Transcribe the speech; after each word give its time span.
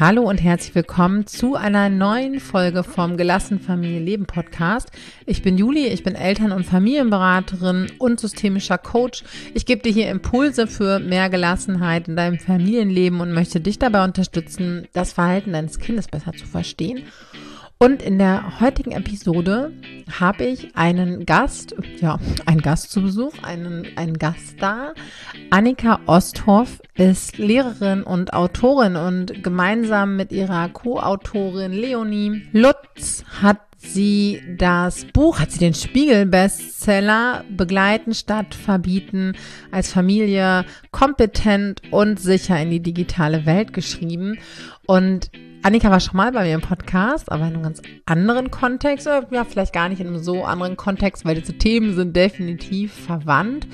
Hallo 0.00 0.22
und 0.28 0.42
herzlich 0.42 0.74
willkommen 0.74 1.28
zu 1.28 1.54
einer 1.54 1.88
neuen 1.88 2.40
Folge 2.40 2.82
vom 2.82 3.16
Gelassen 3.16 3.60
Familie 3.60 4.00
Leben 4.00 4.26
Podcast. 4.26 4.90
Ich 5.24 5.42
bin 5.42 5.56
Juli, 5.56 5.86
ich 5.86 6.02
bin 6.02 6.16
Eltern- 6.16 6.50
und 6.50 6.66
Familienberaterin 6.66 7.92
und 8.00 8.18
systemischer 8.18 8.76
Coach. 8.76 9.22
Ich 9.54 9.66
gebe 9.66 9.82
dir 9.82 9.92
hier 9.92 10.10
Impulse 10.10 10.66
für 10.66 10.98
mehr 10.98 11.30
Gelassenheit 11.30 12.08
in 12.08 12.16
deinem 12.16 12.40
Familienleben 12.40 13.20
und 13.20 13.32
möchte 13.32 13.60
dich 13.60 13.78
dabei 13.78 14.02
unterstützen, 14.02 14.88
das 14.92 15.12
Verhalten 15.12 15.52
deines 15.52 15.78
Kindes 15.78 16.08
besser 16.08 16.32
zu 16.32 16.44
verstehen 16.44 17.04
und 17.84 18.02
in 18.02 18.16
der 18.18 18.60
heutigen 18.60 18.92
Episode 18.92 19.70
habe 20.18 20.44
ich 20.44 20.74
einen 20.74 21.26
Gast, 21.26 21.74
ja, 22.00 22.18
einen 22.46 22.62
Gast 22.62 22.90
zu 22.90 23.02
Besuch, 23.02 23.34
einen, 23.42 23.86
einen 23.96 24.18
Gast 24.18 24.54
da. 24.58 24.94
Annika 25.50 26.00
Osthoff 26.06 26.80
ist 26.94 27.36
Lehrerin 27.36 28.02
und 28.02 28.32
Autorin 28.32 28.96
und 28.96 29.44
gemeinsam 29.44 30.16
mit 30.16 30.32
ihrer 30.32 30.70
Co-Autorin 30.70 31.72
Leonie 31.72 32.48
Lutz 32.52 33.22
hat 33.42 33.60
sie 33.76 34.40
das 34.56 35.04
Buch, 35.12 35.38
hat 35.38 35.52
sie 35.52 35.58
den 35.58 35.74
Spiegel-Bestseller 35.74 37.44
Begleiten 37.54 38.14
statt 38.14 38.54
Verbieten 38.54 39.34
als 39.70 39.92
Familie 39.92 40.64
kompetent 40.90 41.82
und 41.90 42.18
sicher 42.18 42.58
in 42.58 42.70
die 42.70 42.80
digitale 42.80 43.44
Welt 43.44 43.74
geschrieben. 43.74 44.38
Und 44.86 45.30
Annika 45.64 45.90
war 45.90 45.98
schon 45.98 46.18
mal 46.18 46.30
bei 46.30 46.42
mir 46.44 46.56
im 46.56 46.60
Podcast, 46.60 47.32
aber 47.32 47.46
in 47.46 47.54
einem 47.54 47.62
ganz 47.62 47.80
anderen 48.04 48.50
Kontext. 48.50 49.06
Ja, 49.06 49.44
vielleicht 49.44 49.72
gar 49.72 49.88
nicht 49.88 49.98
in 49.98 50.08
einem 50.08 50.18
so 50.18 50.44
anderen 50.44 50.76
Kontext, 50.76 51.24
weil 51.24 51.36
diese 51.36 51.56
Themen 51.56 51.94
sind 51.94 52.14
definitiv 52.14 52.92
verwandt. 52.92 53.66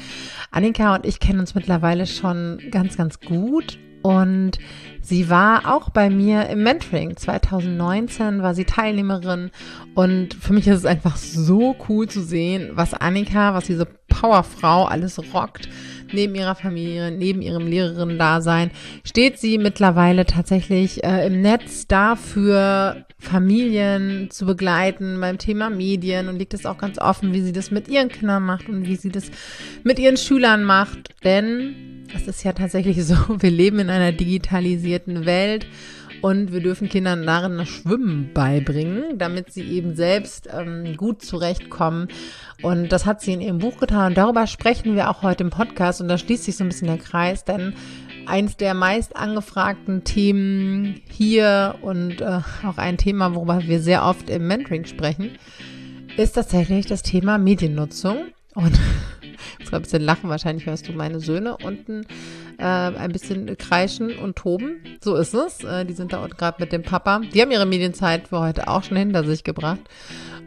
Annika 0.52 0.94
und 0.94 1.04
ich 1.04 1.18
kennen 1.18 1.40
uns 1.40 1.56
mittlerweile 1.56 2.06
schon 2.06 2.60
ganz, 2.70 2.96
ganz 2.96 3.18
gut. 3.18 3.80
Und 4.02 4.52
sie 5.00 5.28
war 5.30 5.74
auch 5.74 5.90
bei 5.90 6.10
mir 6.10 6.48
im 6.48 6.62
Mentoring. 6.62 7.16
2019 7.16 8.40
war 8.40 8.54
sie 8.54 8.66
Teilnehmerin. 8.66 9.50
Und 9.96 10.34
für 10.34 10.52
mich 10.52 10.68
ist 10.68 10.78
es 10.78 10.86
einfach 10.86 11.16
so 11.16 11.74
cool 11.88 12.08
zu 12.08 12.22
sehen, 12.22 12.70
was 12.74 12.94
Annika, 12.94 13.52
was 13.52 13.64
diese 13.64 13.88
Powerfrau 14.20 14.84
alles 14.84 15.18
rockt 15.32 15.68
neben 16.12 16.34
ihrer 16.34 16.54
Familie, 16.54 17.10
neben 17.10 17.40
ihrem 17.40 17.66
Lehrerinnen-Dasein, 17.66 18.70
steht 19.04 19.38
sie 19.38 19.58
mittlerweile 19.58 20.26
tatsächlich 20.26 21.04
äh, 21.04 21.26
im 21.26 21.40
Netz 21.40 21.86
dafür, 21.86 23.04
Familien 23.18 24.28
zu 24.30 24.46
begleiten 24.46 25.20
beim 25.20 25.38
Thema 25.38 25.70
Medien 25.70 26.28
und 26.28 26.38
liegt 26.38 26.54
es 26.54 26.66
auch 26.66 26.78
ganz 26.78 26.98
offen, 26.98 27.32
wie 27.32 27.42
sie 27.42 27.52
das 27.52 27.70
mit 27.70 27.88
ihren 27.88 28.08
Kindern 28.08 28.42
macht 28.42 28.68
und 28.68 28.86
wie 28.86 28.96
sie 28.96 29.10
das 29.10 29.30
mit 29.84 29.98
ihren 29.98 30.16
Schülern 30.16 30.64
macht. 30.64 31.10
Denn 31.22 32.06
es 32.14 32.26
ist 32.26 32.44
ja 32.44 32.52
tatsächlich 32.52 33.04
so, 33.04 33.16
wir 33.38 33.50
leben 33.50 33.78
in 33.78 33.90
einer 33.90 34.12
digitalisierten 34.12 35.26
Welt 35.26 35.66
und 36.22 36.52
wir 36.52 36.60
dürfen 36.60 36.88
Kindern 36.88 37.26
darin 37.26 37.58
das 37.58 37.68
Schwimmen 37.68 38.30
beibringen, 38.34 39.18
damit 39.18 39.52
sie 39.52 39.62
eben 39.62 39.94
selbst 39.94 40.48
ähm, 40.52 40.96
gut 40.96 41.22
zurechtkommen. 41.22 42.08
Und 42.62 42.90
das 42.92 43.06
hat 43.06 43.20
sie 43.20 43.32
in 43.32 43.40
ihrem 43.40 43.58
Buch 43.58 43.78
getan. 43.78 44.08
Und 44.08 44.18
darüber 44.18 44.46
sprechen 44.46 44.94
wir 44.96 45.10
auch 45.10 45.22
heute 45.22 45.44
im 45.44 45.50
Podcast. 45.50 46.00
Und 46.00 46.08
da 46.08 46.18
schließt 46.18 46.44
sich 46.44 46.56
so 46.56 46.64
ein 46.64 46.68
bisschen 46.68 46.88
der 46.88 46.98
Kreis, 46.98 47.44
denn 47.44 47.74
eins 48.26 48.56
der 48.56 48.74
meist 48.74 49.16
angefragten 49.16 50.04
Themen 50.04 51.00
hier 51.08 51.76
und 51.80 52.20
äh, 52.20 52.40
auch 52.66 52.78
ein 52.78 52.98
Thema, 52.98 53.34
worüber 53.34 53.62
wir 53.62 53.80
sehr 53.80 54.04
oft 54.04 54.28
im 54.28 54.46
Mentoring 54.46 54.84
sprechen, 54.84 55.32
ist 56.16 56.32
tatsächlich 56.32 56.86
das 56.86 57.02
Thema 57.02 57.38
Mediennutzung. 57.38 58.26
Und 58.54 58.78
jetzt 59.58 59.72
ein 59.72 59.82
bisschen 59.82 60.02
lachen, 60.02 60.28
wahrscheinlich 60.28 60.66
hörst 60.66 60.88
du 60.88 60.92
meine 60.92 61.20
Söhne 61.20 61.56
unten 61.62 62.06
äh, 62.58 62.64
ein 62.64 63.12
bisschen 63.12 63.56
kreischen 63.56 64.18
und 64.18 64.36
toben. 64.36 64.76
So 65.02 65.16
ist 65.16 65.34
es. 65.34 65.64
Äh, 65.64 65.84
die 65.84 65.94
sind 65.94 66.12
da 66.12 66.22
unten 66.22 66.36
gerade 66.36 66.56
mit 66.60 66.72
dem 66.72 66.82
Papa. 66.82 67.20
Die 67.32 67.40
haben 67.40 67.50
ihre 67.50 67.66
Medienzeit 67.66 68.28
für 68.28 68.40
heute 68.40 68.68
auch 68.68 68.82
schon 68.82 68.96
hinter 68.96 69.24
sich 69.24 69.44
gebracht 69.44 69.80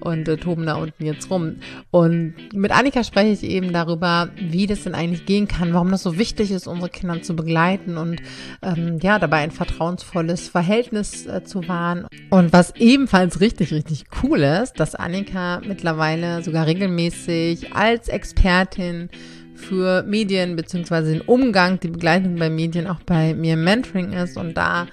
und 0.03 0.27
äh, 0.27 0.37
toben 0.37 0.65
da 0.65 0.75
unten 0.75 1.05
jetzt 1.05 1.29
rum. 1.29 1.57
Und 1.91 2.35
mit 2.53 2.71
Annika 2.71 3.03
spreche 3.03 3.31
ich 3.31 3.43
eben 3.43 3.71
darüber, 3.71 4.29
wie 4.37 4.67
das 4.67 4.83
denn 4.83 4.95
eigentlich 4.95 5.25
gehen 5.25 5.47
kann, 5.47 5.73
warum 5.73 5.91
das 5.91 6.03
so 6.03 6.17
wichtig 6.17 6.51
ist, 6.51 6.67
unsere 6.67 6.89
Kinder 6.89 7.21
zu 7.21 7.35
begleiten 7.35 7.97
und 7.97 8.21
ähm, 8.61 8.99
ja, 9.01 9.19
dabei 9.19 9.37
ein 9.37 9.51
vertrauensvolles 9.51 10.49
Verhältnis 10.49 11.25
äh, 11.25 11.43
zu 11.43 11.67
wahren. 11.67 12.07
Und 12.29 12.53
was 12.53 12.75
ebenfalls 12.75 13.39
richtig, 13.39 13.71
richtig 13.73 14.05
cool 14.23 14.39
ist, 14.39 14.79
dass 14.79 14.95
Annika 14.95 15.61
mittlerweile 15.65 16.43
sogar 16.43 16.67
regelmäßig 16.67 17.73
als 17.73 18.09
Expertin 18.09 19.09
für 19.55 20.03
Medien 20.03 20.55
beziehungsweise 20.55 21.13
den 21.13 21.21
Umgang, 21.21 21.79
die 21.79 21.87
Begleitung 21.87 22.35
bei 22.35 22.49
Medien 22.49 22.87
auch 22.87 23.01
bei 23.05 23.33
mir 23.33 23.55
Mentoring 23.55 24.11
ist 24.11 24.37
und 24.37 24.55
da 24.57 24.87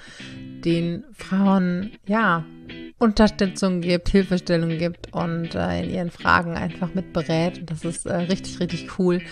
den 0.65 1.05
Frauen 1.13 1.93
ja 2.07 2.45
Unterstützung 3.01 3.81
gibt, 3.81 4.11
Hilfestellung 4.11 4.77
gibt 4.77 5.13
und 5.13 5.55
äh, 5.55 5.83
in 5.83 5.91
ihren 5.91 6.11
Fragen 6.11 6.55
einfach 6.55 6.95
mit 6.95 7.15
berät. 7.15 7.59
Und 7.59 7.71
das 7.71 7.85
ist 7.85 8.05
äh, 8.05 8.15
richtig, 8.15 8.61
richtig 8.61 8.99
cool. 8.99 9.23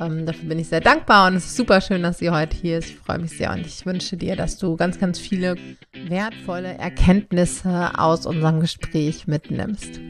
Ähm, 0.00 0.24
dafür 0.24 0.48
bin 0.48 0.58
ich 0.58 0.68
sehr 0.68 0.80
dankbar 0.80 1.28
und 1.28 1.36
es 1.36 1.44
ist 1.44 1.56
super 1.56 1.82
schön, 1.82 2.02
dass 2.02 2.18
sie 2.18 2.30
heute 2.30 2.56
hier 2.56 2.78
ist. 2.78 2.88
Ich 2.88 2.96
freue 2.96 3.18
mich 3.18 3.36
sehr 3.36 3.52
und 3.52 3.66
ich 3.66 3.84
wünsche 3.84 4.16
dir, 4.16 4.34
dass 4.34 4.56
du 4.56 4.76
ganz, 4.76 4.98
ganz 4.98 5.18
viele 5.18 5.56
wertvolle 5.92 6.78
Erkenntnisse 6.78 7.90
aus 7.98 8.24
unserem 8.24 8.60
Gespräch 8.60 9.26
mitnimmst. 9.26 10.00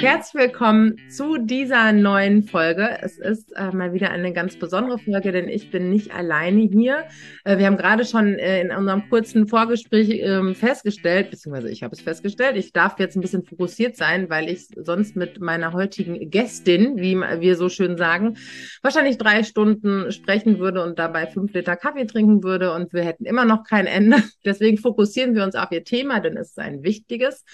Herzlich 0.00 0.44
willkommen 0.44 0.96
zu 1.10 1.38
dieser 1.38 1.92
neuen 1.92 2.44
Folge. 2.44 2.98
Es 3.02 3.18
ist 3.18 3.50
äh, 3.56 3.72
mal 3.72 3.92
wieder 3.92 4.12
eine 4.12 4.32
ganz 4.32 4.56
besondere 4.56 5.00
Folge, 5.00 5.32
denn 5.32 5.48
ich 5.48 5.72
bin 5.72 5.90
nicht 5.90 6.14
alleine 6.14 6.60
hier. 6.60 7.06
Äh, 7.42 7.58
wir 7.58 7.66
haben 7.66 7.76
gerade 7.76 8.04
schon 8.04 8.38
äh, 8.38 8.60
in 8.60 8.70
unserem 8.70 9.10
kurzen 9.10 9.48
Vorgespräch 9.48 10.10
ähm, 10.22 10.54
festgestellt, 10.54 11.32
beziehungsweise 11.32 11.68
ich 11.70 11.82
habe 11.82 11.96
es 11.96 12.00
festgestellt, 12.00 12.56
ich 12.56 12.72
darf 12.72 13.00
jetzt 13.00 13.16
ein 13.16 13.22
bisschen 13.22 13.42
fokussiert 13.42 13.96
sein, 13.96 14.30
weil 14.30 14.48
ich 14.48 14.68
sonst 14.76 15.16
mit 15.16 15.40
meiner 15.40 15.72
heutigen 15.72 16.30
Gästin, 16.30 16.96
wie 16.98 17.16
wir 17.16 17.56
so 17.56 17.68
schön 17.68 17.96
sagen, 17.96 18.36
wahrscheinlich 18.82 19.18
drei 19.18 19.42
Stunden 19.42 20.12
sprechen 20.12 20.60
würde 20.60 20.84
und 20.84 21.00
dabei 21.00 21.26
fünf 21.26 21.52
Liter 21.54 21.74
Kaffee 21.74 22.06
trinken 22.06 22.44
würde 22.44 22.72
und 22.72 22.92
wir 22.92 23.02
hätten 23.02 23.24
immer 23.24 23.44
noch 23.44 23.64
kein 23.64 23.86
Ende. 23.86 24.18
Deswegen 24.44 24.78
fokussieren 24.78 25.34
wir 25.34 25.42
uns 25.42 25.56
auf 25.56 25.72
ihr 25.72 25.82
Thema, 25.82 26.20
denn 26.20 26.36
es 26.36 26.50
ist 26.50 26.58
ein 26.60 26.84
wichtiges 26.84 27.44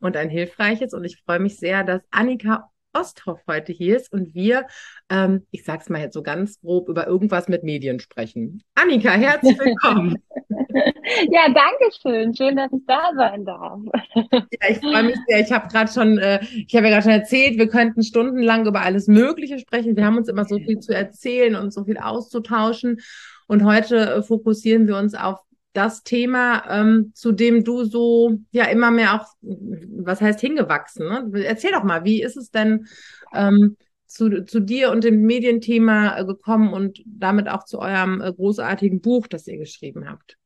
und 0.00 0.16
ein 0.16 0.30
hilfreiches. 0.30 0.94
Und 0.94 1.04
ich 1.04 1.22
freue 1.24 1.40
mich 1.40 1.58
sehr, 1.58 1.84
dass 1.84 2.02
Annika 2.10 2.70
Osthoff 2.96 3.40
heute 3.46 3.72
hier 3.72 3.96
ist 3.96 4.12
und 4.12 4.34
wir, 4.34 4.66
ähm, 5.10 5.46
ich 5.50 5.64
sage 5.64 5.82
es 5.82 5.88
mal 5.90 6.00
jetzt 6.00 6.14
so 6.14 6.22
ganz 6.22 6.60
grob, 6.60 6.88
über 6.88 7.06
irgendwas 7.06 7.48
mit 7.48 7.62
Medien 7.62 8.00
sprechen. 8.00 8.62
Annika, 8.74 9.10
herzlich 9.12 9.58
willkommen. 9.58 10.16
ja, 11.30 11.48
danke 11.48 11.90
schön. 12.00 12.34
Schön, 12.34 12.56
dass 12.56 12.72
ich 12.72 12.84
da 12.86 13.10
sein 13.14 13.44
darf. 13.44 13.80
ja, 14.14 14.70
ich 14.70 14.78
freue 14.78 15.02
mich 15.02 15.16
sehr. 15.28 15.40
Ich 15.40 15.52
habe 15.52 15.68
gerade 15.68 15.92
schon, 15.92 16.18
äh, 16.18 16.40
ich 16.42 16.74
habe 16.74 16.86
ja 16.86 16.92
gerade 16.92 17.02
schon 17.02 17.12
erzählt, 17.12 17.58
wir 17.58 17.68
könnten 17.68 18.02
stundenlang 18.02 18.66
über 18.66 18.80
alles 18.80 19.08
Mögliche 19.08 19.58
sprechen. 19.58 19.96
Wir 19.96 20.06
haben 20.06 20.16
uns 20.16 20.28
immer 20.28 20.44
so 20.44 20.58
viel 20.58 20.78
zu 20.78 20.94
erzählen 20.94 21.54
und 21.54 21.72
so 21.72 21.84
viel 21.84 21.98
auszutauschen. 21.98 23.00
Und 23.46 23.64
heute 23.64 23.96
äh, 23.96 24.22
fokussieren 24.22 24.86
wir 24.88 24.96
uns 24.96 25.14
auf 25.14 25.38
das 25.76 26.02
Thema, 26.02 26.64
ähm, 26.70 27.12
zu 27.14 27.32
dem 27.32 27.64
du 27.64 27.84
so 27.84 28.38
ja 28.50 28.64
immer 28.64 28.90
mehr 28.90 29.14
auch, 29.14 29.26
was 29.42 30.20
heißt 30.20 30.40
hingewachsen? 30.40 31.08
Ne? 31.08 31.44
Erzähl 31.44 31.72
doch 31.72 31.84
mal, 31.84 32.04
wie 32.04 32.22
ist 32.22 32.36
es 32.36 32.50
denn 32.50 32.86
ähm, 33.34 33.76
zu, 34.06 34.44
zu 34.44 34.60
dir 34.60 34.90
und 34.90 35.04
dem 35.04 35.22
Medienthema 35.22 36.18
äh, 36.18 36.24
gekommen 36.24 36.72
und 36.72 37.02
damit 37.04 37.48
auch 37.48 37.64
zu 37.64 37.78
eurem 37.78 38.22
äh, 38.22 38.32
großartigen 38.32 39.00
Buch, 39.00 39.26
das 39.26 39.46
ihr 39.46 39.58
geschrieben 39.58 40.08
habt? 40.08 40.38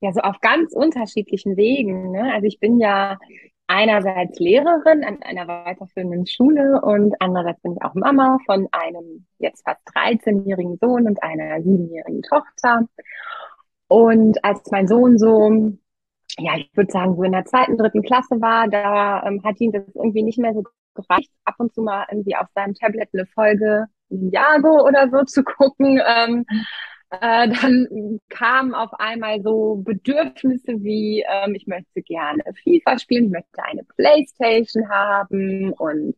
Ja, 0.00 0.12
so 0.12 0.20
auf 0.20 0.40
ganz 0.40 0.74
unterschiedlichen 0.74 1.56
Wegen. 1.56 2.10
Ne? 2.10 2.32
Also 2.34 2.46
ich 2.46 2.60
bin 2.60 2.78
ja 2.78 3.18
einerseits 3.68 4.38
Lehrerin 4.38 5.04
an 5.04 5.22
einer 5.22 5.48
weiterführenden 5.48 6.26
Schule 6.26 6.80
und 6.82 7.14
andererseits 7.20 7.60
bin 7.62 7.72
ich 7.72 7.82
auch 7.82 7.94
Mama 7.94 8.38
von 8.46 8.68
einem 8.72 9.26
jetzt 9.38 9.64
fast 9.64 9.80
13-jährigen 9.94 10.76
Sohn 10.80 11.06
und 11.06 11.22
einer 11.22 11.56
7-jährigen 11.56 12.22
Tochter. 12.22 12.86
Und 13.88 14.44
als 14.44 14.70
mein 14.70 14.88
Sohn 14.88 15.18
so, 15.18 15.72
ja, 16.38 16.56
ich 16.56 16.70
würde 16.74 16.90
sagen, 16.92 17.16
so 17.16 17.22
in 17.22 17.32
der 17.32 17.44
zweiten, 17.44 17.78
dritten 17.78 18.02
Klasse 18.02 18.40
war, 18.40 18.68
da 18.68 19.22
ähm, 19.26 19.42
hat 19.44 19.60
ihn 19.60 19.72
das 19.72 19.84
irgendwie 19.94 20.22
nicht 20.22 20.38
mehr 20.38 20.54
so 20.54 20.64
gereicht, 20.94 21.30
ab 21.44 21.54
und 21.58 21.72
zu 21.74 21.82
mal 21.82 22.06
irgendwie 22.10 22.36
auf 22.36 22.48
seinem 22.54 22.74
Tablet 22.74 23.08
eine 23.12 23.26
Folge 23.26 23.86
Jago 24.08 24.86
oder 24.86 25.08
so 25.10 25.24
zu 25.24 25.44
gucken. 25.44 26.00
Ähm, 26.06 26.44
äh, 27.10 27.48
dann 27.48 28.20
kamen 28.28 28.74
auf 28.74 28.92
einmal 28.94 29.40
so 29.42 29.76
Bedürfnisse 29.76 30.82
wie, 30.82 31.24
ähm, 31.28 31.54
ich 31.54 31.66
möchte 31.66 32.02
gerne 32.02 32.42
FIFA 32.64 32.98
spielen, 32.98 33.26
ich 33.26 33.30
möchte 33.30 33.62
eine 33.62 33.84
Playstation 33.84 34.88
haben 34.88 35.72
und 35.74 36.16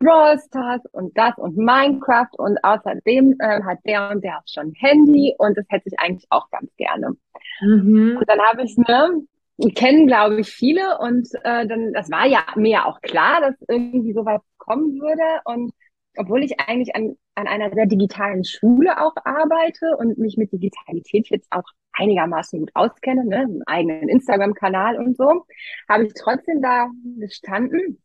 Brawl 0.00 0.38
Stars 0.38 0.80
und 0.92 1.16
das 1.16 1.36
und 1.36 1.56
Minecraft 1.56 2.32
und 2.38 2.58
außerdem 2.64 3.36
äh, 3.38 3.62
hat 3.62 3.78
der 3.86 4.10
und 4.10 4.24
der 4.24 4.38
auch 4.38 4.48
schon 4.52 4.68
ein 4.68 4.74
Handy 4.74 5.34
und 5.38 5.56
das 5.56 5.66
hätte 5.68 5.88
ich 5.88 5.98
eigentlich 6.00 6.26
auch 6.30 6.50
ganz 6.50 6.74
gerne. 6.76 7.16
Mhm. 7.60 8.16
Und 8.18 8.28
dann 8.28 8.40
habe 8.40 8.62
ich 8.62 8.76
ne, 8.76 9.22
kennen, 9.68 10.06
glaube 10.06 10.40
ich, 10.40 10.48
viele. 10.48 10.98
Und 10.98 11.28
äh, 11.44 11.66
dann, 11.66 11.92
das 11.92 12.10
war 12.10 12.26
ja 12.26 12.40
mir 12.56 12.70
ja 12.70 12.86
auch 12.86 13.00
klar, 13.02 13.40
dass 13.40 13.54
irgendwie 13.68 14.12
sowas 14.12 14.40
kommen 14.56 15.00
würde. 15.00 15.42
Und 15.44 15.72
obwohl 16.16 16.42
ich 16.42 16.58
eigentlich 16.60 16.96
an, 16.96 17.16
an 17.34 17.46
einer 17.46 17.70
sehr 17.72 17.86
digitalen 17.86 18.44
Schule 18.44 19.00
auch 19.00 19.14
arbeite 19.24 19.96
und 19.98 20.18
mich 20.18 20.36
mit 20.36 20.52
Digitalität 20.52 21.28
jetzt 21.28 21.48
auch 21.50 21.64
einigermaßen 21.92 22.60
gut 22.60 22.70
auskenne, 22.74 23.24
ne, 23.24 23.38
einen 23.38 23.62
eigenen 23.66 24.08
Instagram-Kanal 24.08 24.96
und 24.96 25.16
so, 25.16 25.44
habe 25.88 26.06
ich 26.06 26.14
trotzdem 26.14 26.62
da 26.62 26.88
gestanden 27.18 28.00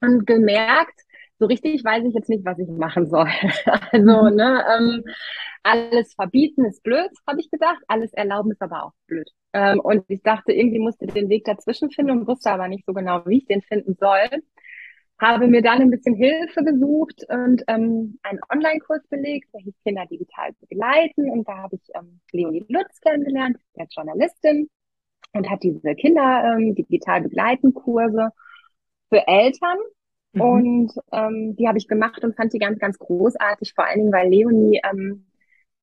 und 0.00 0.26
gemerkt, 0.26 1.00
so 1.42 1.46
richtig 1.46 1.84
weiß 1.84 2.04
ich 2.04 2.14
jetzt 2.14 2.28
nicht, 2.28 2.44
was 2.44 2.56
ich 2.60 2.68
machen 2.68 3.08
soll. 3.08 3.26
also, 3.90 4.30
mhm. 4.30 4.36
ne, 4.36 4.64
ähm, 4.78 5.02
alles 5.64 6.14
verbieten 6.14 6.64
ist 6.64 6.84
blöd, 6.84 7.10
habe 7.26 7.40
ich 7.40 7.50
gedacht. 7.50 7.82
Alles 7.88 8.12
erlauben 8.12 8.52
ist 8.52 8.62
aber 8.62 8.84
auch 8.84 8.92
blöd. 9.08 9.28
Ähm, 9.52 9.80
und 9.80 10.04
ich 10.08 10.22
dachte, 10.22 10.52
irgendwie 10.52 10.78
musste 10.78 11.04
ich 11.04 11.12
den 11.12 11.28
Weg 11.28 11.44
dazwischen 11.44 11.90
finden 11.90 12.12
und 12.12 12.28
wusste 12.28 12.52
aber 12.52 12.68
nicht 12.68 12.86
so 12.86 12.92
genau, 12.92 13.26
wie 13.26 13.38
ich 13.38 13.46
den 13.46 13.60
finden 13.60 13.96
soll. 13.98 14.28
Habe 15.20 15.48
mir 15.48 15.62
dann 15.62 15.80
ein 15.82 15.90
bisschen 15.90 16.14
Hilfe 16.14 16.62
gesucht 16.62 17.24
und 17.28 17.64
ähm, 17.66 18.20
einen 18.22 18.40
Online-Kurs 18.48 19.02
belegt, 19.08 19.48
der 19.52 19.62
hieß 19.62 19.74
Kinder 19.84 20.06
digital 20.06 20.52
begleiten. 20.60 21.28
Und 21.28 21.48
da 21.48 21.58
habe 21.58 21.74
ich 21.74 21.82
ähm, 21.96 22.20
Leonie 22.30 22.64
Lutz 22.68 23.00
kennengelernt, 23.00 23.56
der 23.76 23.86
Journalistin, 23.90 24.70
und 25.32 25.50
hat 25.50 25.64
diese 25.64 25.96
Kinder 25.96 26.56
ähm, 26.56 26.76
digital 26.76 27.22
begleiten 27.22 27.74
Kurse 27.74 28.30
für 29.08 29.26
Eltern. 29.26 29.78
Mhm. 30.32 30.40
Und 30.40 30.92
ähm, 31.12 31.56
die 31.56 31.68
habe 31.68 31.78
ich 31.78 31.88
gemacht 31.88 32.24
und 32.24 32.36
fand 32.36 32.52
die 32.52 32.58
ganz, 32.58 32.78
ganz 32.78 32.98
großartig, 32.98 33.74
vor 33.74 33.86
allen 33.86 33.98
Dingen, 33.98 34.12
weil 34.12 34.28
Leonie 34.28 34.80
ähm, 34.90 35.26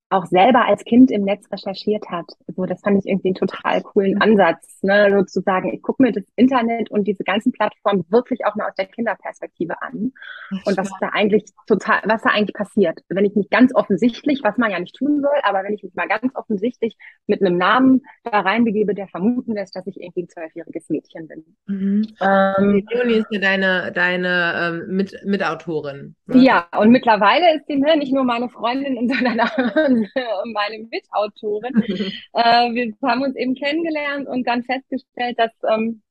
auch 0.09 0.25
selber 0.25 0.65
als 0.65 0.83
Kind 0.85 1.11
im 1.11 1.23
Netz 1.23 1.51
recherchiert 1.51 2.09
hat. 2.09 2.25
So, 2.56 2.65
das 2.65 2.81
fand 2.81 2.97
ich 2.97 3.09
irgendwie 3.09 3.29
einen 3.29 3.35
total 3.35 3.81
coolen 3.81 4.19
Ansatz, 4.21 4.79
ne? 4.81 5.09
sozusagen. 5.11 5.71
Ich 5.73 5.81
gucke 5.83 6.01
mir 6.01 6.11
das 6.11 6.23
Internet 6.35 6.89
und 6.89 7.07
diese 7.07 7.23
ganzen 7.23 7.51
Plattformen 7.51 8.06
wirklich 8.09 8.45
auch 8.45 8.56
mal 8.56 8.67
aus 8.67 8.75
der 8.75 8.88
Kinderperspektive 8.88 9.81
an 9.81 10.11
Ach, 10.51 10.65
und 10.65 10.77
was 10.77 10.89
da 11.00 11.09
eigentlich 11.09 11.45
total, 11.67 12.01
was 12.06 12.23
da 12.23 12.29
eigentlich 12.29 12.56
passiert. 12.56 13.01
Wenn 13.09 13.25
ich 13.25 13.35
mich 13.35 13.50
ganz 13.50 13.73
offensichtlich, 13.75 14.41
was 14.44 14.57
man 14.57 14.71
ja 14.71 14.79
nicht 14.79 14.95
tun 14.95 15.21
soll, 15.21 15.38
aber 15.44 15.63
wenn 15.63 15.73
ich 15.73 15.83
mich 15.83 15.94
mal 15.94 16.07
ganz 16.07 16.35
offensichtlich 16.35 16.97
mit 17.27 17.41
einem 17.41 17.57
Namen 17.57 18.01
da 18.23 18.39
reinbegebe, 18.39 18.95
der 18.95 19.07
vermuten 19.07 19.53
lässt, 19.53 19.75
dass 19.75 19.85
ich 19.85 20.01
irgendwie 20.01 20.23
ein 20.23 20.29
zwölfjähriges 20.29 20.89
Mädchen 20.89 21.27
bin. 21.27 21.45
Mhm. 21.67 22.07
Ähm, 22.19 22.83
Leonie 22.89 23.19
ist 23.19 23.27
ja 23.29 23.39
deine, 23.39 23.91
deine 23.94 24.81
ähm, 24.88 24.95
mit, 24.95 25.15
Mitautorin. 25.23 26.15
Ne? 26.25 26.41
Ja, 26.41 26.67
und 26.79 26.89
mittlerweile 26.89 27.55
ist 27.55 27.67
sie 27.67 27.75
ne, 27.75 27.95
nicht 27.97 28.13
nur 28.13 28.23
meine 28.23 28.50
Freundin, 28.50 29.07
sondern 29.07 29.38
meine 30.54 30.88
Mitautorin. 30.90 31.84
äh, 32.34 32.74
wir 32.74 32.94
haben 33.04 33.22
uns 33.22 33.36
eben 33.36 33.56
kennengelernt 33.56 34.28
und 34.28 34.48
dann 34.48 34.63
festgestellt, 34.63 35.38
dass, 35.38 35.51
ähm, 35.69 36.01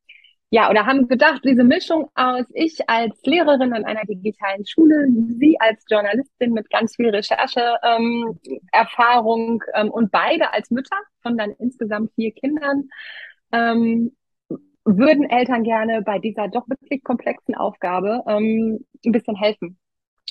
ja, 0.51 0.71
oder 0.71 0.87
haben 0.87 1.09
gedacht, 1.09 1.43
diese 1.45 1.65
Mischung 1.65 2.09
aus 2.15 2.47
ich 2.55 2.89
als 2.89 3.21
Lehrerin 3.25 3.75
an 3.75 3.85
einer 3.85 4.05
digitalen 4.05 4.65
Schule, 4.67 5.07
sie 5.39 5.61
als 5.61 5.85
Journalistin 5.89 6.53
mit 6.53 6.71
ganz 6.71 6.97
viel 6.97 7.11
Rechercheerfahrung 7.11 8.39
ähm, 8.41 8.61
Erfahrung, 8.73 9.63
ähm, 9.75 9.91
und 9.91 10.11
beide 10.11 10.53
als 10.53 10.71
Mütter 10.71 10.97
von 11.23 11.37
dann 11.37 11.53
insgesamt 11.59 12.13
vier 12.15 12.33
Kindern, 12.33 12.89
ähm, 13.53 14.13
würden 14.85 15.29
Eltern 15.29 15.65
gerne 15.65 16.03
bei 16.03 16.19
dieser 16.19 16.49
doch 16.49 16.67
wirklich 16.69 17.05
komplexen 17.05 17.55
Aufgabe 17.55 18.23
ähm, 18.27 18.85
ein 19.05 19.13
bisschen 19.13 19.37
helfen. 19.37 19.79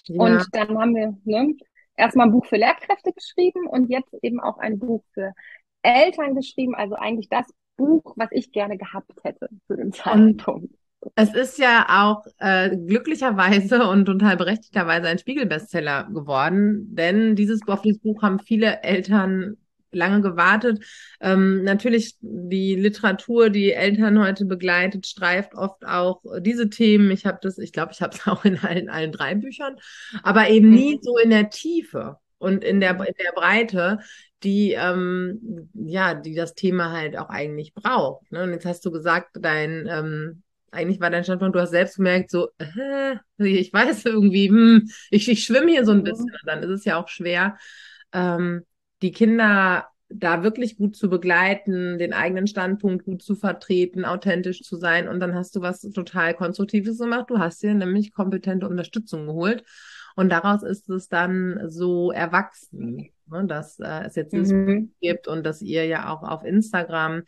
Ja. 0.06 0.24
Und 0.24 0.48
dann 0.52 0.78
haben 0.80 0.96
wir 0.96 1.16
ne, 1.26 1.56
erstmal 1.98 2.28
ein 2.28 2.32
Buch 2.32 2.46
für 2.46 2.58
Lehrkräfte 2.58 3.12
geschrieben 3.14 3.68
und 3.68 3.90
jetzt 3.90 4.14
eben 4.22 4.40
auch 4.40 4.58
ein 4.58 4.80
Buch 4.80 5.04
für 5.14 5.34
Eltern 5.82 6.36
geschrieben. 6.36 6.76
Also 6.76 6.96
eigentlich 6.96 7.30
das 7.30 7.46
Buch, 7.76 8.14
was 8.16 8.30
ich 8.32 8.52
gerne 8.52 8.78
gehabt 8.78 9.12
hätte 9.24 9.50
zu 9.68 9.76
dem 9.76 9.92
Zeitpunkt. 9.92 10.74
Es 11.16 11.34
ist 11.34 11.58
ja 11.60 11.86
auch 11.90 12.26
äh, 12.40 12.76
glücklicherweise 12.76 13.88
und 13.88 14.06
total 14.06 14.36
berechtigterweise 14.36 15.08
ein 15.08 15.20
Spiegelbestseller 15.20 16.06
geworden, 16.06 16.96
denn 16.96 17.36
dieses, 17.36 17.62
auf 17.68 17.82
dieses 17.82 18.02
Buch 18.02 18.24
haben 18.24 18.40
viele 18.40 18.82
Eltern 18.84 19.58
lange 19.92 20.22
gewartet. 20.22 20.84
Ähm, 21.20 21.64
natürlich 21.64 22.16
die 22.22 22.76
Literatur, 22.76 23.50
die 23.50 23.72
Eltern 23.72 24.20
heute 24.20 24.46
begleitet, 24.46 25.08
streift 25.08 25.56
oft 25.56 25.86
auch 25.86 26.22
diese 26.40 26.70
Themen. 26.70 27.12
Ich 27.12 27.26
habe 27.26 27.40
das, 27.42 27.58
ich 27.58 27.72
glaube, 27.72 27.92
ich 27.94 28.02
habe 28.02 28.16
es 28.16 28.28
auch 28.28 28.46
in 28.46 28.60
allen, 28.60 28.90
allen 28.90 29.12
drei 29.12 29.36
Büchern, 29.36 29.78
aber 30.24 30.50
eben 30.50 30.70
nie 30.70 30.96
mhm. 30.96 31.00
so 31.02 31.18
in 31.18 31.30
der 31.30 31.50
Tiefe 31.50 32.18
und 32.38 32.64
in 32.64 32.80
der, 32.80 32.92
in 32.92 33.16
der 33.24 33.32
Breite, 33.36 34.00
die 34.44 34.74
ähm, 34.74 35.70
ja, 35.74 36.14
die 36.14 36.36
das 36.36 36.54
Thema 36.54 36.92
halt 36.92 37.18
auch 37.18 37.30
eigentlich 37.30 37.74
braucht. 37.74 38.32
Ne? 38.32 38.44
Und 38.44 38.52
jetzt 38.52 38.66
hast 38.66 38.86
du 38.86 38.92
gesagt, 38.92 39.30
dein 39.34 39.88
ähm, 39.90 40.44
eigentlich 40.72 41.00
war 41.00 41.10
dein 41.10 41.24
Standpunkt, 41.24 41.56
du 41.56 41.62
hast 41.62 41.72
selbst 41.72 41.96
gemerkt, 41.96 42.30
so, 42.30 42.50
äh, 42.60 43.16
ich 43.38 43.72
weiß 43.72 44.06
irgendwie, 44.06 44.50
hm, 44.50 44.90
ich, 45.10 45.30
ich 45.30 45.44
schwimme 45.44 45.72
hier 45.72 45.86
so 45.86 45.92
ein 45.92 46.00
mhm. 46.00 46.04
bisschen. 46.04 46.26
Und 46.26 46.46
dann 46.46 46.64
ist 46.64 46.70
es 46.70 46.86
ja 46.86 46.98
auch 46.98 47.08
schwer, 47.08 47.58
ähm, 48.14 48.64
die 49.02 49.12
Kinder 49.12 49.88
da 50.10 50.42
wirklich 50.42 50.78
gut 50.78 50.96
zu 50.96 51.10
begleiten, 51.10 51.98
den 51.98 52.14
eigenen 52.14 52.48
Standpunkt 52.48 53.06
gut 53.06 53.22
zu 53.22 53.36
vertreten, 53.36 54.06
authentisch 54.06 54.62
zu 54.62 54.78
sein. 54.78 55.08
Und 55.08 55.20
dann 55.20 55.36
hast 55.36 55.56
du 55.56 55.62
was 55.62 55.82
total 55.82 56.34
Konstruktives 56.34 56.98
gemacht. 56.98 57.30
Du 57.30 57.40
hast 57.40 57.62
dir 57.62 57.74
nämlich 57.74 58.14
kompetente 58.14 58.70
Unterstützung 58.70 59.28
geholt. 59.28 59.64
Und 60.16 60.30
daraus 60.30 60.64
ist 60.64 60.90
es 60.90 61.10
dann 61.10 61.60
so 61.68 62.12
erwachsen, 62.12 63.10
ne, 63.28 63.46
dass 63.46 63.80
äh, 63.80 64.06
es 64.06 64.16
jetzt 64.16 64.34
dieses 64.34 64.54
mhm. 64.54 64.92
gibt 65.02 65.28
und 65.28 65.46
dass 65.46 65.62
ihr 65.62 65.86
ja 65.86 66.10
auch 66.10 66.24
auf 66.24 66.44
Instagram 66.44 67.24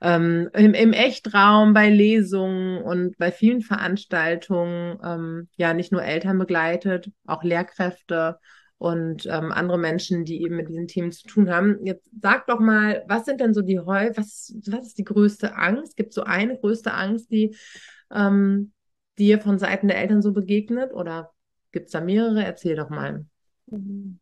ähm, 0.00 0.50
im, 0.52 0.74
im 0.74 0.92
Echtraum 0.92 1.72
bei 1.72 1.88
Lesungen 1.88 2.82
und 2.82 3.16
bei 3.16 3.32
vielen 3.32 3.62
Veranstaltungen 3.62 4.98
ähm, 5.02 5.48
ja 5.56 5.72
nicht 5.72 5.90
nur 5.90 6.02
Eltern 6.02 6.38
begleitet, 6.38 7.10
auch 7.26 7.42
Lehrkräfte 7.42 8.38
und 8.78 9.26
ähm, 9.26 9.50
andere 9.50 9.78
Menschen, 9.78 10.24
die 10.24 10.42
eben 10.42 10.56
mit 10.56 10.68
diesen 10.68 10.86
Themen 10.86 11.10
zu 11.10 11.26
tun 11.26 11.50
haben. 11.50 11.84
Jetzt 11.84 12.08
sag 12.22 12.46
doch 12.46 12.60
mal, 12.60 13.04
was 13.08 13.24
sind 13.24 13.40
denn 13.40 13.52
so 13.52 13.62
die 13.62 13.80
Heu, 13.80 14.10
was, 14.14 14.54
was 14.66 14.86
ist 14.86 14.98
die 14.98 15.04
größte 15.04 15.56
Angst? 15.56 15.96
Gibt 15.96 16.10
es 16.10 16.14
so 16.14 16.22
eine 16.22 16.56
größte 16.56 16.94
Angst, 16.94 17.30
die 17.30 17.56
ähm, 18.12 18.72
dir 19.18 19.40
von 19.40 19.58
Seiten 19.58 19.88
der 19.88 19.98
Eltern 19.98 20.22
so 20.22 20.32
begegnet? 20.32 20.94
Oder 20.94 21.32
gibt 21.72 21.86
es 21.86 21.92
da 21.92 22.00
mehrere? 22.00 22.44
Erzähl 22.44 22.76
doch 22.76 22.88
mal. 22.88 23.26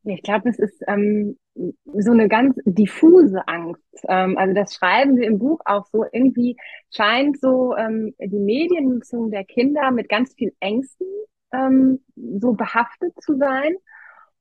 Ich 0.05 0.23
glaube, 0.23 0.49
es 0.49 0.59
ist 0.59 0.82
ähm, 0.88 1.38
so 1.55 2.11
eine 2.11 2.29
ganz 2.29 2.56
diffuse 2.64 3.47
Angst. 3.47 3.82
Ähm, 4.09 4.37
also 4.38 4.55
das 4.55 4.75
schreiben 4.75 5.17
wir 5.17 5.26
im 5.26 5.38
Buch 5.38 5.61
auch 5.67 5.87
so. 5.87 6.05
Irgendwie 6.11 6.56
scheint 6.91 7.38
so 7.41 7.76
ähm, 7.76 8.14
die 8.19 8.38
Mediennutzung 8.38 9.31
der 9.31 9.44
Kinder 9.44 9.91
mit 9.91 10.09
ganz 10.09 10.35
viel 10.35 10.52
Ängsten 10.61 11.06
ähm, 11.52 12.00
so 12.17 12.55
behaftet 12.55 13.14
zu 13.20 13.37
sein. 13.37 13.76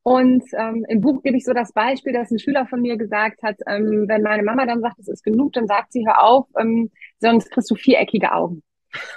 Und 0.06 0.44
ähm, 0.52 0.86
im 0.88 1.00
Buch 1.00 1.20
gebe 1.24 1.36
ich 1.36 1.44
so 1.44 1.52
das 1.52 1.72
Beispiel, 1.72 2.12
dass 2.12 2.30
ein 2.30 2.38
Schüler 2.38 2.64
von 2.66 2.80
mir 2.80 2.96
gesagt 2.96 3.42
hat, 3.42 3.56
ähm, 3.66 4.04
wenn 4.06 4.22
meine 4.22 4.44
Mama 4.44 4.64
dann 4.64 4.80
sagt, 4.80 5.00
es 5.00 5.08
ist 5.08 5.24
genug, 5.24 5.54
dann 5.54 5.66
sagt 5.66 5.90
sie, 5.90 6.06
hör 6.06 6.22
auf, 6.22 6.46
ähm, 6.60 6.92
sonst 7.18 7.50
kriegst 7.50 7.68
du 7.72 7.74
viereckige 7.74 8.30
Augen. 8.30 8.62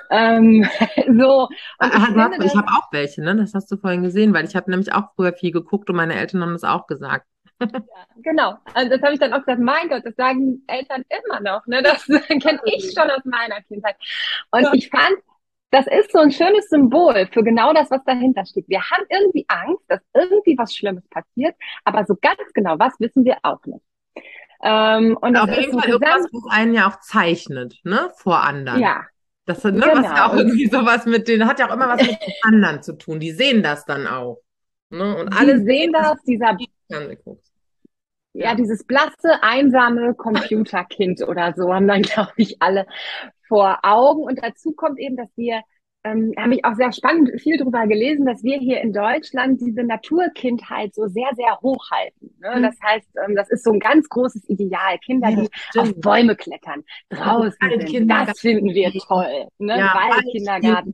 ähm, 0.10 0.68
so. 1.16 1.44
Und 1.44 1.88
ich, 1.88 1.94
Aha, 1.94 2.32
ich 2.44 2.56
habe 2.56 2.68
auch 2.70 2.92
welche, 2.92 3.22
ne? 3.22 3.36
Das 3.36 3.54
hast 3.54 3.72
du 3.72 3.78
vorhin 3.78 4.02
gesehen, 4.02 4.34
weil 4.34 4.46
ich 4.46 4.56
habe 4.56 4.72
nämlich 4.72 4.92
auch 4.92 5.14
früher 5.16 5.34
viel 5.34 5.52
geguckt 5.52 5.92
und 5.92 5.96
meine 5.96 6.16
Eltern 6.16 6.42
haben 6.42 6.54
das 6.54 6.64
auch 6.64 6.88
gesagt. 6.88 7.28
ja, 7.62 7.82
genau. 8.24 8.56
Also 8.74 8.90
das 8.90 9.04
habe 9.04 9.14
ich 9.14 9.20
dann 9.20 9.34
auch 9.34 9.46
gesagt, 9.46 9.62
mein 9.62 9.90
Gott, 9.90 10.02
das 10.04 10.16
sagen 10.16 10.64
Eltern 10.66 11.04
immer 11.08 11.40
noch. 11.40 11.68
Ne? 11.68 11.84
Das 11.84 12.04
kenne 12.28 12.62
ich 12.66 12.96
schon 12.98 13.12
aus 13.12 13.24
meiner 13.26 13.62
Kindheit. 13.68 13.96
Und 14.50 14.64
ja. 14.64 14.74
ich 14.74 14.90
fand 14.90 15.20
das 15.72 15.86
ist 15.88 16.12
so 16.12 16.20
ein 16.20 16.32
schönes 16.32 16.70
Symbol 16.70 17.28
für 17.32 17.44
genau 17.44 17.74
das, 17.74 17.92
was 17.92 18.04
dahinter 18.06 18.46
steht. 18.46 18.68
Wir 18.68 18.82
haben 18.82 19.04
irgendwie 19.10 19.46
Angst, 19.48 19.84
dass 19.88 20.00
irgendwie 20.14 20.58
was 20.58 20.76
Schlimmes 20.76 21.08
passiert, 21.10 21.56
aber 21.84 22.06
so 22.06 22.16
ganz 22.20 22.42
genau 22.54 22.78
was 22.80 22.94
wissen 23.00 23.24
wir 23.26 23.38
auch 23.44 23.64
nicht. 23.66 23.84
Ähm, 24.62 25.18
und 25.22 25.38
Auf 25.38 25.50
jeden 25.50 25.80
Fall 25.80 25.90
irgendwas, 25.90 26.28
was 26.32 26.52
einen 26.52 26.74
ja 26.74 26.90
auch 26.90 27.00
zeichnet, 27.00 27.80
ne, 27.84 28.10
vor 28.18 28.44
anderen. 28.44 28.82
Ja. 28.82 29.06
Das 29.46 29.64
ne, 29.64 29.72
genau. 29.72 29.96
was 29.96 30.04
ja 30.04 30.30
auch 30.30 30.36
irgendwie 30.36 30.68
sowas 30.68 31.06
mit 31.06 31.28
denen, 31.28 31.48
hat 31.48 31.60
ja 31.60 31.70
auch 31.70 31.74
immer 31.74 31.88
was 31.88 32.02
mit 32.02 32.12
den 32.12 32.34
anderen 32.44 32.84
zu 32.84 32.98
tun. 32.98 33.20
Die 33.20 33.32
sehen 33.32 33.64
das 33.64 33.86
dann 33.86 34.06
auch. 34.06 34.42
Ne? 34.90 35.16
Und 35.18 35.30
alle 35.30 35.60
sehen 35.62 35.92
das, 35.94 36.22
dieser, 36.24 36.58
ja, 38.34 38.54
dieses 38.56 38.84
blasse, 38.84 39.42
einsame 39.42 40.14
Computerkind 40.14 41.28
oder 41.28 41.54
so 41.56 41.74
haben 41.74 41.88
dann, 41.88 42.02
glaube 42.04 42.34
ich, 42.38 42.62
alle 42.62 42.86
vor 43.50 43.80
Augen. 43.84 44.24
Und 44.24 44.40
dazu 44.42 44.72
kommt 44.72 45.00
eben, 45.00 45.18
dass 45.18 45.30
wir, 45.36 45.62
ähm, 46.06 46.34
habe 46.38 46.56
ich 46.56 46.64
auch 46.64 46.76
sehr 46.76 46.94
spannend 46.94 47.30
viel 47.42 47.58
darüber 47.58 47.86
gelesen, 47.86 48.26
dass 48.26 48.42
wir 48.42 48.58
hier 48.58 48.80
in 48.80 48.94
Deutschland 48.94 49.60
diese 49.60 49.84
Naturkindheit 49.84 50.96
so 50.96 51.08
sehr, 51.08 51.28
sehr 51.36 51.60
hochhalten. 51.62 52.34
Ne? 52.40 52.56
Mhm. 52.56 52.64
Das 52.64 52.78
heißt, 52.82 53.10
ähm, 53.28 53.36
das 53.36 53.50
ist 53.50 53.66
so 53.66 53.74
ein 53.74 53.80
ganz 53.80 54.08
großes 54.08 54.48
Ideal. 54.48 54.98
Kinder, 55.04 55.28
die 55.30 55.50
ja, 55.74 55.82
auf 55.82 55.94
Bäume 55.98 56.38
klettern, 56.38 56.86
draußen 57.10 57.58
sind, 57.90 58.08
das 58.08 58.40
finden 58.40 58.70
wir 58.70 58.92
toll. 58.94 59.48
Ne? 59.58 59.78
Ja, 59.78 59.94
Waldkindergarten. 59.94 60.94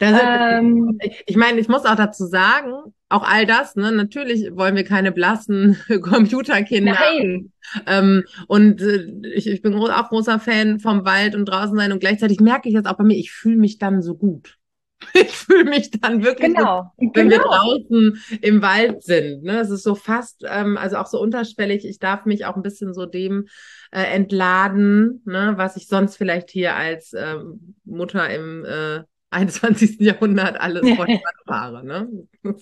Ähm, 0.00 0.98
ich 1.26 1.36
meine, 1.36 1.60
ich 1.60 1.68
muss 1.68 1.84
auch 1.84 1.96
dazu 1.96 2.26
sagen, 2.26 2.72
auch 3.08 3.22
all 3.22 3.46
das, 3.46 3.76
ne? 3.76 3.92
Natürlich 3.92 4.50
wollen 4.52 4.76
wir 4.76 4.84
keine 4.84 5.12
blassen 5.12 5.78
Computerkinder. 6.02 6.94
Nein. 6.98 7.52
Ähm, 7.86 8.24
und 8.48 8.80
äh, 8.80 9.06
ich, 9.34 9.46
ich 9.46 9.62
bin 9.62 9.74
auch 9.74 10.08
großer 10.08 10.40
Fan 10.40 10.80
vom 10.80 11.04
Wald 11.04 11.34
und 11.34 11.46
draußen 11.46 11.76
sein 11.76 11.92
und 11.92 12.00
gleichzeitig 12.00 12.40
merke 12.40 12.68
ich 12.68 12.74
jetzt 12.74 12.86
auch 12.86 12.96
bei 12.96 13.04
mir, 13.04 13.16
ich 13.16 13.32
fühle 13.32 13.56
mich 13.56 13.78
dann 13.78 14.02
so 14.02 14.16
gut. 14.16 14.56
Ich 15.12 15.36
fühle 15.36 15.64
mich 15.64 15.90
dann 15.90 16.24
wirklich, 16.24 16.54
genau. 16.54 16.92
so, 16.96 17.10
wenn 17.14 17.28
genau. 17.28 17.30
wir 17.30 17.38
draußen 17.38 18.22
im 18.40 18.62
Wald 18.62 19.02
sind. 19.02 19.42
Ne? 19.42 19.60
Es 19.60 19.70
ist 19.70 19.82
so 19.82 19.94
fast, 19.94 20.42
ähm, 20.48 20.78
also 20.78 20.96
auch 20.96 21.06
so 21.06 21.20
unterschwellig. 21.20 21.86
Ich 21.86 21.98
darf 21.98 22.24
mich 22.24 22.46
auch 22.46 22.56
ein 22.56 22.62
bisschen 22.62 22.94
so 22.94 23.04
dem 23.04 23.46
äh, 23.92 24.02
entladen, 24.02 25.22
ne? 25.26 25.52
was 25.56 25.76
ich 25.76 25.86
sonst 25.86 26.16
vielleicht 26.16 26.50
hier 26.50 26.74
als 26.76 27.12
ähm, 27.12 27.76
Mutter 27.84 28.28
im 28.30 28.64
äh, 28.64 29.02
21. 29.30 30.00
Jahrhundert 30.00 30.60
alles 30.60 30.82
fahre. 31.46 31.84
Ne? 31.84 32.08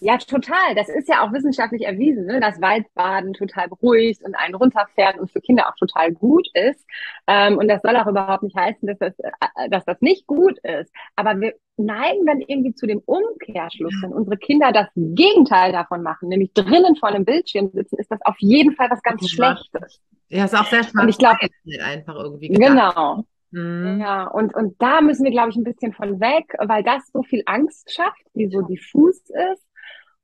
Ja, 0.00 0.16
total. 0.18 0.74
Das 0.74 0.88
ist 0.88 1.08
ja 1.08 1.22
auch 1.22 1.32
wissenschaftlich 1.32 1.82
erwiesen, 1.82 2.26
ne? 2.26 2.40
dass 2.40 2.60
Waldbaden 2.60 3.34
total 3.34 3.68
beruhigt 3.68 4.22
und 4.24 4.34
einen 4.34 4.54
runterfährt 4.54 5.18
und 5.18 5.30
für 5.30 5.40
Kinder 5.40 5.68
auch 5.68 5.76
total 5.76 6.12
gut 6.12 6.48
ist. 6.54 6.84
Ähm, 7.26 7.58
und 7.58 7.68
das 7.68 7.82
soll 7.82 7.96
auch 7.96 8.06
überhaupt 8.06 8.42
nicht 8.42 8.56
heißen, 8.56 8.86
dass 8.88 8.98
das, 8.98 9.14
äh, 9.18 9.68
dass 9.68 9.84
das 9.84 10.00
nicht 10.00 10.26
gut 10.26 10.58
ist. 10.60 10.92
Aber 11.16 11.38
wir 11.38 11.54
neigen 11.76 12.24
dann 12.26 12.40
irgendwie 12.40 12.74
zu 12.74 12.86
dem 12.86 13.02
Umkehrschluss, 13.04 13.94
wenn 14.02 14.12
unsere 14.12 14.36
Kinder 14.36 14.72
das 14.72 14.88
Gegenteil 14.94 15.72
davon 15.72 16.02
machen, 16.02 16.28
nämlich 16.28 16.52
drinnen 16.54 16.96
vor 16.96 17.08
einem 17.08 17.24
Bildschirm 17.24 17.70
sitzen, 17.72 17.98
ist 17.98 18.10
das 18.10 18.20
auf 18.24 18.36
jeden 18.38 18.74
Fall 18.74 18.90
was 18.90 19.02
ganz 19.02 19.28
Schlechtes. 19.28 20.00
Ja, 20.28 20.44
ist 20.44 20.54
auch 20.54 20.66
sehr 20.66 20.84
spannend. 20.84 21.02
Und 21.02 21.08
ich 21.10 21.18
glaube, 21.18 21.38
einfach 21.84 22.14
irgendwie. 22.16 22.48
Gedacht. 22.48 22.70
Genau. 22.70 23.24
Mhm. 23.54 24.00
Ja, 24.00 24.26
und, 24.26 24.54
und 24.54 24.74
da 24.82 25.00
müssen 25.00 25.24
wir, 25.24 25.30
glaube 25.30 25.50
ich, 25.50 25.56
ein 25.56 25.64
bisschen 25.64 25.92
von 25.92 26.20
weg, 26.20 26.54
weil 26.58 26.82
das 26.82 27.06
so 27.12 27.22
viel 27.22 27.42
Angst 27.46 27.92
schafft, 27.92 28.22
die 28.34 28.48
so 28.48 28.62
diffus 28.62 29.20
ist. 29.52 29.64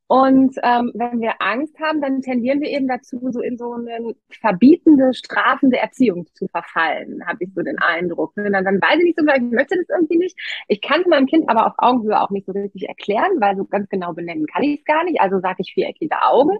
Und 0.08 0.56
ähm, 0.64 0.90
wenn 0.94 1.20
wir 1.20 1.34
Angst 1.38 1.78
haben, 1.78 2.00
dann 2.00 2.20
tendieren 2.20 2.60
wir 2.60 2.68
eben 2.68 2.88
dazu, 2.88 3.20
so 3.30 3.40
in 3.40 3.56
so 3.56 3.74
eine 3.74 4.16
verbietende, 4.40 5.14
strafende 5.14 5.76
Erziehung 5.76 6.26
zu 6.34 6.48
verfallen, 6.48 7.24
habe 7.24 7.44
ich 7.44 7.50
so 7.54 7.62
den 7.62 7.78
Eindruck. 7.78 8.32
Und 8.36 8.52
dann, 8.52 8.64
dann 8.64 8.82
weiß 8.82 8.98
ich 8.98 9.04
nicht 9.04 9.20
so, 9.20 9.24
ich 9.24 9.40
möchte 9.42 9.76
das 9.76 9.88
irgendwie 9.88 10.18
nicht. 10.18 10.36
Ich 10.66 10.80
kann 10.80 11.02
es 11.02 11.06
meinem 11.06 11.26
Kind 11.26 11.48
aber 11.48 11.68
auf 11.68 11.74
Augenhöhe 11.78 12.20
auch 12.20 12.30
nicht 12.30 12.46
so 12.46 12.50
richtig 12.50 12.88
erklären, 12.88 13.40
weil 13.40 13.56
so 13.56 13.64
ganz 13.64 13.88
genau 13.88 14.12
benennen 14.12 14.46
kann 14.46 14.64
ich 14.64 14.80
es 14.80 14.84
gar 14.84 15.04
nicht. 15.04 15.20
Also 15.20 15.38
sage 15.38 15.58
ich 15.60 15.72
viereckige 15.72 16.20
Augen. 16.20 16.58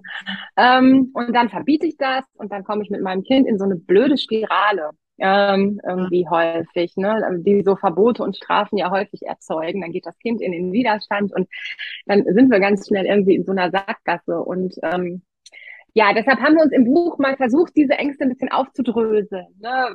Ähm, 0.57 1.11
und 1.15 1.33
dann 1.35 1.49
verbiete 1.49 1.89
ich 1.89 1.97
das 1.97 2.23
und 2.35 2.53
dann 2.53 2.63
komme 2.63 2.85
ich 2.85 2.91
mit 2.91 3.03
meinem 3.03 3.25
Kind 3.25 3.49
in 3.49 3.59
so 3.59 3.65
eine 3.65 3.75
blöde 3.75 4.17
Spirale 4.17 4.91
ähm, 5.21 5.81
irgendwie 5.87 6.29
häufig, 6.29 6.97
ne? 6.97 7.43
die 7.45 7.63
so 7.63 7.77
Verbote 7.77 8.23
und 8.23 8.37
Strafen 8.37 8.79
ja 8.79 8.91
häufig 8.91 9.23
erzeugen. 9.23 9.81
Dann 9.81 9.93
geht 9.93 10.07
das 10.07 10.19
Kind 10.19 10.41
in 10.41 10.53
den 10.53 10.73
Widerstand 10.73 11.33
und 11.33 11.49
dann 12.07 12.25
sind 12.25 12.51
wir 12.51 12.61
ganz 12.61 12.89
schnell 12.89 13.07
irgendwie 13.07 13.35
in 13.35 13.45
so 13.45 13.53
einer 13.53 13.71
Sackgasse. 13.71 14.41
Und 14.41 14.75
ähm, 14.83 15.23
ja, 15.93 16.13
deshalb 16.13 16.41
haben 16.41 16.55
wir 16.55 16.63
uns 16.63 16.73
im 16.73 16.85
Buch 16.85 17.19
mal 17.19 17.37
versucht, 17.37 17.77
diese 17.77 17.95
Ängste 17.95 18.25
ein 18.25 18.31
bisschen 18.31 18.51
aufzudröseln. 18.51 19.47
Ne? 19.61 19.95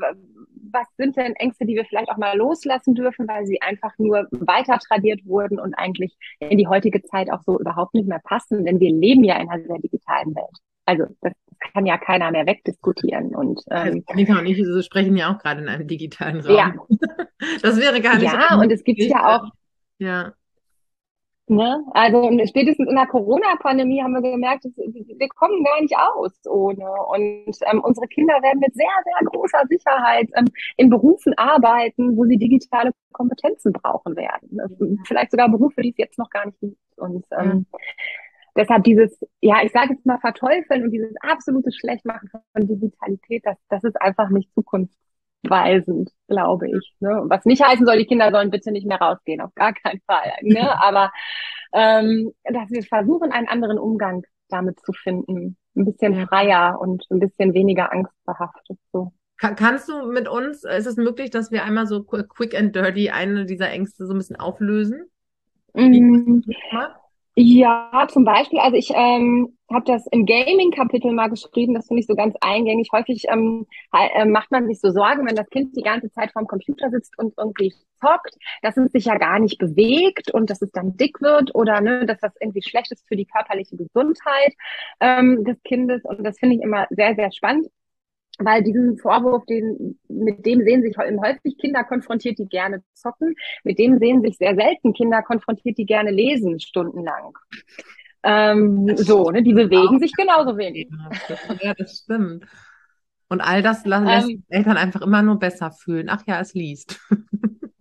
Was 0.71 0.87
sind 0.97 1.15
denn 1.15 1.33
Ängste, 1.35 1.65
die 1.65 1.75
wir 1.75 1.85
vielleicht 1.85 2.09
auch 2.09 2.17
mal 2.17 2.37
loslassen 2.37 2.95
dürfen, 2.95 3.27
weil 3.27 3.45
sie 3.45 3.61
einfach 3.61 3.93
nur 3.97 4.27
weiter 4.31 4.77
tradiert 4.79 5.25
wurden 5.25 5.59
und 5.59 5.73
eigentlich 5.75 6.17
in 6.39 6.57
die 6.57 6.67
heutige 6.67 7.01
Zeit 7.03 7.31
auch 7.31 7.41
so 7.43 7.59
überhaupt 7.59 7.93
nicht 7.93 8.07
mehr 8.07 8.21
passen, 8.23 8.65
denn 8.65 8.79
wir 8.79 8.91
leben 8.91 9.23
ja 9.23 9.39
in 9.39 9.49
einer 9.49 9.63
sehr 9.63 9.79
digitalen 9.79 10.35
Welt. 10.35 10.57
Also 10.85 11.05
das 11.21 11.33
kann 11.73 11.85
ja 11.85 11.97
keiner 11.97 12.31
mehr 12.31 12.45
wegdiskutieren. 12.45 13.35
Und 13.35 13.61
ähm, 13.71 14.03
Annika 14.07 14.39
und 14.39 14.45
ich 14.45 14.85
sprechen 14.85 15.15
ja 15.15 15.33
auch 15.33 15.39
gerade 15.39 15.61
in 15.61 15.69
einem 15.69 15.87
digitalen 15.87 16.41
Raum. 16.41 16.55
Ja. 16.55 16.73
Das 17.61 17.79
wäre 17.79 18.01
gar 18.01 18.17
nicht. 18.17 18.31
Ja, 18.31 18.57
und 18.57 18.71
es 18.71 18.83
gibt 18.83 18.99
ja 19.01 19.35
auch. 19.35 19.51
Ja. 19.99 20.33
Ne? 21.47 21.83
Also 21.91 22.31
spätestens 22.47 22.89
in 22.89 22.95
der 22.95 23.05
Corona-Pandemie 23.05 24.01
haben 24.01 24.13
wir 24.13 24.21
gemerkt, 24.21 24.63
wir 24.63 25.29
kommen 25.29 25.63
gar 25.63 25.81
nicht 25.81 25.95
aus 25.95 26.31
ohne. 26.47 26.89
Und 27.09 27.55
ähm, 27.71 27.81
unsere 27.83 28.07
Kinder 28.07 28.33
werden 28.41 28.59
mit 28.59 28.73
sehr, 28.73 28.87
sehr 29.03 29.29
großer 29.29 29.61
Sicherheit 29.69 30.27
ähm, 30.35 30.47
in 30.77 30.89
Berufen 30.89 31.37
arbeiten, 31.37 32.17
wo 32.17 32.25
sie 32.25 32.37
digitale 32.37 32.91
Kompetenzen 33.11 33.73
brauchen 33.73 34.15
werden. 34.15 34.99
Vielleicht 35.05 35.31
sogar 35.31 35.49
Berufe, 35.49 35.81
die 35.81 35.91
es 35.91 35.97
jetzt 35.97 36.17
noch 36.17 36.29
gar 36.31 36.47
nicht 36.47 36.59
gibt. 36.59 36.77
Und 36.97 37.25
ähm, 37.37 37.67
ja. 37.71 37.79
Deshalb 38.55 38.83
dieses, 38.83 39.19
ja, 39.41 39.57
ich 39.63 39.71
sage 39.71 39.93
jetzt 39.93 40.05
mal 40.05 40.19
verteufeln 40.19 40.83
und 40.83 40.91
dieses 40.91 41.13
absolute 41.21 41.71
Schlechtmachen 41.71 42.29
von 42.29 42.67
Digitalität, 42.67 43.43
das, 43.45 43.57
das 43.69 43.83
ist 43.83 44.01
einfach 44.01 44.29
nicht 44.29 44.53
zukunftsweisend, 44.53 46.11
glaube 46.27 46.69
ich. 46.69 46.95
Ne? 46.99 47.23
Was 47.25 47.45
nicht 47.45 47.63
heißen 47.63 47.85
soll, 47.85 47.97
die 47.97 48.05
Kinder 48.05 48.31
sollen 48.31 48.51
bitte 48.51 48.71
nicht 48.71 48.87
mehr 48.87 48.99
rausgehen, 48.99 49.41
auf 49.41 49.53
gar 49.55 49.73
keinen 49.73 50.01
Fall. 50.07 50.31
Ne? 50.41 50.81
Aber 50.83 51.11
ähm, 51.73 52.31
dass 52.45 52.69
wir 52.69 52.83
versuchen, 52.83 53.31
einen 53.31 53.47
anderen 53.47 53.77
Umgang 53.77 54.23
damit 54.49 54.79
zu 54.79 54.93
finden. 54.93 55.57
Ein 55.75 55.85
bisschen 55.85 56.27
freier 56.27 56.79
und 56.79 57.05
ein 57.09 57.19
bisschen 57.19 57.53
weniger 57.53 57.91
angstbehaftet. 57.91 58.77
So. 58.93 59.11
Kann, 59.37 59.55
kannst 59.55 59.89
du 59.89 60.11
mit 60.11 60.29
uns, 60.29 60.63
ist 60.63 60.85
es 60.85 60.95
möglich, 60.95 61.29
dass 61.29 61.51
wir 61.51 61.65
einmal 61.65 61.87
so 61.87 62.03
quick 62.03 62.57
and 62.57 62.75
dirty 62.75 63.09
eine 63.09 63.45
dieser 63.45 63.69
Ängste 63.69 64.05
so 64.05 64.13
ein 64.13 64.17
bisschen 64.17 64.37
auflösen? 64.37 65.09
Mm. 65.73 66.41
Ja, 67.37 68.07
zum 68.09 68.23
Beispiel, 68.23 68.59
also 68.59 68.77
ich 68.77 68.91
ähm, 68.95 69.57
habe 69.69 69.83
das 69.85 70.07
im 70.07 70.25
Gaming-Kapitel 70.25 71.11
mal 71.11 71.27
geschrieben, 71.27 71.73
das 71.73 71.87
finde 71.87 71.99
ich 71.99 72.07
so 72.07 72.15
ganz 72.15 72.33
eingängig. 72.39 72.89
Häufig 72.93 73.25
ähm, 73.29 73.67
äh, 73.91 74.23
macht 74.23 74.51
man 74.51 74.67
sich 74.67 74.79
so 74.79 74.89
Sorgen, 74.91 75.27
wenn 75.27 75.35
das 75.35 75.49
Kind 75.49 75.75
die 75.75 75.81
ganze 75.81 76.09
Zeit 76.11 76.31
vorm 76.31 76.47
Computer 76.47 76.89
sitzt 76.89 77.17
und 77.19 77.33
irgendwie 77.37 77.73
zockt, 77.99 78.37
dass 78.61 78.77
es 78.77 78.89
sich 78.93 79.05
ja 79.05 79.17
gar 79.17 79.39
nicht 79.39 79.57
bewegt 79.57 80.33
und 80.33 80.49
dass 80.49 80.61
es 80.61 80.71
dann 80.71 80.95
dick 80.95 81.19
wird 81.19 81.53
oder 81.53 81.81
ne, 81.81 82.05
dass 82.05 82.21
das 82.21 82.31
irgendwie 82.39 82.61
schlecht 82.61 82.93
ist 82.93 83.05
für 83.05 83.17
die 83.17 83.25
körperliche 83.25 83.75
Gesundheit 83.75 84.53
ähm, 85.01 85.43
des 85.43 85.61
Kindes. 85.63 86.05
Und 86.05 86.23
das 86.23 86.39
finde 86.39 86.55
ich 86.55 86.61
immer 86.61 86.87
sehr, 86.89 87.15
sehr 87.15 87.33
spannend 87.33 87.67
weil 88.39 88.63
diesen 88.63 88.97
Vorwurf, 88.97 89.45
den, 89.45 89.99
mit 90.07 90.45
dem 90.45 90.61
sehen 90.63 90.81
sich 90.81 90.97
häufig 90.97 91.57
Kinder 91.57 91.83
konfrontiert, 91.83 92.37
die 92.37 92.47
gerne 92.47 92.83
zocken, 92.93 93.35
mit 93.63 93.79
dem 93.79 93.99
sehen 93.99 94.21
sich 94.21 94.37
sehr 94.37 94.55
selten 94.55 94.93
Kinder 94.93 95.21
konfrontiert, 95.21 95.77
die 95.77 95.85
gerne 95.85 96.11
lesen, 96.11 96.59
stundenlang. 96.59 97.37
Ähm, 98.23 98.97
so, 98.97 99.29
ne, 99.29 99.43
die 99.43 99.53
bewegen 99.53 99.99
sich 99.99 100.11
genauso 100.13 100.57
wenig. 100.57 100.89
Ja, 101.61 101.73
das 101.75 101.99
stimmt. 101.99 102.45
Und 103.27 103.41
all 103.41 103.61
das 103.61 103.85
lässt 103.85 104.29
ähm, 104.29 104.43
Eltern 104.49 104.77
einfach 104.77 105.01
immer 105.01 105.21
nur 105.21 105.39
besser 105.39 105.71
fühlen. 105.71 106.09
Ach 106.09 106.23
ja, 106.27 106.39
es 106.39 106.53
liest. 106.53 106.99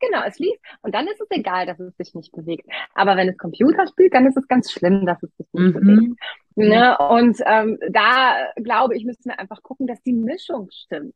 Genau, 0.00 0.22
es 0.26 0.38
liest 0.38 0.60
und 0.82 0.94
dann 0.94 1.06
ist 1.06 1.20
es 1.20 1.30
egal, 1.30 1.66
dass 1.66 1.78
es 1.78 1.96
sich 1.96 2.14
nicht 2.14 2.32
bewegt. 2.32 2.66
Aber 2.94 3.16
wenn 3.16 3.28
es 3.28 3.36
Computer 3.36 3.86
spielt, 3.86 4.14
dann 4.14 4.26
ist 4.26 4.36
es 4.36 4.48
ganz 4.48 4.72
schlimm, 4.72 5.06
dass 5.06 5.22
es 5.22 5.30
sich 5.36 5.46
nicht 5.52 5.74
mhm. 5.74 5.80
bewegt. 5.80 6.20
Ne? 6.56 6.96
Und 6.98 7.38
ähm, 7.46 7.78
da 7.90 8.36
glaube 8.56 8.96
ich, 8.96 9.04
müssen 9.04 9.26
wir 9.26 9.38
einfach 9.38 9.62
gucken, 9.62 9.86
dass 9.86 10.02
die 10.02 10.12
Mischung 10.12 10.68
stimmt. 10.70 11.14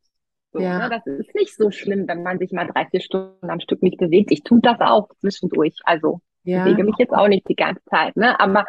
So, 0.53 0.59
ja. 0.59 0.79
ne? 0.79 0.89
Das 0.89 1.05
ist 1.05 1.35
nicht 1.35 1.55
so 1.55 1.69
schlimm, 1.71 2.07
wenn 2.07 2.23
man 2.23 2.39
sich 2.39 2.51
mal 2.51 2.67
drei, 2.67 2.85
vier 2.85 3.01
Stunden 3.01 3.49
am 3.49 3.59
Stück 3.59 3.83
nicht 3.83 3.97
bewegt. 3.97 4.31
Ich 4.31 4.43
tue 4.43 4.61
das 4.61 4.79
auch 4.79 5.09
zwischendurch. 5.19 5.75
Also 5.83 6.21
ja. 6.43 6.63
bewege 6.63 6.83
mich 6.83 6.95
jetzt 6.97 7.13
auch 7.13 7.27
nicht 7.27 7.47
die 7.49 7.55
ganze 7.55 7.83
Zeit. 7.85 8.15
Ne? 8.15 8.39
Aber 8.39 8.65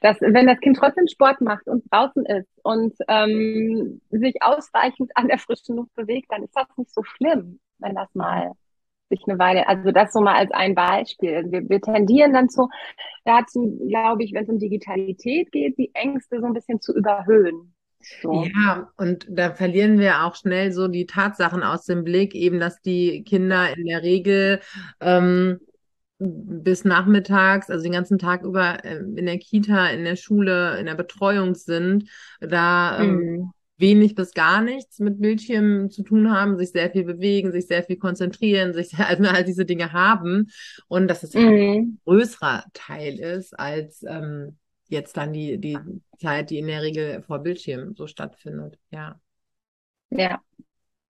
das, 0.00 0.20
wenn 0.20 0.46
das 0.46 0.60
Kind 0.60 0.78
trotzdem 0.78 1.08
Sport 1.08 1.40
macht 1.40 1.66
und 1.66 1.84
draußen 1.90 2.24
ist 2.24 2.48
und 2.62 2.94
ähm, 3.08 4.00
sich 4.10 4.36
ausreichend 4.40 5.10
an 5.14 5.28
der 5.28 5.38
frischen 5.38 5.76
Luft 5.76 5.94
bewegt, 5.94 6.30
dann 6.30 6.44
ist 6.44 6.56
das 6.56 6.68
nicht 6.76 6.92
so 6.92 7.02
schlimm, 7.02 7.60
wenn 7.78 7.94
das 7.94 8.14
mal 8.14 8.52
sich 9.08 9.22
eine 9.26 9.38
Weile, 9.38 9.68
also 9.68 9.90
das 9.90 10.12
so 10.12 10.20
mal 10.20 10.34
als 10.34 10.50
ein 10.52 10.74
Beispiel. 10.74 11.44
Wir, 11.48 11.68
wir 11.68 11.80
tendieren 11.80 12.32
dann 12.32 12.48
zu, 12.48 12.68
dazu, 13.24 13.78
glaube 13.88 14.24
ich, 14.24 14.32
wenn 14.32 14.44
es 14.44 14.48
um 14.48 14.58
Digitalität 14.58 15.52
geht, 15.52 15.78
die 15.78 15.90
Ängste 15.94 16.40
so 16.40 16.46
ein 16.46 16.54
bisschen 16.54 16.80
zu 16.80 16.94
überhöhen. 16.94 17.74
So. 18.22 18.44
Ja, 18.44 18.88
und 18.96 19.26
da 19.28 19.52
verlieren 19.54 19.98
wir 19.98 20.24
auch 20.24 20.36
schnell 20.36 20.70
so 20.70 20.86
die 20.86 21.06
Tatsachen 21.06 21.62
aus 21.62 21.84
dem 21.84 22.04
Blick, 22.04 22.34
eben, 22.34 22.60
dass 22.60 22.80
die 22.80 23.24
Kinder 23.24 23.76
in 23.76 23.86
der 23.86 24.02
Regel 24.02 24.60
ähm, 25.00 25.58
bis 26.18 26.84
nachmittags, 26.84 27.68
also 27.68 27.82
den 27.82 27.92
ganzen 27.92 28.18
Tag 28.18 28.42
über 28.42 28.84
äh, 28.84 28.98
in 28.98 29.26
der 29.26 29.38
Kita, 29.38 29.88
in 29.88 30.04
der 30.04 30.16
Schule, 30.16 30.78
in 30.78 30.86
der 30.86 30.94
Betreuung 30.94 31.54
sind, 31.54 32.08
da 32.40 33.00
ähm, 33.00 33.14
mhm 33.16 33.52
wenig 33.78 34.14
bis 34.14 34.32
gar 34.32 34.62
nichts 34.62 34.98
mit 35.00 35.20
Bildschirmen 35.20 35.90
zu 35.90 36.02
tun 36.02 36.30
haben, 36.30 36.56
sich 36.56 36.70
sehr 36.70 36.90
viel 36.90 37.04
bewegen, 37.04 37.52
sich 37.52 37.66
sehr 37.66 37.82
viel 37.82 37.96
konzentrieren, 37.96 38.72
sich 38.72 38.88
sehr, 38.88 39.08
also 39.08 39.24
all 39.24 39.44
diese 39.44 39.64
Dinge 39.64 39.92
haben 39.92 40.48
und 40.88 41.08
dass 41.08 41.22
es 41.22 41.34
mhm. 41.34 41.48
ein 41.48 42.00
größerer 42.04 42.64
Teil 42.72 43.18
ist 43.18 43.58
als 43.58 44.02
ähm, 44.02 44.58
jetzt 44.88 45.16
dann 45.16 45.32
die, 45.32 45.58
die 45.58 45.78
Zeit, 46.18 46.50
die 46.50 46.58
in 46.58 46.66
der 46.66 46.82
Regel 46.82 47.22
vor 47.22 47.40
Bildschirmen 47.40 47.94
so 47.94 48.06
stattfindet. 48.06 48.78
Ja. 48.90 49.20
Ja, 50.10 50.40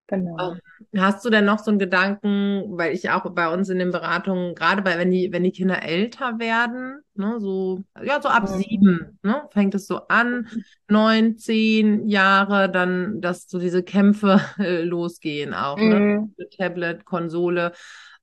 Genau. 0.08 0.52
Ähm, 0.52 0.60
hast 1.00 1.24
du 1.24 1.30
denn 1.30 1.44
noch 1.44 1.58
so 1.58 1.70
einen 1.70 1.80
Gedanken, 1.80 2.76
weil 2.76 2.94
ich 2.94 3.10
auch 3.10 3.28
bei 3.30 3.52
uns 3.52 3.68
in 3.68 3.78
den 3.78 3.90
Beratungen, 3.90 4.54
gerade 4.54 4.82
bei, 4.82 4.98
wenn 4.98 5.10
die, 5.10 5.32
wenn 5.32 5.42
die 5.42 5.50
Kinder 5.50 5.82
älter 5.82 6.38
werden, 6.38 7.00
ne, 7.14 7.40
so, 7.40 7.82
ja, 8.02 8.22
so 8.22 8.28
ab 8.28 8.44
mhm. 8.44 8.58
sieben, 8.58 9.18
ne, 9.22 9.48
fängt 9.50 9.74
es 9.74 9.86
so 9.86 10.06
an, 10.08 10.48
neun, 10.88 11.38
zehn 11.38 12.06
Jahre, 12.06 12.70
dann, 12.70 13.20
dass 13.20 13.48
so 13.48 13.58
diese 13.58 13.82
Kämpfe 13.82 14.40
äh, 14.58 14.82
losgehen 14.82 15.54
auch, 15.54 15.78
ne, 15.78 15.98
mhm. 15.98 16.34
ne, 16.36 16.48
Tablet, 16.56 17.04
Konsole, 17.04 17.72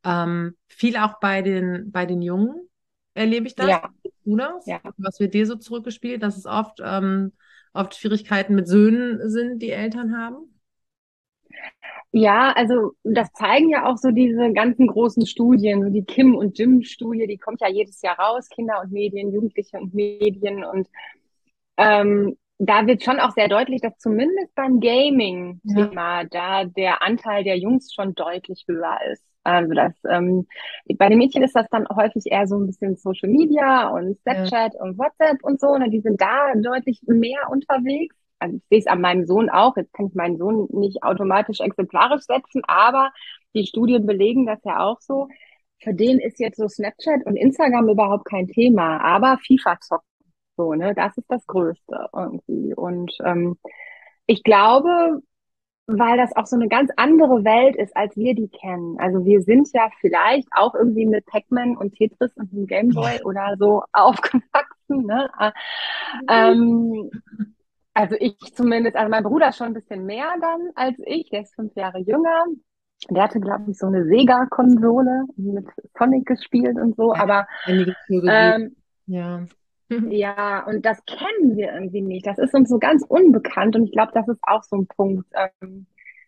ähm, 0.06 0.56
viel 0.68 0.96
auch 0.96 1.20
bei 1.20 1.42
den, 1.42 1.92
bei 1.92 2.06
den 2.06 2.22
Jungen 2.22 2.70
erlebe 3.14 3.48
ich 3.48 3.56
das. 3.56 3.70
Ja. 3.70 3.90
Bruders? 4.24 4.66
Ja. 4.66 4.80
Was 4.98 5.20
wird 5.20 5.34
dir 5.34 5.46
so 5.46 5.56
zurückgespielt, 5.56 6.24
dass 6.24 6.38
es 6.38 6.46
oft, 6.46 6.80
ähm, 6.82 7.34
oft 7.74 7.96
Schwierigkeiten 7.96 8.56
mit 8.56 8.68
Söhnen 8.68 9.30
sind, 9.30 9.60
die 9.60 9.72
Eltern 9.72 10.18
haben? 10.18 10.53
Ja, 12.16 12.52
also 12.52 12.92
das 13.04 13.34
zeigen 13.34 13.70
ja 13.70 13.90
auch 13.90 13.98
so 13.98 14.12
diese 14.12 14.54
ganzen 14.54 14.86
großen 14.86 15.26
Studien, 15.26 15.82
so 15.84 15.90
die 15.90 16.04
Kim 16.04 16.36
und 16.36 16.58
Jim 16.60 16.84
Studie, 16.84 17.26
die 17.26 17.40
kommt 17.40 17.60
ja 17.60 17.68
jedes 17.68 18.04
Jahr 18.04 18.20
raus, 18.20 18.50
Kinder 18.50 18.82
und 18.84 18.92
Medien, 18.92 19.34
Jugendliche 19.34 19.80
und 19.80 19.96
Medien 19.96 20.64
und 20.64 20.88
ähm, 21.78 22.38
da 22.60 22.86
wird 22.86 23.04
schon 23.04 23.20
auch 23.20 23.32
sehr 23.32 23.48
deutlich, 23.48 23.82
dass 23.82 23.98
zumindest 23.98 24.54
beim 24.54 24.80
Gaming-Thema 24.80 26.22
ja. 26.22 26.28
da 26.30 26.66
der 26.66 27.02
Anteil 27.02 27.44
der 27.44 27.58
Jungs 27.58 27.92
schon 27.92 28.14
deutlich 28.14 28.66
höher 28.68 29.00
ist. 29.12 29.24
Also 29.44 29.74
das 29.74 29.94
ähm, 30.08 30.48
bei 30.96 31.10
den 31.10 31.18
Mädchen 31.18 31.44
ist 31.44 31.56
das 31.56 31.68
dann 31.70 31.88
häufig 31.94 32.26
eher 32.28 32.48
so 32.48 32.58
ein 32.58 32.68
bisschen 32.68 32.96
Social 32.96 33.30
Media 33.30 33.90
und 33.90 34.20
Snapchat 34.22 34.76
ja. 34.76 34.82
und 34.82 35.00
WhatsApp 35.00 35.44
und 35.44 35.60
so. 35.60 35.76
Ne? 35.78 35.90
Die 35.90 36.00
sind 36.00 36.22
da 36.22 36.54
deutlich 36.56 37.02
mehr 37.08 37.50
unterwegs 37.50 38.16
also 38.44 38.58
ich 38.58 38.64
sehe 38.70 38.80
es 38.80 38.88
an 38.88 39.02
meinem 39.02 39.26
Sohn 39.26 39.50
auch, 39.50 39.78
jetzt 39.78 39.94
kann 39.94 40.08
ich 40.08 40.16
meinen 40.16 40.38
Sohn 40.38 40.68
nicht 40.72 41.02
automatisch 41.04 41.62
exemplarisch 41.62 42.24
setzen, 42.24 42.62
aber 42.68 43.12
die 43.56 43.66
Studien 43.66 44.06
belegen 44.06 44.46
das 44.46 44.60
ja 44.64 44.80
auch 44.80 45.00
so. 45.00 45.28
Für 45.82 45.94
den 45.94 46.20
ist 46.20 46.40
jetzt 46.40 46.58
so 46.58 46.68
Snapchat 46.68 47.26
und 47.26 47.36
Instagram 47.36 47.90
überhaupt 47.90 48.26
kein 48.26 48.48
Thema, 48.48 49.00
aber 49.02 49.38
FIFA 49.46 49.80
zocken, 49.80 50.08
so, 50.58 50.74
ne, 50.74 50.94
das 50.94 51.18
ist 51.18 51.30
das 51.30 51.46
Größte 51.48 52.10
irgendwie. 52.14 52.74
Und 52.76 53.12
ähm, 53.24 53.58
ich 54.28 54.44
glaube, 54.44 55.22
weil 55.88 56.18
das 56.18 56.36
auch 56.36 56.46
so 56.46 56.56
eine 56.56 56.70
ganz 56.70 56.92
andere 56.96 57.44
Welt 57.44 57.76
ist, 57.76 57.96
als 57.96 58.16
wir 58.16 58.36
die 58.36 58.48
kennen. 58.48 58.98
Also 59.00 59.26
wir 59.26 59.42
sind 59.42 59.68
ja 59.74 59.90
vielleicht 60.00 60.48
auch 60.52 60.76
irgendwie 60.76 61.06
mit 61.06 61.26
Pac-Man 61.26 61.76
und 61.76 61.96
Tetris 61.96 62.32
und 62.36 62.52
dem 62.54 62.68
Gameboy 62.68 63.22
oder 63.24 63.56
so 63.60 63.84
aufgewachsen. 63.94 65.06
Ne? 65.06 65.30
Ähm, 66.30 67.10
also 67.94 68.16
ich 68.20 68.38
zumindest, 68.54 68.96
also 68.96 69.10
mein 69.10 69.24
Bruder 69.24 69.52
schon 69.52 69.68
ein 69.68 69.74
bisschen 69.74 70.06
mehr 70.06 70.34
dann 70.42 70.70
als 70.76 70.98
ich, 71.06 71.30
der 71.30 71.42
ist 71.42 71.56
fünf 71.56 71.76
Jahre 71.76 72.00
jünger. 72.00 72.46
Der 73.10 73.24
hatte, 73.24 73.40
glaube 73.40 73.70
ich, 73.70 73.78
so 73.78 73.88
eine 73.88 74.06
Sega-Konsole 74.06 75.26
mit 75.36 75.68
Sonic 75.98 76.26
gespielt 76.26 76.78
und 76.78 76.96
so, 76.96 77.14
aber 77.14 77.48
ähm, 77.68 78.76
ja. 79.08 79.46
ja, 80.10 80.66
und 80.66 80.86
das 80.86 81.04
kennen 81.06 81.58
wir 81.58 81.74
irgendwie 81.74 82.02
nicht. 82.02 82.26
Das 82.26 82.38
ist 82.38 82.54
uns 82.54 82.70
so 82.70 82.80
ganz 82.80 83.04
unbekannt 83.08 83.76
und 83.76 83.84
ich 83.86 83.92
glaube, 83.92 84.12
das 84.14 84.28
ist 84.28 84.40
auch 84.44 84.64
so 84.64 84.78
ein 84.78 84.88
Punkt, 84.88 85.28
ähm, 85.34 85.86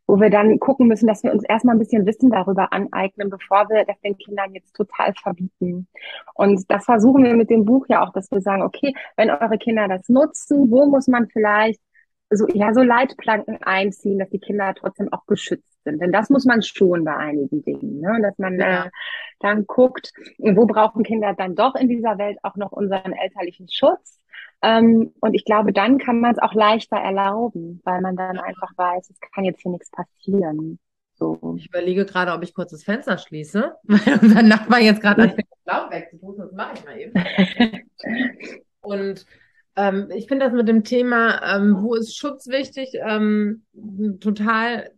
wo 0.07 0.19
wir 0.19 0.29
dann 0.29 0.59
gucken 0.59 0.87
müssen, 0.87 1.07
dass 1.07 1.23
wir 1.23 1.31
uns 1.31 1.43
erstmal 1.43 1.75
ein 1.75 1.79
bisschen 1.79 2.05
Wissen 2.05 2.29
darüber 2.29 2.71
aneignen, 2.71 3.29
bevor 3.29 3.69
wir 3.69 3.85
das 3.85 3.99
den 4.01 4.17
Kindern 4.17 4.53
jetzt 4.53 4.75
total 4.75 5.13
verbieten. 5.13 5.87
Und 6.35 6.63
das 6.69 6.85
versuchen 6.85 7.23
wir 7.23 7.35
mit 7.35 7.49
dem 7.49 7.65
Buch 7.65 7.85
ja 7.89 8.05
auch, 8.05 8.13
dass 8.13 8.29
wir 8.31 8.41
sagen, 8.41 8.61
okay, 8.61 8.93
wenn 9.17 9.29
eure 9.29 9.57
Kinder 9.57 9.87
das 9.87 10.07
nutzen, 10.09 10.69
wo 10.69 10.85
muss 10.85 11.07
man 11.07 11.27
vielleicht 11.27 11.81
so, 12.29 12.47
ja, 12.47 12.73
so 12.73 12.81
Leitplanken 12.81 13.61
einziehen, 13.63 14.19
dass 14.19 14.29
die 14.29 14.39
Kinder 14.39 14.73
trotzdem 14.75 15.11
auch 15.11 15.25
geschützt 15.25 15.83
sind. 15.83 16.01
Denn 16.01 16.11
das 16.11 16.29
muss 16.29 16.45
man 16.45 16.61
schon 16.63 17.03
bei 17.03 17.15
einigen 17.15 17.63
Dingen, 17.63 17.99
ne? 17.99 18.19
dass 18.21 18.37
man 18.37 18.59
äh, 18.59 18.89
dann 19.39 19.65
guckt, 19.67 20.11
wo 20.39 20.65
brauchen 20.65 21.03
Kinder 21.03 21.33
dann 21.33 21.55
doch 21.55 21.75
in 21.75 21.87
dieser 21.87 22.17
Welt 22.17 22.39
auch 22.43 22.55
noch 22.55 22.71
unseren 22.71 23.13
elterlichen 23.13 23.67
Schutz 23.69 24.19
ähm, 24.61 25.13
und 25.19 25.33
ich 25.33 25.45
glaube, 25.45 25.73
dann 25.73 25.97
kann 25.97 26.19
man 26.19 26.31
es 26.31 26.39
auch 26.39 26.53
leichter 26.53 26.97
erlauben, 26.97 27.81
weil 27.83 28.01
man 28.01 28.15
dann 28.15 28.39
einfach 28.39 28.71
weiß, 28.75 29.09
es 29.09 29.19
kann 29.19 29.43
jetzt 29.43 29.61
hier 29.61 29.71
nichts 29.71 29.91
passieren. 29.91 30.79
So. 31.13 31.55
Ich 31.57 31.67
überlege 31.67 32.05
gerade, 32.05 32.33
ob 32.33 32.43
ich 32.43 32.53
kurz 32.53 32.71
das 32.71 32.83
Fenster 32.83 33.17
schließe, 33.17 33.73
weil 33.83 34.19
unser 34.21 34.41
Nachbar 34.41 34.79
jetzt 34.79 35.01
gerade 35.01 35.23
anfängt, 35.23 35.47
Blau 35.63 35.89
wegzupusten. 35.89 36.45
Das 36.45 36.53
mache 36.53 36.73
ich 36.75 36.85
mal 36.85 36.97
eben. 36.97 37.13
Und 38.81 39.25
ähm, 39.77 40.09
ich 40.13 40.27
finde 40.27 40.45
das 40.45 40.53
mit 40.53 40.67
dem 40.67 40.83
Thema, 40.83 41.55
ähm, 41.55 41.77
wo 41.81 41.95
ist 41.95 42.17
Schutz 42.17 42.47
wichtig, 42.47 42.89
ähm, 42.93 43.65
total 44.19 44.91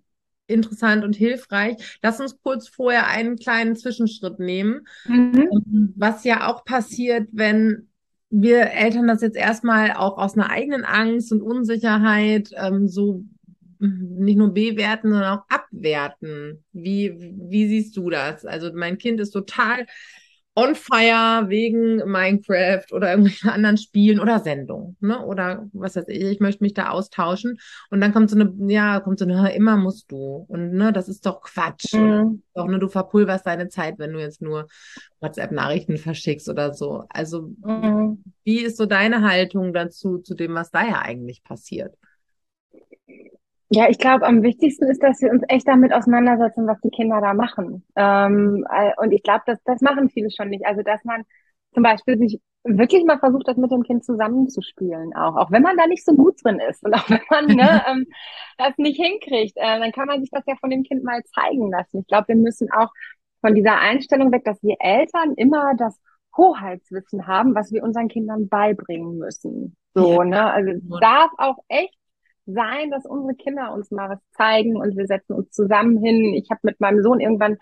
interessant 0.48 1.04
und 1.04 1.16
hilfreich. 1.16 2.00
Lass 2.02 2.20
uns 2.20 2.40
kurz 2.42 2.68
vorher 2.68 3.08
einen 3.08 3.38
kleinen 3.38 3.76
Zwischenschritt 3.76 4.40
nehmen. 4.40 4.88
Mhm. 5.06 5.50
Ähm, 5.52 5.94
was 5.96 6.24
ja 6.24 6.48
auch 6.50 6.64
passiert, 6.64 7.28
wenn 7.32 7.90
wir 8.30 8.72
Eltern 8.72 9.08
das 9.08 9.22
jetzt 9.22 9.38
erstmal 9.38 9.94
auch 9.94 10.18
aus 10.18 10.36
einer 10.36 10.50
eigenen 10.50 10.84
Angst 10.84 11.32
und 11.32 11.42
Unsicherheit 11.42 12.50
ähm, 12.56 12.88
so 12.88 13.24
nicht 13.80 14.38
nur 14.38 14.54
bewerten, 14.54 15.12
sondern 15.12 15.38
auch 15.38 15.46
abwerten. 15.50 16.64
Wie, 16.74 17.16
wie 17.20 17.68
siehst 17.68 17.96
du 17.96 18.10
das? 18.10 18.46
Also 18.46 18.72
mein 18.74 18.98
Kind 18.98 19.20
ist 19.20 19.32
total 19.32 19.86
on 20.58 20.74
fire 20.74 21.48
wegen 21.50 21.98
Minecraft 21.98 22.92
oder 22.92 23.12
irgendwelchen 23.12 23.52
anderen 23.52 23.78
Spielen 23.78 24.20
oder 24.20 24.40
Sendungen, 24.40 24.98
ne? 25.00 25.24
Oder 25.24 25.70
was 25.72 25.96
weiß 25.96 26.08
ich, 26.08 26.24
ich 26.24 26.40
möchte 26.40 26.64
mich 26.64 26.74
da 26.74 26.90
austauschen. 26.90 27.60
Und 27.92 28.02
dann 28.02 28.12
kommt 28.12 28.32
so 28.32 28.40
eine, 28.40 28.52
ja, 28.68 29.00
kommt 29.00 29.20
so 29.20 29.26
eine, 29.26 29.54
immer 29.54 29.78
musst 29.78 30.12
du. 30.12 30.48
Und 30.48 30.74
ne, 30.74 30.92
das 30.92 31.10
ist 31.10 31.28
doch 31.28 31.42
Quatsch. 31.42 31.94
Mhm. 31.94 32.42
Doch, 32.56 32.66
ne, 32.66 32.80
du 32.80 32.88
verpulverst 32.88 33.46
deine 33.46 33.70
Zeit, 33.70 34.00
wenn 34.00 34.14
du 34.14 34.20
jetzt 34.20 34.42
nur 34.42 34.68
WhatsApp-Nachrichten 35.20 35.98
verschickst 35.98 36.50
oder 36.50 36.74
so. 36.74 37.06
Also, 37.10 37.54
mhm. 37.64 38.24
wie 38.44 38.62
ist 38.62 38.78
so 38.78 38.88
deine 38.88 39.22
Haltung 39.22 39.74
dazu, 39.74 40.18
zu 40.18 40.34
dem, 40.34 40.56
was 40.56 40.72
da 40.72 40.82
ja 40.82 41.04
eigentlich 41.04 41.44
passiert? 41.44 41.94
Ja, 43.70 43.90
ich 43.90 44.00
glaube, 44.00 44.26
am 44.26 44.44
wichtigsten 44.44 44.86
ist, 44.86 45.04
dass 45.04 45.22
wir 45.22 45.30
uns 45.30 45.44
echt 45.50 45.68
damit 45.68 45.94
auseinandersetzen, 45.94 46.68
was 46.68 46.80
die 46.82 46.90
Kinder 46.90 47.20
da 47.20 47.34
machen. 47.34 47.84
Ähm, 47.96 48.66
äh, 48.70 48.92
und 48.98 49.12
ich 49.12 49.24
glaube, 49.24 49.44
das, 49.46 49.62
das 49.66 49.82
machen 49.82 50.10
viele 50.10 50.30
schon 50.32 50.50
nicht. 50.50 50.66
Also, 50.66 50.84
dass 50.84 51.04
man 51.04 51.24
zum 51.74 51.84
Beispiel 51.84 52.18
sich 52.18 52.40
wirklich 52.64 53.06
mal 53.06 53.20
versucht, 53.20 53.48
das 53.48 53.58
mit 53.58 53.72
dem 53.72 53.84
Kind 53.84 54.06
zusammenzuspielen, 54.06 55.16
auch. 55.16 55.36
Auch 55.36 55.52
wenn 55.52 55.64
man 55.64 55.78
da 55.78 55.88
nicht 55.88 56.06
so 56.06 56.14
gut 56.14 56.36
drin 56.44 56.60
ist 56.70 56.84
und 56.84 56.94
auch 56.94 57.10
wenn 57.10 57.22
man 57.30 57.46
ne, 57.46 57.84
ähm, 57.90 58.06
das 58.58 58.78
nicht 58.78 59.02
hinkriegt, 59.02 59.58
äh, 59.58 59.80
dann 59.80 59.92
kann 59.92 60.08
man 60.08 60.22
sich 60.22 60.30
das 60.32 60.44
ja 60.48 60.56
von 60.60 60.70
dem 60.70 60.84
Kind 60.84 61.04
mal 61.04 61.22
zeigen 61.36 61.70
lassen. 61.70 62.00
Ich 62.00 62.08
glaube, 62.08 62.30
wir 62.30 62.36
müssen 62.36 62.72
auch 62.72 62.90
von 63.42 63.54
dieser 63.54 63.80
Einstellung 63.80 64.32
weg, 64.32 64.44
dass 64.46 64.62
wir 64.64 64.78
Eltern 64.80 65.34
immer 65.36 65.74
das 65.78 66.00
Hoheitswissen 66.36 67.28
haben, 67.28 67.56
was 67.56 67.72
wir 67.72 67.84
unseren 67.84 68.08
Kindern 68.08 68.48
beibringen 68.48 69.18
müssen. 69.18 69.76
So, 69.94 70.22
ja. 70.22 70.26
ne? 70.26 70.52
Also 70.52 70.72
es 70.72 71.00
darf 71.02 71.32
auch 71.38 71.58
echt 71.68 71.98
sein, 72.48 72.92
dass 72.92 73.06
unsere 73.06 73.36
Kinder 73.36 73.74
uns 73.74 73.92
mal 73.92 74.10
was 74.10 74.20
zeigen 74.32 74.78
und 74.78 74.98
wir 74.98 75.06
setzen 75.06 75.34
uns 75.34 75.52
zusammen 75.52 75.98
hin. 76.04 76.34
Ich 76.34 76.50
habe 76.50 76.62
mit 76.64 76.80
meinem 76.80 77.04
Sohn 77.04 77.20
irgendwann, 77.20 77.58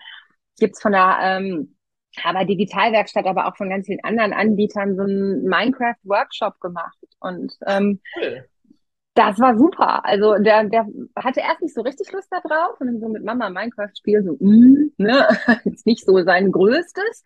gibt's 0.58 0.80
von 0.80 0.92
der 0.92 1.18
ähm, 1.20 1.76
aber 2.24 2.44
Digitalwerkstatt, 2.44 3.26
aber 3.26 3.46
auch 3.46 3.56
von 3.56 3.68
ganz 3.68 3.86
vielen 3.86 4.02
anderen 4.02 4.32
Anbietern 4.32 4.96
so 4.96 5.02
einen 5.02 5.44
Minecraft-Workshop 5.44 6.60
gemacht. 6.60 6.96
Und 7.20 7.52
ähm, 7.66 8.00
cool. 8.20 8.44
das 9.14 9.38
war 9.38 9.56
super. 9.58 10.04
Also 10.04 10.34
der, 10.38 10.64
der 10.64 10.86
hatte 11.16 11.40
erst 11.40 11.62
nicht 11.62 11.74
so 11.74 11.82
richtig 11.82 12.12
Lust 12.12 12.28
da 12.30 12.40
drauf 12.40 12.80
und 12.80 12.86
dann 12.86 13.00
so 13.00 13.08
mit 13.08 13.24
Mama 13.24 13.50
Minecraft 13.50 13.90
spielen, 13.96 14.24
so, 14.24 14.36
mm, 14.40 14.92
ne, 14.96 15.28
ist 15.64 15.86
nicht 15.86 16.04
so 16.04 16.22
sein 16.22 16.52
größtes. 16.52 17.22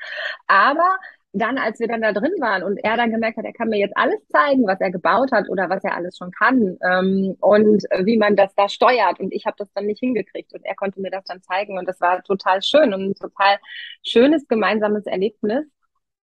Aber 0.47 0.97
dann, 1.33 1.59
als 1.59 1.79
wir 1.79 1.87
dann 1.87 2.03
da 2.03 2.13
drin 2.13 2.33
waren 2.41 2.63
und 2.65 2.79
er 2.79 2.97
dann 2.97 3.11
gemerkt 3.11 3.39
hat, 3.39 3.45
er 3.45 3.53
kann 3.53 3.69
mir 3.69 3.79
jetzt 3.79 3.97
alles 3.97 4.19
zeigen, 4.29 4.67
was 4.67 4.81
er 4.81 4.91
gebaut 4.91 5.31
hat 5.33 5.49
oder 5.49 5.71
was 5.71 5.85
er 5.85 5.95
alles 5.95 6.17
schon 6.17 6.33
kann 6.33 6.77
ähm, 6.83 7.37
und 7.41 7.85
wie 8.05 8.17
man 8.19 8.35
das 8.37 8.55
da 8.57 8.69
steuert. 8.69 9.21
Und 9.21 9.33
ich 9.33 9.47
habe 9.47 9.57
das 9.59 9.73
dann 9.73 9.87
nicht 9.87 10.01
hingekriegt 10.01 10.53
und 10.55 10.65
er 10.65 10.75
konnte 10.75 11.01
mir 11.01 11.11
das 11.11 11.25
dann 11.25 11.43
zeigen 11.43 11.79
und 11.79 11.87
das 11.89 12.01
war 12.01 12.23
total 12.25 12.63
schön 12.63 12.93
und 12.95 13.11
ein 13.11 13.15
total 13.15 13.59
schönes 14.05 14.49
gemeinsames 14.49 15.07
Erlebnis. 15.07 15.67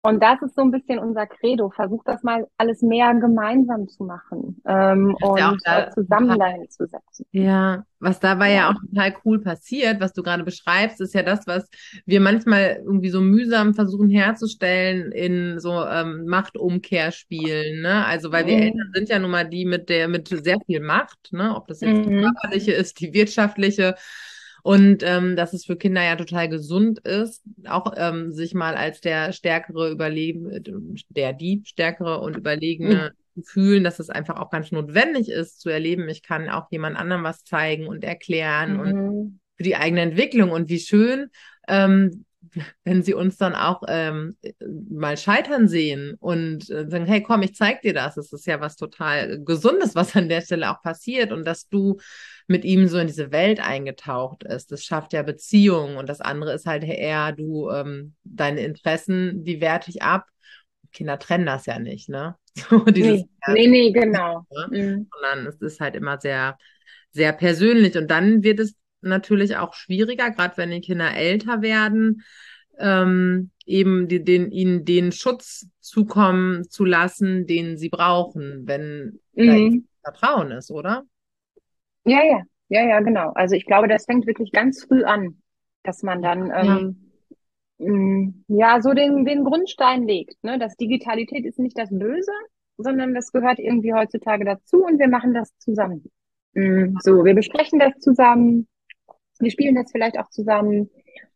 Und 0.09 0.23
das 0.23 0.40
ist 0.40 0.55
so 0.55 0.62
ein 0.62 0.71
bisschen 0.71 0.99
unser 0.99 1.27
Credo. 1.27 1.68
Versucht 1.68 2.09
das 2.09 2.23
mal 2.23 2.47
alles 2.57 2.81
mehr 2.81 3.12
gemeinsam 3.14 3.88
zu 3.88 4.05
machen 4.05 4.59
ähm, 4.66 5.14
und 5.21 5.38
ja 5.38 5.55
da, 5.62 5.90
zusammen 5.90 6.38
dahin 6.38 6.66
zu 6.71 6.87
setzen. 6.87 7.27
Ja, 7.31 7.85
was 8.01 8.18
dabei 8.18 8.53
ja. 8.53 8.57
ja. 8.57 8.71
auch 8.71 8.81
total 8.88 9.14
cool 9.27 9.38
passiert, 9.38 10.01
was 10.01 10.14
du 10.14 10.23
gerade 10.23 10.44
beschreibst, 10.44 11.03
ist 11.03 11.12
ja 11.12 11.23
das, 11.23 11.47
was 11.47 11.68
wir 12.07 12.23
manchmal 12.23 12.81
irgendwie 12.87 13.11
so 13.11 13.21
mühsam 13.21 13.75
versuchen 13.75 14.09
herzustellen 14.09 15.12
in 15.12 15.61
so 15.61 15.85
ähm, 15.85 16.25
Machtumkehrspielen. 16.25 17.83
Ne? 17.83 18.07
Also, 18.07 18.33
weil 18.33 18.47
wir 18.47 18.57
mhm. 18.57 18.62
Eltern 18.62 18.90
sind 18.94 19.09
ja 19.11 19.18
nun 19.18 19.31
mal 19.31 19.47
die 19.47 19.66
mit 19.66 19.90
der 19.90 20.09
mit 20.09 20.29
sehr 20.29 20.57
viel 20.64 20.81
Macht, 20.81 21.33
ne? 21.33 21.55
ob 21.55 21.68
das 21.68 21.83
jetzt 21.83 22.07
mhm. 22.07 22.09
die 22.09 22.23
körperliche 22.23 22.73
ist, 22.73 22.99
die 23.01 23.12
wirtschaftliche 23.12 23.94
und 24.62 25.03
ähm, 25.03 25.37
dass 25.37 25.53
es 25.53 25.64
für 25.64 25.77
Kinder 25.77 26.03
ja 26.03 26.16
total 26.16 26.49
gesund 26.49 26.99
ist, 27.01 27.42
auch 27.66 27.92
ähm, 27.97 28.33
sich 28.33 28.55
mal 28.55 28.75
als 28.75 29.01
der 29.01 29.33
stärkere 29.33 29.90
Überleben, 29.90 30.51
der 31.09 31.33
die 31.33 31.62
stärkere 31.64 32.21
und 32.21 32.37
überlegene 32.37 33.12
mhm. 33.35 33.42
fühlen, 33.42 33.85
dass 33.85 33.99
es 33.99 34.11
einfach 34.11 34.37
auch 34.37 34.51
ganz 34.51 34.73
notwendig 34.73 35.29
ist 35.31 35.61
zu 35.61 35.68
erleben, 35.68 36.09
ich 36.09 36.23
kann 36.23 36.49
auch 36.49 36.71
jemand 36.71 36.97
anderem 36.97 37.25
was 37.25 37.44
zeigen 37.44 37.87
und 37.87 38.05
erklären 38.05 38.75
mhm. 38.75 38.81
und 38.81 39.40
für 39.57 39.64
die 39.64 39.77
eigene 39.77 40.03
Entwicklung 40.03 40.51
und 40.51 40.68
wie 40.68 40.79
schön, 40.79 41.31
ähm, 41.66 42.25
wenn 42.85 43.03
sie 43.03 43.15
uns 43.15 43.37
dann 43.37 43.55
auch 43.55 43.83
ähm, 43.89 44.37
mal 44.91 45.17
scheitern 45.17 45.69
sehen 45.69 46.15
und 46.19 46.69
äh, 46.71 46.89
sagen, 46.89 47.07
hey, 47.07 47.23
komm, 47.23 47.43
ich 47.43 47.55
zeig 47.55 47.83
dir 47.83 47.95
das. 47.95 48.17
Es 48.17 48.33
ist 48.33 48.47
ja 48.47 48.61
was 48.61 48.77
total 48.77 49.43
Gesundes, 49.45 49.95
was 49.95 50.17
an 50.17 50.29
der 50.29 50.41
Stelle 50.41 50.71
auch 50.71 50.83
passiert 50.83 51.33
und 51.33 51.45
dass 51.45 51.69
du 51.69 51.99
mit 52.47 52.65
ihm 52.65 52.89
so 52.89 52.99
in 52.99 53.07
diese 53.07 53.31
Welt 53.31 53.61
eingetaucht 53.61 54.45
ist. 54.45 54.73
Das 54.73 54.85
schafft 54.85 55.13
ja 55.13 55.23
Beziehungen 55.23 55.97
und 55.97 56.09
das 56.09 56.21
andere 56.21 56.55
ist 56.55 56.67
halt 56.67 56.85
eher, 56.85 57.33
du, 57.33 57.71
ähm, 57.71 58.15
deine 58.25 58.63
Interessen, 58.63 59.45
die 59.45 59.61
werte 59.61 59.91
ich 59.91 60.03
ab. 60.03 60.27
Kinder 60.93 61.19
trennen 61.19 61.47
das 61.47 61.67
ja 61.67 61.79
nicht, 61.79 62.09
ne? 62.09 62.37
So 62.71 62.85
dieses 62.85 63.23
nee, 63.47 63.53
nee, 63.53 63.67
nee, 63.69 63.93
genau. 63.93 64.45
Ne? 64.51 64.69
Mhm. 64.71 65.11
Sondern 65.13 65.47
es 65.47 65.61
ist 65.61 65.81
halt 65.81 65.95
immer 65.95 66.19
sehr, 66.19 66.59
sehr 67.11 67.33
persönlich. 67.33 67.97
Und 67.97 68.11
dann 68.11 68.43
wird 68.43 68.59
es 68.59 68.75
natürlich 69.01 69.57
auch 69.57 69.75
schwieriger, 69.75 70.31
gerade 70.31 70.57
wenn 70.57 70.71
die 70.71 70.81
Kinder 70.81 71.15
älter 71.15 71.63
werden, 71.63 72.23
ähm, 72.79 73.51
eben 73.67 74.09
die, 74.09 74.25
den, 74.25 74.51
ihnen 74.51 74.85
den 74.85 75.13
Schutz 75.13 75.69
zukommen 75.81 76.69
zu 76.69 76.85
lassen, 76.85 77.47
den 77.47 77.77
sie 77.77 77.89
brauchen, 77.89 78.67
wenn 78.67 79.21
mhm. 79.35 79.87
da 80.03 80.11
Vertrauen 80.11 80.51
ist, 80.53 80.71
oder? 80.71 81.05
Ja, 82.05 82.23
ja, 82.25 82.43
ja, 82.69 82.89
ja, 82.89 83.01
genau. 83.01 83.33
Also 83.35 83.55
ich 83.55 83.67
glaube, 83.67 83.89
das 83.89 84.05
fängt 84.05 84.27
wirklich 84.27 84.53
ganz 84.53 84.85
früh 84.85 85.05
an, 85.05 85.43
dass 85.83 86.03
man 86.03 86.23
dann 86.23 86.51
ähm, 86.55 87.11
ja. 87.79 87.87
Mm, 87.87 88.45
ja 88.49 88.81
so 88.81 88.93
den, 88.93 89.25
den 89.25 89.45
Grundstein 89.45 90.07
legt. 90.07 90.43
Ne? 90.43 90.59
Das 90.59 90.77
Digitalität 90.77 91.45
ist 91.45 91.59
nicht 91.59 91.79
das 91.79 91.91
Böse, 91.91 92.33
sondern 92.79 93.15
das 93.15 93.33
gehört 93.33 93.59
irgendwie 93.59 93.93
heutzutage 93.93 94.45
dazu 94.45 94.85
und 94.85 94.99
wir 94.99 95.09
machen 95.09 95.35
das 95.35 95.57
zusammen. 95.59 96.11
Mhm. 96.55 96.97
So, 97.03 97.25
wir 97.25 97.35
besprechen 97.35 97.79
das 97.79 97.93
zusammen, 98.01 98.67
wir 99.40 99.51
spielen 99.51 99.74
das 99.74 99.90
vielleicht 99.90 100.18
auch 100.18 100.31
zusammen. 100.31 100.90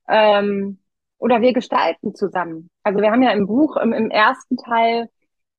Ähm, 0.08 0.78
oder 1.18 1.40
wir 1.40 1.52
gestalten 1.52 2.16
zusammen. 2.16 2.68
Also 2.82 3.00
wir 3.00 3.12
haben 3.12 3.22
ja 3.22 3.30
im 3.30 3.46
Buch 3.46 3.76
im, 3.76 3.92
im 3.92 4.10
ersten 4.10 4.56
Teil 4.56 5.08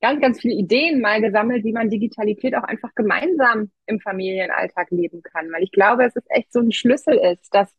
ganz, 0.02 0.20
ganz 0.20 0.42
viele 0.42 0.56
Ideen 0.56 1.00
mal 1.00 1.22
gesammelt, 1.22 1.64
wie 1.64 1.72
man 1.72 1.90
Digitalität 1.90 2.54
auch 2.58 2.64
einfach 2.64 2.94
gemeinsam 2.96 3.72
im 3.86 4.02
Familienalltag 4.02 4.92
leben 4.92 5.22
kann. 5.22 5.50
Weil 5.54 5.64
ich 5.64 5.72
glaube, 5.72 6.04
es 6.04 6.18
ist 6.18 6.28
echt 6.30 6.52
so 6.52 6.60
ein 6.60 6.74
Schlüssel 6.74 7.16
ist, 7.16 7.56
dass 7.56 7.74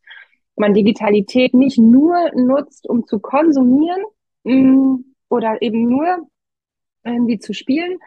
man 0.55 0.73
Digitalität 0.73 1.53
nicht 1.53 1.77
nur 1.77 2.31
nutzt, 2.33 2.89
um 2.89 3.05
zu 3.05 3.19
konsumieren 3.19 4.01
mm, 4.45 4.95
oder 5.29 5.61
eben 5.61 5.87
nur 5.87 6.27
irgendwie 7.03 7.37
zu 7.37 7.53
spielen, 7.53 7.99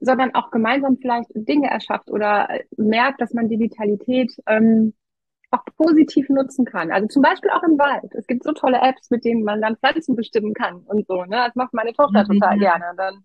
sondern 0.00 0.34
auch 0.34 0.50
gemeinsam 0.50 0.96
vielleicht 0.96 1.30
Dinge 1.34 1.70
erschafft 1.70 2.10
oder 2.10 2.48
merkt, 2.76 3.20
dass 3.20 3.32
man 3.32 3.48
Digitalität 3.48 4.32
ähm, 4.48 4.94
auch 5.50 5.64
positiv 5.76 6.28
nutzen 6.28 6.64
kann. 6.64 6.90
Also 6.90 7.08
zum 7.08 7.22
Beispiel 7.22 7.50
auch 7.50 7.62
im 7.62 7.78
Wald. 7.78 8.14
Es 8.14 8.26
gibt 8.26 8.44
so 8.44 8.52
tolle 8.52 8.80
Apps, 8.80 9.10
mit 9.10 9.24
denen 9.24 9.42
man 9.42 9.60
dann 9.60 9.76
Pflanzen 9.76 10.16
bestimmen 10.16 10.54
kann 10.54 10.76
und 10.86 11.06
so. 11.06 11.24
Ne? 11.24 11.42
Das 11.46 11.54
macht 11.54 11.74
meine 11.74 11.92
Tochter 11.92 12.24
mhm. 12.24 12.34
total 12.34 12.58
gerne. 12.58 12.84
Dann 12.96 13.24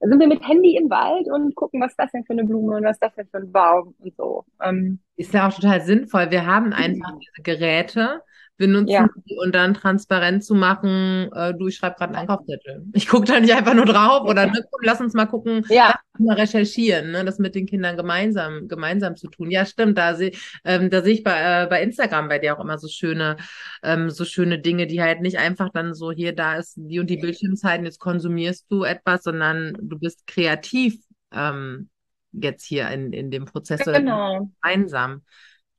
sind 0.00 0.20
wir 0.20 0.26
mit 0.26 0.46
Handy 0.46 0.76
im 0.76 0.90
Wald 0.90 1.28
und 1.28 1.54
gucken, 1.54 1.80
was 1.80 1.92
ist 1.92 1.98
das 1.98 2.12
denn 2.12 2.24
für 2.24 2.32
eine 2.32 2.44
Blume 2.44 2.76
und 2.76 2.84
was 2.84 2.96
ist 2.96 3.02
das 3.02 3.14
denn 3.14 3.28
für 3.28 3.38
ein 3.38 3.52
Baum 3.52 3.94
und 3.98 4.16
so. 4.16 4.44
Ähm, 4.62 5.00
ist 5.16 5.32
ja 5.32 5.48
auch 5.48 5.54
total 5.54 5.80
sinnvoll. 5.80 6.30
Wir 6.30 6.46
haben 6.46 6.72
einfach 6.72 7.18
diese 7.18 7.42
Geräte 7.42 8.22
benutzen 8.56 8.90
ja. 8.90 9.08
und 9.42 9.54
dann 9.54 9.74
transparent 9.74 10.42
zu 10.44 10.54
machen, 10.54 11.30
äh, 11.32 11.52
du, 11.54 11.66
ich 11.66 11.76
schreibe 11.76 11.96
gerade 11.96 12.14
einen 12.14 12.22
Einkaufszettel. 12.22 12.84
Ich 12.94 13.06
gucke 13.06 13.26
da 13.26 13.38
nicht 13.38 13.54
einfach 13.54 13.74
nur 13.74 13.84
drauf 13.84 14.26
oder 14.28 14.46
ne, 14.46 14.64
komm, 14.70 14.80
lass 14.82 15.00
uns 15.00 15.12
mal 15.14 15.26
gucken, 15.26 15.64
ja. 15.68 15.94
mal 16.18 16.36
recherchieren, 16.36 17.10
ne, 17.10 17.24
das 17.24 17.38
mit 17.38 17.54
den 17.54 17.66
Kindern 17.66 17.96
gemeinsam, 17.96 18.68
gemeinsam 18.68 19.16
zu 19.16 19.28
tun. 19.28 19.50
Ja, 19.50 19.66
stimmt, 19.66 19.98
da 19.98 20.14
sehe 20.14 20.32
ähm, 20.64 20.88
da 20.88 21.02
sehe 21.02 21.14
ich 21.14 21.22
bei, 21.22 21.64
äh, 21.64 21.66
bei 21.66 21.82
Instagram 21.82 22.28
bei 22.28 22.38
dir 22.38 22.56
auch 22.56 22.62
immer 22.62 22.78
so 22.78 22.88
schöne, 22.88 23.36
ähm, 23.82 24.08
so 24.10 24.24
schöne 24.24 24.58
Dinge, 24.58 24.86
die 24.86 25.02
halt 25.02 25.20
nicht 25.20 25.38
einfach 25.38 25.70
dann 25.70 25.94
so 25.94 26.10
hier, 26.10 26.34
da 26.34 26.56
ist 26.56 26.74
die 26.76 26.98
und 26.98 27.10
die 27.10 27.18
Bildschirmzeiten, 27.18 27.84
jetzt 27.84 28.00
konsumierst 28.00 28.66
du 28.70 28.84
etwas, 28.84 29.24
sondern 29.24 29.76
du 29.80 29.98
bist 29.98 30.26
kreativ 30.26 30.98
ähm, 31.32 31.90
jetzt 32.32 32.64
hier 32.64 32.88
in, 32.88 33.12
in 33.12 33.30
dem 33.30 33.44
Prozess 33.44 33.84
genau. 33.84 34.50
gemeinsam. 34.62 35.22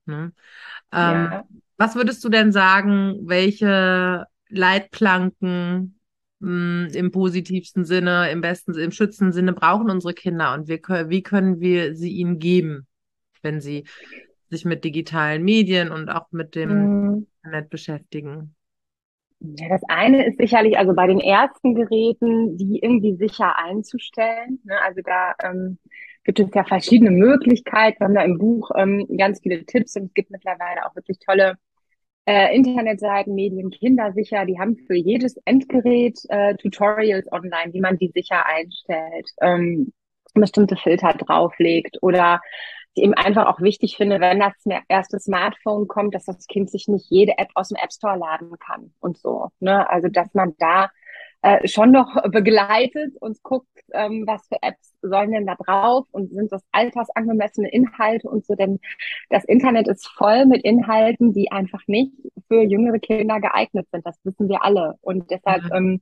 Ne? 0.06 0.32
Ähm, 0.92 1.30
ja. 1.32 1.44
Was 1.78 1.96
würdest 1.96 2.24
du 2.24 2.30
denn 2.30 2.52
sagen, 2.52 3.20
welche 3.24 4.26
Leitplanken 4.50 6.00
mh, 6.40 6.88
hm, 6.88 6.90
im 6.94 7.12
positivsten 7.12 7.86
Sinne, 7.86 8.32
im 8.32 8.42
besten, 8.42 8.78
im 8.78 8.92
schützenden 8.92 9.34
Sinne 9.34 9.54
brauchen 9.54 9.90
unsere 9.90 10.14
Kinder 10.14 10.54
und 10.54 10.68
wir, 10.68 10.80
wie 11.10 11.24
können 11.24 11.60
wir 11.60 11.96
sie 11.96 12.12
ihnen 12.12 12.40
geben, 12.40 12.88
wenn 13.42 13.62
sie 13.62 13.86
sich 14.50 14.66
mit 14.66 14.84
digitalen 14.84 15.44
Medien 15.44 15.92
und 15.92 16.10
auch 16.10 16.32
mit 16.32 16.56
dem 16.56 16.70
mhm. 16.70 17.28
Internet 17.44 17.70
beschäftigen? 17.70 18.56
Ja, 19.40 19.70
das 19.70 19.82
eine 19.88 20.26
ist 20.26 20.40
sicherlich, 20.40 20.80
also 20.80 20.96
bei 20.96 21.06
den 21.06 21.20
ersten 21.20 21.76
Geräten, 21.76 22.58
die 22.58 22.80
irgendwie 22.82 23.16
sicher 23.18 23.56
einzustellen. 23.58 24.60
Ne? 24.64 24.74
Also 24.84 25.02
da 25.04 25.36
ähm, 25.44 25.78
gibt 26.24 26.40
es 26.40 26.50
ja 26.56 26.64
verschiedene 26.64 27.12
Möglichkeiten. 27.12 28.00
Wir 28.00 28.06
haben 28.06 28.16
da 28.16 28.24
im 28.24 28.40
Buch 28.40 28.72
ähm, 28.76 29.06
ganz 29.16 29.42
viele 29.42 29.64
Tipps 29.66 29.96
und 29.96 30.06
es 30.06 30.14
gibt 30.14 30.32
mittlerweile 30.32 30.86
auch 30.86 30.96
wirklich 30.96 31.20
tolle 31.20 31.58
äh, 32.28 32.54
Internetseiten, 32.54 33.34
Medien, 33.36 33.72
Kindersicher, 33.72 34.46
die 34.46 34.60
haben 34.60 34.76
für 34.86 34.96
jedes 34.96 35.38
Endgerät 35.46 36.20
äh, 36.28 36.56
Tutorials 36.56 37.32
online, 37.32 37.72
wie 37.72 37.80
man 37.80 37.98
die 37.98 38.12
sicher 38.14 38.46
einstellt, 38.46 39.30
ähm, 39.42 39.94
bestimmte 40.34 40.76
Filter 40.76 41.14
drauflegt 41.14 41.98
oder 42.02 42.42
eben 42.96 43.14
einfach 43.14 43.46
auch 43.46 43.62
wichtig 43.62 43.96
finde, 43.96 44.20
wenn 44.20 44.40
das 44.40 44.54
erste 44.90 45.20
Smartphone 45.20 45.88
kommt, 45.88 46.16
dass 46.16 46.26
das 46.26 46.48
Kind 46.48 46.70
sich 46.70 46.88
nicht 46.88 47.10
jede 47.10 47.38
App 47.38 47.50
aus 47.56 47.70
dem 47.70 47.78
App 47.82 47.94
Store 47.94 48.18
laden 48.18 48.52
kann 48.60 48.92
und 49.00 49.18
so. 49.18 49.48
Ne? 49.60 49.90
Also 49.90 50.10
dass 50.10 50.34
man 50.34 50.54
da 50.60 50.90
äh, 51.48 51.68
schon 51.68 51.92
noch 51.92 52.16
begleitet 52.32 53.16
und 53.20 53.42
guckt, 53.44 53.68
ähm, 53.94 54.24
was 54.28 54.46
für 54.48 54.58
Apps 54.62 54.94
sollen 55.02 55.32
denn 55.32 55.46
da 55.46 55.56
drauf 55.56 56.06
und 56.12 56.32
sind 56.32 56.52
das 56.52 56.62
altersangemessene 56.72 57.70
Inhalte 57.70 58.28
und 58.30 58.46
so, 58.46 58.56
denn 58.56 58.80
das 59.30 59.46
Internet 59.46 59.88
ist 59.88 60.08
voll 60.08 60.46
mit 60.46 60.64
Inhalten, 60.64 61.34
die 61.34 61.52
einfach 61.52 61.82
nicht 61.88 62.12
für 62.48 62.64
jüngere 62.64 63.00
Kinder 63.00 63.40
geeignet 63.40 63.88
sind. 63.92 64.06
Das 64.06 64.20
wissen 64.24 64.50
wir 64.50 64.64
alle. 64.64 64.96
Und 65.02 65.32
deshalb 65.32 65.64
ähm, 65.74 66.02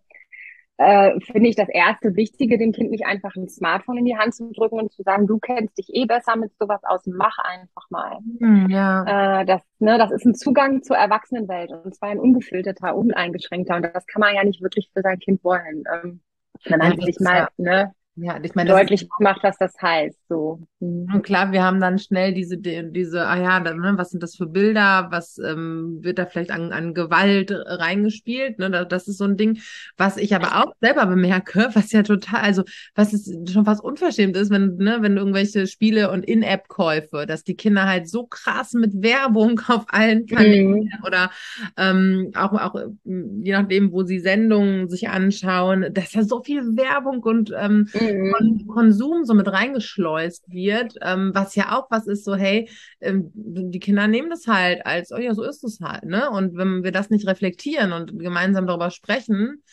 äh, 0.78 1.20
finde 1.22 1.50
ich 1.50 1.56
das 1.56 1.70
erste 1.70 2.16
Wichtige, 2.16 2.58
dem 2.58 2.74
Kind 2.74 2.92
nicht 2.92 3.06
einfach 3.06 3.36
ein 3.36 3.48
Smartphone 3.48 3.98
in 3.98 4.06
die 4.06 4.18
Hand 4.18 4.36
zu 4.36 4.52
drücken 4.52 4.80
und 4.80 4.92
zu 4.92 5.04
sagen, 5.04 5.26
du 5.26 5.40
kennst 5.40 5.78
dich 5.78 5.88
eh 5.94 6.06
besser 6.06 6.36
mit 6.36 6.52
sowas 6.60 6.84
aus, 6.84 7.02
mach 7.06 7.38
einfach 7.40 7.90
mal. 7.90 8.18
Hm, 8.40 8.70
ja. 8.70 9.42
Äh, 9.42 9.46
das, 9.46 9.62
ne, 9.80 9.98
das 9.98 10.12
ist 10.12 10.26
ein 10.26 10.36
Zugang 10.36 10.84
zur 10.84 10.98
Erwachsenenwelt 10.98 11.72
und 11.72 11.96
zwar 11.96 12.10
ein 12.10 12.20
ungefilterter, 12.20 12.96
uneingeschränkter 12.96 13.76
und 13.78 13.84
das 13.84 14.06
kann 14.06 14.20
man 14.20 14.36
ja 14.36 14.44
nicht 14.44 14.62
wirklich 14.62 14.90
für 14.94 15.02
sein 15.02 15.20
Kind 15.20 15.44
wollen. 15.44 15.84
Ähm, 15.94 16.22
wenn 16.66 16.80
man 16.80 17.00
sich 17.00 17.20
mal, 17.20 17.48
ne, 17.58 17.94
ja, 18.18 18.40
ich 18.42 18.56
meine, 18.56 18.70
deutlich 18.70 19.10
macht, 19.20 19.44
was 19.44 19.58
das 19.58 19.74
heißt. 19.82 20.18
So. 20.30 20.62
Mhm. 20.80 21.08
Und 21.14 21.24
klar, 21.24 21.52
wir 21.52 21.64
haben 21.64 21.82
dann 21.82 22.00
schnell 22.00 22.34
diese, 22.34 22.58
diese, 22.58 23.28
ah 23.28 23.38
ja, 23.38 23.60
dann, 23.60 23.80
ne, 23.80 23.94
was 23.98 24.12
sind 24.12 24.24
das 24.24 24.36
für 24.36 24.46
Bilder, 24.46 25.08
was 25.12 25.38
ähm, 25.38 26.00
wird 26.02 26.18
da 26.18 26.26
vielleicht 26.26 26.52
an, 26.52 26.72
an 26.72 26.94
Gewalt 26.94 27.52
reingespielt? 27.52 28.58
Ne? 28.58 28.86
Das 28.88 29.10
ist 29.10 29.18
so 29.18 29.26
ein 29.26 29.36
Ding, 29.36 29.60
was 29.98 30.16
ich 30.16 30.34
aber 30.34 30.64
auch 30.64 30.74
selber 30.80 31.08
bemerke, 31.08 31.70
was 31.74 31.92
ja 31.92 32.04
total, 32.04 32.40
also 32.40 32.64
was 32.96 33.12
ist 33.12 33.52
schon 33.52 33.66
fast 33.66 33.84
unverschämt 33.84 34.38
ist, 34.38 34.50
wenn, 34.50 34.78
ne, 34.78 35.00
wenn 35.02 35.18
irgendwelche 35.18 35.68
Spiele 35.68 36.10
und 36.10 36.24
In-App-Käufe, 36.24 37.26
dass 37.26 37.44
die 37.44 37.56
Kinder 37.56 37.86
halt 37.86 38.08
so 38.08 38.26
krass 38.28 38.72
mit 38.74 39.04
Werbung 39.04 39.60
auf 39.68 39.88
allen 39.90 40.26
Kanälen 40.26 40.86
mhm. 40.86 40.90
oder 41.06 41.32
ähm, 41.76 42.32
auch, 42.34 42.54
auch 42.54 42.76
je 43.04 43.52
nachdem, 43.52 43.92
wo 43.92 44.04
sie 44.04 44.20
Sendungen 44.20 44.88
sich 44.88 45.10
anschauen, 45.10 45.88
dass 45.92 46.14
ja 46.14 46.24
so 46.24 46.42
viel 46.42 46.78
Werbung 46.78 47.22
und 47.22 47.54
ähm, 47.54 47.90
mhm 47.94 48.05
mhm. 48.14 48.68
Konsum 48.68 49.26
so 49.26 49.34
mit 49.34 49.52
reingeschleust 49.52 50.46
wird, 50.50 50.96
ähm, 51.02 51.32
was 51.34 51.56
ja 51.56 51.78
auch 51.78 51.90
was 51.90 52.08
ist, 52.08 52.26
so, 52.26 52.36
hey, 52.36 52.70
ähm, 53.02 53.32
die 53.34 53.80
Kinder 53.80 54.08
nehmen 54.08 54.30
das 54.30 54.48
halt 54.48 54.86
als, 54.86 55.12
oh 55.12 55.18
ja, 55.18 55.34
so 55.34 55.44
ist 55.44 55.64
es 55.64 55.80
halt, 55.82 56.04
ne? 56.06 56.30
Und 56.30 56.56
wenn 56.58 56.84
wir 56.84 56.92
das 56.92 57.10
nicht 57.10 57.28
reflektieren 57.28 57.92
und 57.94 58.18
gemeinsam 58.20 58.68
darüber 58.68 58.92
sprechen, 58.92 59.64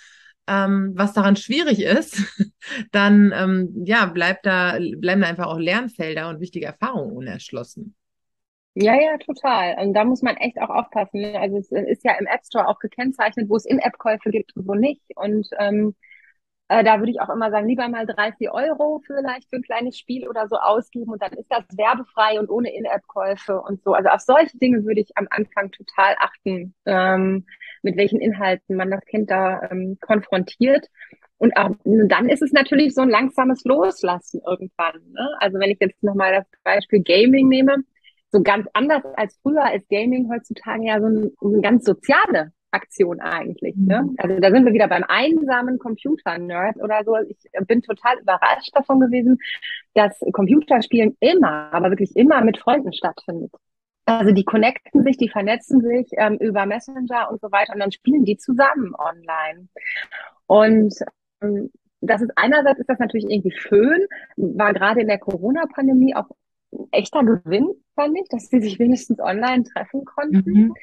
ähm, 0.47 0.92
was 0.95 1.12
daran 1.12 1.37
schwierig 1.37 1.81
ist, 1.81 2.18
dann 2.92 3.33
ähm, 3.35 3.85
ja, 3.85 4.07
bleibt 4.07 4.47
da, 4.47 4.79
bleiben 4.99 5.21
da 5.21 5.29
einfach 5.29 5.47
auch 5.47 5.59
Lernfelder 5.59 6.29
und 6.29 6.40
wichtige 6.40 6.66
Erfahrungen 6.66 7.16
unerschlossen. 7.16 7.95
Ja, 8.75 8.95
ja, 8.95 9.18
total. 9.18 9.77
Und 9.85 9.92
da 9.92 10.05
muss 10.05 10.23
man 10.23 10.37
echt 10.38 10.59
auch 10.59 10.71
aufpassen. 10.71 11.21
Ne? 11.21 11.38
Also 11.38 11.59
es 11.59 11.71
ist 11.71 12.05
ja 12.05 12.14
im 12.18 12.27
App 12.27 12.40
Store 12.45 12.66
auch 12.68 12.79
gekennzeichnet, 12.79 13.51
wo 13.51 13.57
es 13.57 13.66
In-App-Käufe 13.66 14.31
gibt 14.31 14.57
und 14.57 14.66
wo 14.66 14.75
nicht. 14.75 15.03
Und 15.14 15.47
ähm, 15.59 15.95
äh, 16.73 16.85
da 16.85 16.99
würde 16.99 17.11
ich 17.11 17.21
auch 17.21 17.29
immer 17.29 17.51
sagen, 17.51 17.69
lieber 17.69 17.87
mal 17.89 18.07
drei, 18.07 18.33
vier 18.33 18.55
Euro 18.55 19.03
vielleicht 19.07 19.51
für 19.51 19.57
ein 19.57 19.63
kleines 19.63 19.99
Spiel 19.99 20.27
oder 20.27 20.49
so 20.49 20.57
ausgeben 20.57 21.13
und 21.13 21.21
dann 21.21 21.33
ist 21.35 21.51
das 21.51 21.65
werbefrei 21.77 22.41
und 22.41 22.49
ohne 22.49 22.75
In-App-Käufe 22.75 23.61
und 23.61 23.83
so. 23.83 23.93
Also 23.93 24.09
auf 24.09 24.21
solche 24.21 24.57
Dinge 24.57 24.83
würde 24.85 25.01
ich 25.01 25.11
am 25.17 25.27
Anfang 25.31 25.71
total 25.71 26.17
achten, 26.19 26.75
ähm, 26.87 27.45
mit 27.83 27.99
welchen 27.99 28.21
Inhalten 28.21 28.77
man 28.77 28.91
das 28.91 29.05
Kind 29.05 29.31
da 29.31 29.69
ähm, 29.71 29.99
konfrontiert. 30.01 30.87
Und 31.37 31.55
auch, 31.59 31.71
dann 31.85 32.31
ist 32.31 32.41
es 32.41 32.53
natürlich 32.53 32.95
so 32.95 33.03
ein 33.03 33.11
langsames 33.11 33.65
Loslassen 33.65 34.41
irgendwann. 34.47 35.03
Ne? 35.13 35.29
Also 35.41 35.59
wenn 35.59 35.71
ich 35.71 35.79
jetzt 35.79 36.03
nochmal 36.03 36.33
das 36.33 36.47
Beispiel 36.65 37.03
Gaming 37.03 37.49
nehme, 37.49 37.85
so 38.31 38.43
ganz 38.43 38.67
anders 38.73 39.05
als 39.17 39.39
früher 39.43 39.75
ist 39.75 39.91
Gaming 39.91 40.31
heutzutage 40.33 40.87
ja 40.87 41.01
so, 41.01 41.07
ein, 41.07 41.33
so 41.39 41.49
eine 41.49 41.61
ganz 41.61 41.85
soziale 41.85 42.53
Aktion 42.73 43.21
eigentlich. 43.21 43.77
Ne? 43.77 44.03
Mhm. 44.03 44.15
Also 44.19 44.41
da 44.41 44.51
sind 44.51 44.65
wir 44.65 44.73
wieder 44.73 44.89
beim 44.89 45.05
einsamen 45.07 45.79
Computer-Nerd 45.79 46.77
oder 46.83 47.05
so. 47.05 47.17
Ich 47.29 47.37
bin 47.67 47.83
total 47.83 48.19
überrascht 48.21 48.71
davon 48.75 49.01
gewesen, 49.01 49.39
dass 49.95 50.19
Computerspielen 50.33 51.17
immer, 51.21 51.73
aber 51.73 51.91
wirklich 51.91 52.17
immer 52.17 52.43
mit 52.43 52.59
Freunden 52.59 52.93
stattfindet. 52.93 53.53
Also 54.05 54.33
die 54.33 54.45
connecten 54.45 55.05
sich, 55.05 55.17
die 55.17 55.29
vernetzen 55.29 55.81
sich 55.81 56.09
ähm, 56.17 56.37
über 56.39 56.67
Messenger 56.67 57.31
und 57.31 57.41
so 57.41 57.53
weiter 57.53 57.73
und 57.75 57.81
dann 57.81 57.93
spielen 57.93 58.25
die 58.25 58.37
zusammen 58.37 58.95
online. 58.97 59.69
Und 60.47 60.95
ähm, 61.41 61.71
das 62.01 62.21
ist 62.21 62.33
einerseits 62.35 62.81
ist 62.81 62.89
das 62.91 62.99
natürlich 62.99 63.27
irgendwie 63.31 63.57
schön, 63.57 64.07
war 64.37 64.73
gerade 64.73 65.01
in 65.01 65.07
der 65.07 65.19
Corona-Pandemie 65.19 66.17
auch 66.17 66.29
ein 66.73 66.89
echter 66.91 67.23
Gewinn, 67.23 67.69
fand 67.95 68.19
ich, 68.19 68.29
dass 68.29 68.49
sie 68.49 68.61
sich 68.61 68.79
wenigstens 68.79 69.21
online 69.21 69.63
treffen 69.63 70.05
konnten. 70.05 70.51
Mhm. 70.51 70.75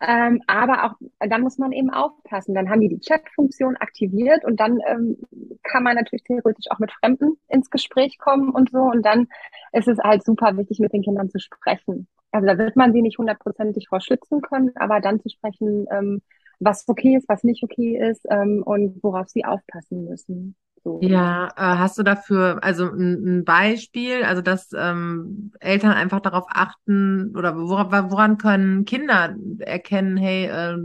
Ähm, 0.00 0.42
aber 0.46 0.84
auch 0.84 0.94
dann 1.20 1.40
muss 1.40 1.56
man 1.58 1.72
eben 1.72 1.90
aufpassen. 1.90 2.54
Dann 2.54 2.68
haben 2.68 2.80
die 2.80 2.88
die 2.88 3.00
Chat-Funktion 3.00 3.76
aktiviert 3.76 4.44
und 4.44 4.60
dann 4.60 4.78
ähm, 4.86 5.16
kann 5.62 5.82
man 5.82 5.96
natürlich 5.96 6.24
theoretisch 6.24 6.66
auch 6.70 6.78
mit 6.78 6.92
Fremden 6.92 7.38
ins 7.48 7.70
Gespräch 7.70 8.18
kommen 8.18 8.50
und 8.50 8.70
so. 8.70 8.78
Und 8.78 9.04
dann 9.06 9.28
ist 9.72 9.88
es 9.88 9.98
halt 9.98 10.24
super 10.24 10.56
wichtig, 10.56 10.80
mit 10.80 10.92
den 10.92 11.02
Kindern 11.02 11.30
zu 11.30 11.38
sprechen. 11.38 12.08
Also 12.30 12.46
da 12.46 12.58
wird 12.58 12.76
man 12.76 12.92
sie 12.92 13.00
nicht 13.02 13.18
hundertprozentig 13.18 13.88
vor 13.88 14.00
schützen 14.00 14.42
können, 14.42 14.72
aber 14.76 15.00
dann 15.00 15.20
zu 15.20 15.30
sprechen, 15.30 15.86
ähm, 15.90 16.20
was 16.60 16.86
okay 16.88 17.16
ist, 17.16 17.28
was 17.28 17.44
nicht 17.44 17.62
okay 17.62 17.96
ist 18.10 18.26
ähm, 18.30 18.62
und 18.64 19.02
worauf 19.02 19.28
sie 19.28 19.44
aufpassen 19.44 20.04
müssen. 20.04 20.56
So. 20.86 21.00
Ja, 21.02 21.48
äh, 21.56 21.78
hast 21.78 21.98
du 21.98 22.04
dafür 22.04 22.62
also 22.62 22.84
ein, 22.86 23.44
Beispiel, 23.44 24.22
also 24.22 24.40
dass 24.40 24.70
ähm, 24.72 25.50
Eltern 25.58 25.90
einfach 25.90 26.20
darauf 26.20 26.44
achten 26.48 27.34
oder 27.36 27.56
woran, 27.56 27.90
woran 28.12 28.38
können 28.38 28.84
Kinder 28.84 29.34
erkennen, 29.58 30.16
hey, 30.16 30.44
äh, 30.46 30.76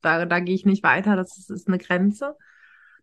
da, 0.00 0.26
da 0.26 0.38
gehe 0.38 0.54
ich 0.54 0.64
nicht 0.64 0.84
weiter, 0.84 1.16
das 1.16 1.36
ist, 1.38 1.50
ist 1.50 1.66
eine 1.66 1.78
Grenze? 1.78 2.36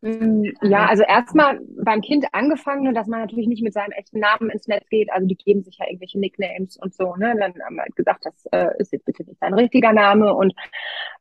Mm, 0.01 0.45
ja, 0.61 0.85
also 0.85 1.03
erstmal 1.03 1.59
beim 1.83 2.01
Kind 2.01 2.25
angefangen, 2.31 2.93
dass 2.93 3.07
man 3.07 3.19
natürlich 3.19 3.47
nicht 3.47 3.63
mit 3.63 3.73
seinem 3.73 3.91
echten 3.91 4.19
Namen 4.19 4.49
ins 4.49 4.67
Netz 4.67 4.87
geht. 4.89 5.11
Also 5.11 5.27
die 5.27 5.35
geben 5.35 5.63
sich 5.63 5.77
ja 5.77 5.85
irgendwelche 5.87 6.19
Nicknames 6.19 6.77
und 6.77 6.93
so. 6.93 7.15
Ne? 7.15 7.35
Dann 7.37 7.53
haben 7.65 7.75
wir 7.75 7.83
halt 7.83 7.95
gesagt, 7.95 8.25
das 8.25 8.45
äh, 8.51 8.69
ist 8.79 8.93
jetzt 8.93 9.05
bitte 9.05 9.23
nicht 9.23 9.41
dein 9.41 9.53
richtiger 9.53 9.91
Name 9.91 10.33
und 10.33 10.53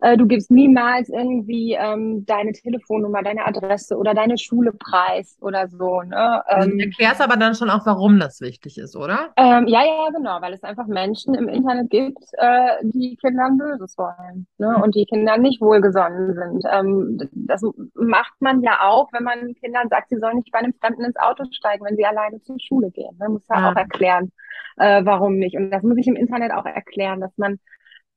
äh, 0.00 0.16
du 0.16 0.26
gibst 0.26 0.50
niemals 0.50 1.08
irgendwie 1.08 1.76
ähm, 1.78 2.24
deine 2.26 2.52
Telefonnummer, 2.52 3.22
deine 3.22 3.46
Adresse 3.46 3.96
oder 3.96 4.14
deine 4.14 4.38
Schule 4.38 4.72
preis 4.72 5.36
oder 5.40 5.68
so. 5.68 6.02
Ne? 6.02 6.46
Also 6.46 6.70
ähm, 6.70 6.78
erklärst 6.78 7.20
aber 7.20 7.36
dann 7.36 7.54
schon 7.54 7.70
auch, 7.70 7.84
warum 7.84 8.20
das 8.20 8.40
wichtig 8.40 8.78
ist, 8.78 8.94
oder? 8.94 9.30
Ähm, 9.36 9.66
ja, 9.66 9.84
ja, 9.84 10.08
genau, 10.14 10.40
weil 10.40 10.52
es 10.52 10.62
einfach 10.62 10.86
Menschen 10.86 11.34
im 11.34 11.48
Internet 11.48 11.90
gibt, 11.90 12.24
äh, 12.34 12.76
die 12.82 13.16
Kindern 13.16 13.58
Böses 13.58 13.98
wollen 13.98 14.46
ne? 14.58 14.80
und 14.82 14.94
die 14.94 15.04
Kindern 15.04 15.42
nicht 15.42 15.60
wohlgesonnen 15.60 16.34
sind. 16.34 16.64
Ähm, 16.70 17.28
das 17.32 17.62
macht 17.94 18.34
man 18.40 18.62
ja 18.62 18.67
ja 18.68 18.82
auch, 18.82 19.12
wenn 19.12 19.24
man 19.24 19.54
Kindern 19.54 19.88
sagt, 19.88 20.10
sie 20.10 20.18
sollen 20.18 20.36
nicht 20.36 20.52
bei 20.52 20.58
einem 20.58 20.74
Fremden 20.74 21.04
ins 21.04 21.16
Auto 21.16 21.44
steigen, 21.50 21.84
wenn 21.84 21.96
sie 21.96 22.04
alleine 22.04 22.40
zur 22.42 22.58
Schule 22.60 22.90
gehen. 22.90 23.16
Man 23.18 23.32
muss 23.32 23.46
ja, 23.48 23.60
ja. 23.60 23.70
auch 23.70 23.76
erklären, 23.76 24.30
äh, 24.76 25.04
warum 25.04 25.36
nicht. 25.36 25.56
Und 25.56 25.70
das 25.70 25.82
muss 25.82 25.96
ich 25.96 26.06
im 26.06 26.16
Internet 26.16 26.52
auch 26.52 26.66
erklären, 26.66 27.20
dass 27.20 27.36
man, 27.38 27.58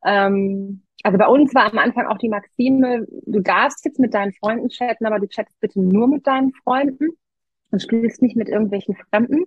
ähm, 0.05 0.83
also 1.03 1.17
bei 1.17 1.27
uns 1.27 1.55
war 1.55 1.71
am 1.71 1.77
Anfang 1.77 2.07
auch 2.07 2.17
die 2.17 2.29
Maxime, 2.29 3.07
du 3.25 3.39
darfst 3.39 3.85
jetzt 3.85 3.99
mit 3.99 4.13
deinen 4.13 4.33
Freunden 4.33 4.69
chatten, 4.69 5.05
aber 5.05 5.19
du 5.19 5.27
chattest 5.27 5.59
bitte 5.59 5.79
nur 5.79 6.07
mit 6.07 6.27
deinen 6.27 6.51
Freunden 6.63 7.09
und 7.71 7.81
spielst 7.81 8.21
nicht 8.21 8.35
mit 8.35 8.49
irgendwelchen 8.49 8.95
Fremden. 8.95 9.45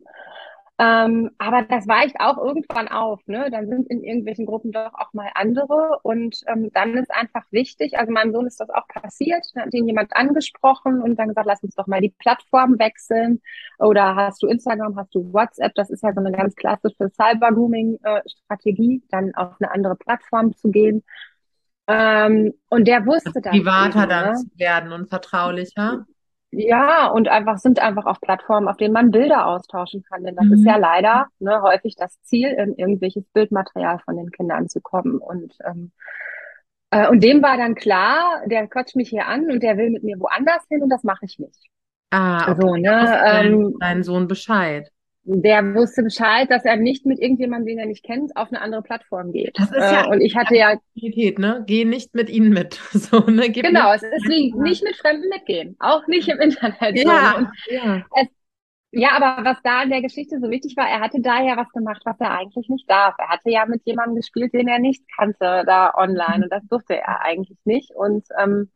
Ähm, 0.77 1.31
aber 1.39 1.63
das 1.63 1.87
weicht 1.87 2.19
auch 2.19 2.37
irgendwann 2.37 2.89
auf. 2.89 3.21
Ne? 3.27 3.49
Dann 3.51 3.69
sind 3.69 3.89
in 3.89 4.03
irgendwelchen 4.03 4.45
Gruppen 4.45 4.73
doch 4.73 4.93
auch 4.95 5.13
mal 5.13 5.31
andere. 5.35 6.01
Und 6.03 6.41
ähm, 6.49 6.71
dann 6.73 6.97
ist 6.97 7.13
einfach 7.13 7.45
wichtig, 7.53 7.97
also 7.97 8.13
meinem 8.13 8.33
Sohn 8.33 8.49
ist 8.49 8.59
das 8.59 8.71
auch 8.71 8.89
passiert, 8.89 9.45
da 9.55 9.63
hat 9.63 9.75
ihn 9.75 9.87
jemand 9.87 10.17
angesprochen 10.17 11.01
und 11.01 11.17
dann 11.17 11.29
gesagt, 11.29 11.47
lass 11.47 11.63
uns 11.63 11.77
doch 11.77 11.87
mal 11.87 12.01
die 12.01 12.15
Plattform 12.19 12.77
wechseln. 12.81 13.41
Oder 13.79 14.17
hast 14.17 14.43
du 14.43 14.49
Instagram, 14.49 14.97
hast 14.97 15.15
du 15.15 15.33
WhatsApp? 15.33 15.75
Das 15.77 15.91
ist 15.91 16.03
ja 16.03 16.13
so 16.13 16.19
eine 16.19 16.33
ganz 16.33 16.57
klassische 16.57 17.09
Cyber-Grooming-Strategie, 17.09 19.03
dann 19.11 19.33
auf 19.37 19.55
eine 19.61 19.71
andere 19.71 19.95
Plattform 19.95 20.57
zu 20.57 20.71
gehen. 20.71 21.05
Ähm, 21.87 22.53
und 22.69 22.89
der 22.89 23.07
wusste 23.07 23.41
das. 23.41 23.53
Privater 23.53 24.09
dann 24.09 24.31
ne? 24.31 24.35
zu 24.37 24.49
werden 24.57 24.93
und 24.93 25.09
vertraulicher. 25.09 26.05
Ja, 26.57 27.09
und 27.09 27.29
einfach 27.29 27.59
sind 27.59 27.81
einfach 27.81 28.07
auf 28.07 28.21
Plattformen, 28.21 28.69
auf 28.69 28.77
denen 28.77 28.95
man 28.95 29.11
Bilder 29.11 29.47
austauschen 29.47 30.03
kann. 30.03 30.25
Denn 30.25 30.37
das 30.37 30.47
mhm. 30.47 30.55
ist 30.55 30.65
ja 30.65 30.77
leider 30.77 31.27
ne, 31.39 31.63
häufig 31.63 31.97
das 31.97 32.21
Ziel, 32.23 32.51
in 32.51 32.75
irgendwelches 32.77 33.25
Bildmaterial 33.33 33.99
von 34.05 34.17
den 34.17 34.31
Kindern 34.31 34.69
zu 34.69 34.81
kommen. 34.81 35.19
Und, 35.19 35.57
ähm, 35.67 35.93
äh, 36.91 37.09
und 37.09 37.23
dem 37.23 37.43
war 37.43 37.57
dann 37.57 37.75
klar, 37.75 38.43
der 38.47 38.67
quatscht 38.69 38.97
mich 38.97 39.09
hier 39.09 39.27
an 39.27 39.51
und 39.51 39.63
der 39.63 39.77
will 39.77 39.91
mit 39.91 40.05
mir 40.05 40.19
woanders 40.19 40.65
hin 40.69 40.83
und 40.83 40.91
das 40.91 41.03
mache 41.03 41.25
ich 41.25 41.39
nicht. 41.39 41.69
Ah, 42.11 42.43
okay. 42.43 42.51
Also, 42.51 42.77
ne, 42.77 43.21
ähm, 43.27 43.77
dein 43.81 44.03
Sohn 44.03 44.29
Bescheid 44.29 44.91
der 45.25 45.75
wusste 45.75 46.03
Bescheid, 46.03 46.51
dass 46.51 46.65
er 46.65 46.77
nicht 46.77 47.07
mit 47.07 47.19
irgendjemandem, 47.19 47.67
den 47.67 47.79
er 47.79 47.87
nicht 47.87 48.05
kennt, 48.05 48.37
auf 48.37 48.49
eine 48.49 48.61
andere 48.61 48.83
Plattform 48.83 49.33
geht. 49.33 49.59
Das 49.59 49.71
ist 49.71 49.77
ja 49.77 50.05
äh, 50.05 50.09
und 50.09 50.21
ich 50.21 50.37
hatte 50.37 50.55
ja 50.55 50.77
ne? 50.95 51.65
Geh 51.67 51.85
nicht 51.85 52.15
mit 52.15 52.31
ihnen 52.31 52.51
mit. 52.51 52.81
So, 52.93 53.19
ne? 53.21 53.51
Gib 53.51 53.65
genau, 53.65 53.93
es 53.93 54.03
ist 54.03 54.29
wie 54.29 54.53
nicht 54.57 54.83
mit 54.83 54.97
Fremden 54.97 55.29
mitgehen, 55.29 55.77
auch 55.79 56.07
nicht 56.07 56.29
im 56.29 56.41
Internet. 56.41 56.97
Ja, 56.97 57.51
so. 57.67 57.75
ja. 57.75 58.05
Es, 58.15 58.29
ja, 58.97 59.11
aber 59.17 59.45
was 59.45 59.57
da 59.65 59.83
in 59.83 59.91
der 59.91 60.03
Geschichte 60.03 60.39
so 60.41 60.51
wichtig 60.51 60.77
war, 60.77 60.89
er 60.89 61.01
hatte 61.01 61.21
da 61.21 61.43
ja 61.43 61.57
was 61.57 61.69
gemacht, 61.71 62.03
was 62.05 62.21
er 62.21 62.31
eigentlich 62.31 62.69
nicht 62.69 62.89
darf. 62.89 63.15
Er 63.19 63.29
hatte 63.29 63.51
ja 63.51 63.67
mit 63.67 63.83
jemandem 63.85 64.17
gespielt, 64.17 64.53
den 64.55 64.69
er 64.69 64.79
nicht 64.79 65.03
kannte, 65.17 65.65
da 65.67 65.93
online. 65.97 66.45
Und 66.45 66.51
das 66.51 66.63
durfte 66.69 66.97
er 66.97 67.23
eigentlich 67.23 67.59
nicht. 67.65 67.91
Und 67.91 68.25
ähm, 68.41 68.71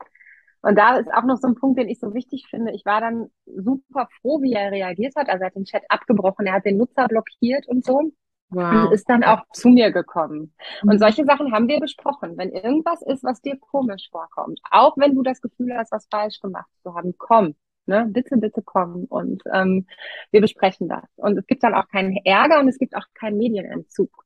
und 0.63 0.77
da 0.77 0.97
ist 0.97 1.13
auch 1.13 1.25
noch 1.25 1.37
so 1.37 1.49
ein 1.49 1.55
Punkt, 1.55 1.79
den 1.79 1.89
ich 1.89 2.01
so 2.01 2.15
wichtig 2.15 2.47
finde. 2.49 2.73
Ich 2.73 2.85
war 2.85 3.01
dann 3.01 3.31
super 3.47 4.09
froh, 4.21 4.43
wie 4.43 4.53
er 4.53 4.73
reagiert 4.73 5.15
hat. 5.17 5.29
Also 5.29 5.43
er 5.43 5.47
hat 5.47 5.57
den 5.57 5.65
Chat 5.65 5.83
abgebrochen, 5.89 6.47
er 6.47 6.55
hat 6.55 6.65
den 6.65 6.77
Nutzer 6.77 7.07
blockiert 7.07 7.69
und 7.69 7.85
so. 7.85 8.13
Wow. 8.51 8.87
Und 8.87 8.93
ist 8.93 9.09
dann 9.09 9.25
auch 9.25 9.43
zu 9.53 9.69
mir 9.69 9.93
gekommen. 9.93 10.55
Mhm. 10.83 10.91
Und 10.91 10.99
solche 10.99 11.25
Sachen 11.25 11.53
haben 11.53 11.69
wir 11.69 11.81
besprochen. 11.81 12.37
Wenn 12.37 12.51
irgendwas 12.51 13.03
ist, 13.03 13.23
was 13.23 13.43
dir 13.43 13.59
komisch 13.59 14.09
vorkommt, 14.11 14.61
auch 14.71 14.97
wenn 14.97 15.15
du 15.15 15.23
das 15.23 15.41
Gefühl 15.43 15.77
hast, 15.77 15.93
was 15.93 16.09
falsch 16.11 16.41
gemacht 16.41 16.71
zu 16.83 16.95
haben, 16.95 17.15
komm. 17.19 17.55
Ne? 17.87 18.07
Bitte, 18.11 18.37
bitte 18.37 18.63
komm. 18.63 19.05
Und 19.05 19.43
ähm, 19.53 19.87
wir 20.31 20.41
besprechen 20.41 20.89
das. 20.89 21.05
Und 21.17 21.39
es 21.39 21.47
gibt 21.47 21.63
dann 21.63 21.75
auch 21.75 21.89
keinen 21.89 22.17
Ärger 22.25 22.61
und 22.61 22.69
es 22.69 22.79
gibt 22.79 22.97
auch 22.97 23.07
keinen 23.15 23.37
Medienentzug. 23.37 24.25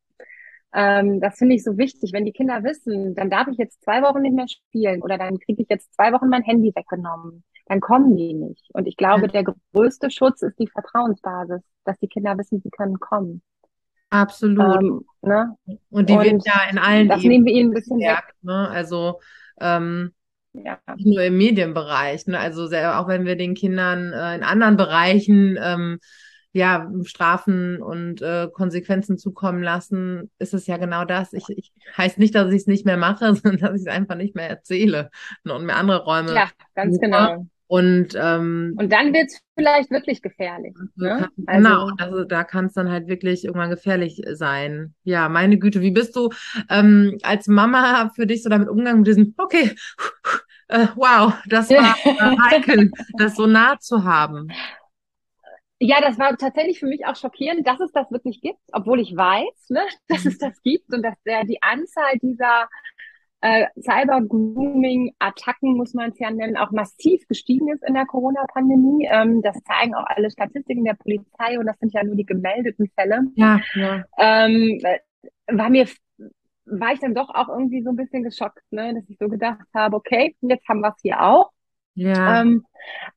Ähm, 0.75 1.21
das 1.21 1.39
finde 1.39 1.55
ich 1.55 1.65
so 1.65 1.77
wichtig. 1.77 2.13
Wenn 2.13 2.25
die 2.25 2.33
Kinder 2.33 2.65
wissen, 2.65 3.15
dann 3.15 3.31
darf 3.31 3.49
ich 3.49 3.59
jetzt 3.59 3.83
zwei 3.83 4.03
Wochen 4.03 4.23
nicht 4.23 4.35
mehr 4.35 4.49
spielen 4.49 5.03
oder 5.03 5.19
dann 5.19 5.39
kriege 5.39 5.63
ich 5.63 5.69
jetzt 5.69 5.95
zwei 5.95 6.13
Wochen 6.13 6.29
mein 6.29 6.43
Handy 6.43 6.73
weggenommen, 6.75 7.45
dann 7.67 7.81
kommen 7.81 8.17
die 8.17 8.35
nicht. 8.35 8.65
Und 8.73 8.87
ich 8.87 8.97
glaube, 8.97 9.29
der 9.29 9.45
größte 9.75 10.11
Schutz 10.11 10.43
ist 10.43 10.59
die 10.59 10.69
Vertrauensbasis, 10.69 11.61
dass 11.85 11.99
die 11.99 12.09
Kinder 12.09 12.37
wissen, 12.39 12.61
sie 12.63 12.71
können 12.71 12.99
kommen. 13.01 13.43
Absolut. 14.11 14.83
Ähm, 14.83 15.05
ne? 15.23 15.57
Und 15.91 16.09
die 16.09 16.15
Und 16.15 16.25
wird 16.25 16.47
ja 16.47 16.61
in 16.71 16.79
allen 16.79 17.09
Das 17.09 17.23
nehmen 17.23 17.47
wir 17.47 17.53
ihnen 17.55 17.71
ein 17.71 17.75
bisschen 17.75 17.99
weg. 17.99 18.35
Ne? 18.43 18.69
Also 18.69 19.21
ähm, 19.61 20.13
ja. 20.53 20.79
nicht 20.97 21.07
nur 21.07 21.25
im 21.25 21.39
Medienbereich. 21.39 22.27
Ne? 22.27 22.39
Also 22.39 22.67
sehr, 22.67 23.01
auch 23.01 23.09
wenn 23.09 23.25
wir 23.25 23.37
den 23.37 23.55
Kindern 23.55 24.13
äh, 24.13 24.37
in 24.37 24.43
anderen 24.43 24.77
Bereichen 24.77 25.59
ähm, 25.61 25.99
ja, 26.53 26.91
Strafen 27.05 27.83
und 27.83 28.21
äh, 28.21 28.49
Konsequenzen 28.53 29.17
zukommen 29.17 29.63
lassen, 29.63 30.31
ist 30.39 30.53
es 30.53 30.67
ja 30.67 30.77
genau 30.77 31.05
das. 31.05 31.33
Ich, 31.33 31.49
ich 31.49 31.73
heißt 31.97 32.19
nicht, 32.19 32.35
dass 32.35 32.51
ich 32.53 32.63
es 32.63 32.67
nicht 32.67 32.85
mehr 32.85 32.99
mache, 32.99 33.35
sondern 33.35 33.61
dass 33.61 33.81
ich 33.81 33.87
es 33.87 33.93
einfach 33.93 34.17
nicht 34.17 34.35
mehr 34.35 34.49
erzähle 34.49 35.11
und 35.45 35.65
mir 35.65 35.77
andere 35.77 36.05
Räume. 36.05 36.35
Ja, 36.35 36.49
ganz 36.75 36.95
super. 36.95 37.07
genau. 37.07 37.47
Und, 37.73 38.09
ähm, 38.21 38.77
und 38.79 38.93
dann 38.93 39.15
wird 39.15 39.29
es 39.29 39.41
vielleicht 39.57 39.91
wirklich 39.91 40.21
gefährlich. 40.21 40.75
Ne? 40.95 41.31
Kann, 41.47 41.57
genau, 41.57 41.89
also, 41.97 42.25
da 42.25 42.45
kann 42.45 42.67
es 42.67 42.75
dann 42.75 42.91
halt 42.91 43.09
wirklich 43.09 43.47
irgendwann 43.47 43.71
gefährlich 43.71 44.21
sein. 44.33 44.93
Ja, 45.05 45.31
meine 45.31 45.59
Güte, 45.59 45.81
wie 45.81 45.91
bist 45.91 46.15
du 46.15 46.29
ähm, 46.69 47.17
als 47.23 47.47
Mama 47.47 48.11
für 48.15 48.27
dich 48.27 48.43
so 48.43 48.51
damit 48.51 48.69
umgegangen 48.69 48.99
mit 48.99 49.07
diesem, 49.07 49.35
okay, 49.39 49.75
äh, 50.69 50.87
wow, 50.97 51.33
das 51.47 51.71
war 51.71 51.97
äh, 52.05 52.37
heikel, 52.51 52.91
das 53.17 53.37
so 53.37 53.47
nah 53.47 53.79
zu 53.79 54.05
haben. 54.05 54.49
Ja, 55.85 56.01
das 56.01 56.17
war 56.17 56.37
tatsächlich 56.37 56.79
für 56.79 56.87
mich 56.87 57.07
auch 57.07 57.17
schockierend, 57.17 57.67
dass 57.67 57.81
es 57.81 57.91
das 57.91 58.09
wirklich 58.13 58.41
gibt, 58.41 58.61
obwohl 58.73 59.01
ich 59.01 59.17
weiß, 59.17 59.71
ne, 59.71 59.81
dass 60.09 60.25
es 60.25 60.39
das 60.39 60.63
gibt 60.63 60.95
und 60.95 61.03
dass 61.03 61.21
der, 61.27 61.45
die 61.45 61.61
Anzahl 61.61 62.19
dieser 62.23 62.69
äh, 63.41 63.67
Cyber-Grooming-Attacken, 63.81 65.77
muss 65.77 65.93
man 65.93 66.11
es 66.11 66.21
ja 66.21 66.31
nennen, 66.31 66.57
auch 66.57 66.71
massiv 66.71 67.27
gestiegen 67.27 67.69
ist 67.73 67.83
in 67.83 67.95
der 67.95 68.07
Corona-Pandemie. 68.07 69.09
Ähm, 69.11 69.43
das 69.43 69.59
zeigen 69.65 69.97
auch 69.97 70.07
alle 70.07 70.31
Statistiken 70.31 70.85
der 70.85 70.95
Polizei 70.95 71.59
und 71.59 71.67
das 71.67 71.77
sind 71.81 71.93
ja 71.93 72.05
nur 72.05 72.15
die 72.15 72.27
gemeldeten 72.27 72.89
Fälle. 72.95 73.23
Ja, 73.35 73.61
ja. 73.75 74.05
Ähm, 74.19 74.81
war 75.49 75.69
mir 75.69 75.89
war 76.65 76.93
ich 76.93 77.01
dann 77.01 77.17
doch 77.17 77.29
auch 77.31 77.49
irgendwie 77.49 77.83
so 77.83 77.91
ein 77.91 77.97
bisschen 77.97 78.23
geschockt, 78.23 78.63
ne, 78.71 78.95
dass 78.95 79.09
ich 79.09 79.19
so 79.19 79.27
gedacht 79.27 79.67
habe, 79.75 79.97
okay, 79.97 80.37
jetzt 80.43 80.69
haben 80.69 80.81
wir 80.81 80.91
es 80.91 81.03
hier 81.03 81.21
auch. 81.21 81.51
Ja. 81.95 82.41
Ähm, 82.41 82.65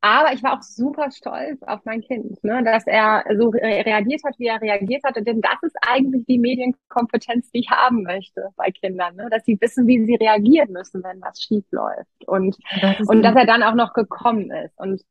aber 0.02 0.34
ich 0.34 0.44
war 0.44 0.54
auch 0.54 0.62
super 0.62 1.10
stolz 1.12 1.62
auf 1.64 1.82
mein 1.86 2.02
Kind, 2.02 2.44
ne, 2.44 2.64
dass 2.64 2.86
er 2.86 3.24
so 3.38 3.50
reagiert 3.50 4.22
hat, 4.24 4.38
wie 4.38 4.48
er 4.48 4.62
reagiert 4.62 5.04
hatte. 5.04 5.24
Denn 5.24 5.42
das 5.42 5.62
ist 5.64 5.76
eigentlich 5.82 6.26
die 6.28 6.38
Medienkompetenz, 6.38 7.52
die 7.52 7.60
ich 7.60 7.70
haben 7.70 8.04
möchte 8.04 8.50
bei 8.56 8.72
Kindern, 8.72 9.16
ne, 9.16 9.30
dass 9.32 9.46
sie 9.46 9.58
wissen, 9.60 9.88
wie 9.88 10.06
sie 10.06 10.16
reagieren 10.16 10.72
müssen, 10.72 11.04
wenn 11.04 11.22
was 11.22 11.42
schief 11.42 11.66
läuft. 11.72 12.28
Und, 12.28 12.58
das 12.82 13.00
und 13.08 13.24
dass 13.24 13.36
er 13.36 13.46
dann 13.46 13.64
auch 13.64 13.76
noch 13.76 13.94
gekommen 13.94 14.52
ist. 14.52 14.78
Und, 14.78 15.02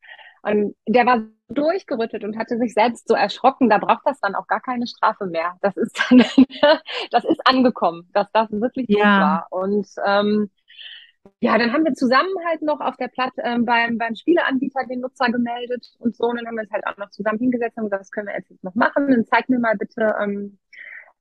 und 0.42 0.76
der 0.86 1.06
war 1.06 1.22
durchgerüttet 1.48 2.24
und 2.24 2.38
hatte 2.38 2.58
sich 2.58 2.74
selbst 2.74 3.08
so 3.08 3.14
erschrocken. 3.14 3.68
Da 3.68 3.78
braucht 3.78 4.02
das 4.04 4.20
dann 4.20 4.34
auch 4.34 4.46
gar 4.46 4.60
keine 4.60 4.86
Strafe 4.86 5.26
mehr. 5.26 5.56
Das 5.62 5.76
ist 5.76 5.98
dann, 6.08 6.18
das 7.10 7.24
ist 7.24 7.46
angekommen, 7.46 8.08
dass 8.12 8.30
das 8.32 8.50
wirklich 8.52 8.86
ja. 8.88 9.04
war. 9.04 9.46
Und 9.50 9.88
ähm, 10.06 10.50
ja, 11.40 11.58
dann 11.58 11.72
haben 11.72 11.84
wir 11.84 11.94
zusammen 11.94 12.34
halt 12.46 12.62
noch 12.62 12.80
auf 12.80 12.96
der 12.96 13.08
Platte 13.08 13.42
ähm, 13.42 13.64
beim, 13.64 13.98
beim 13.98 14.14
Spieleanbieter 14.14 14.86
den 14.88 15.00
Nutzer 15.00 15.26
gemeldet 15.30 15.94
und 15.98 16.16
so. 16.16 16.24
Und 16.24 16.36
dann 16.36 16.46
haben 16.46 16.56
wir 16.56 16.62
uns 16.62 16.72
halt 16.72 16.86
auch 16.86 16.96
noch 16.96 17.10
zusammen 17.10 17.38
hingesetzt 17.38 17.76
und 17.76 17.84
gesagt, 17.84 18.02
das 18.02 18.10
können 18.10 18.28
wir 18.28 18.36
jetzt 18.36 18.62
noch 18.62 18.74
machen. 18.74 19.10
Dann 19.10 19.24
zeig 19.26 19.48
mir 19.48 19.58
mal 19.58 19.76
bitte, 19.76 20.14
ähm, 20.22 20.58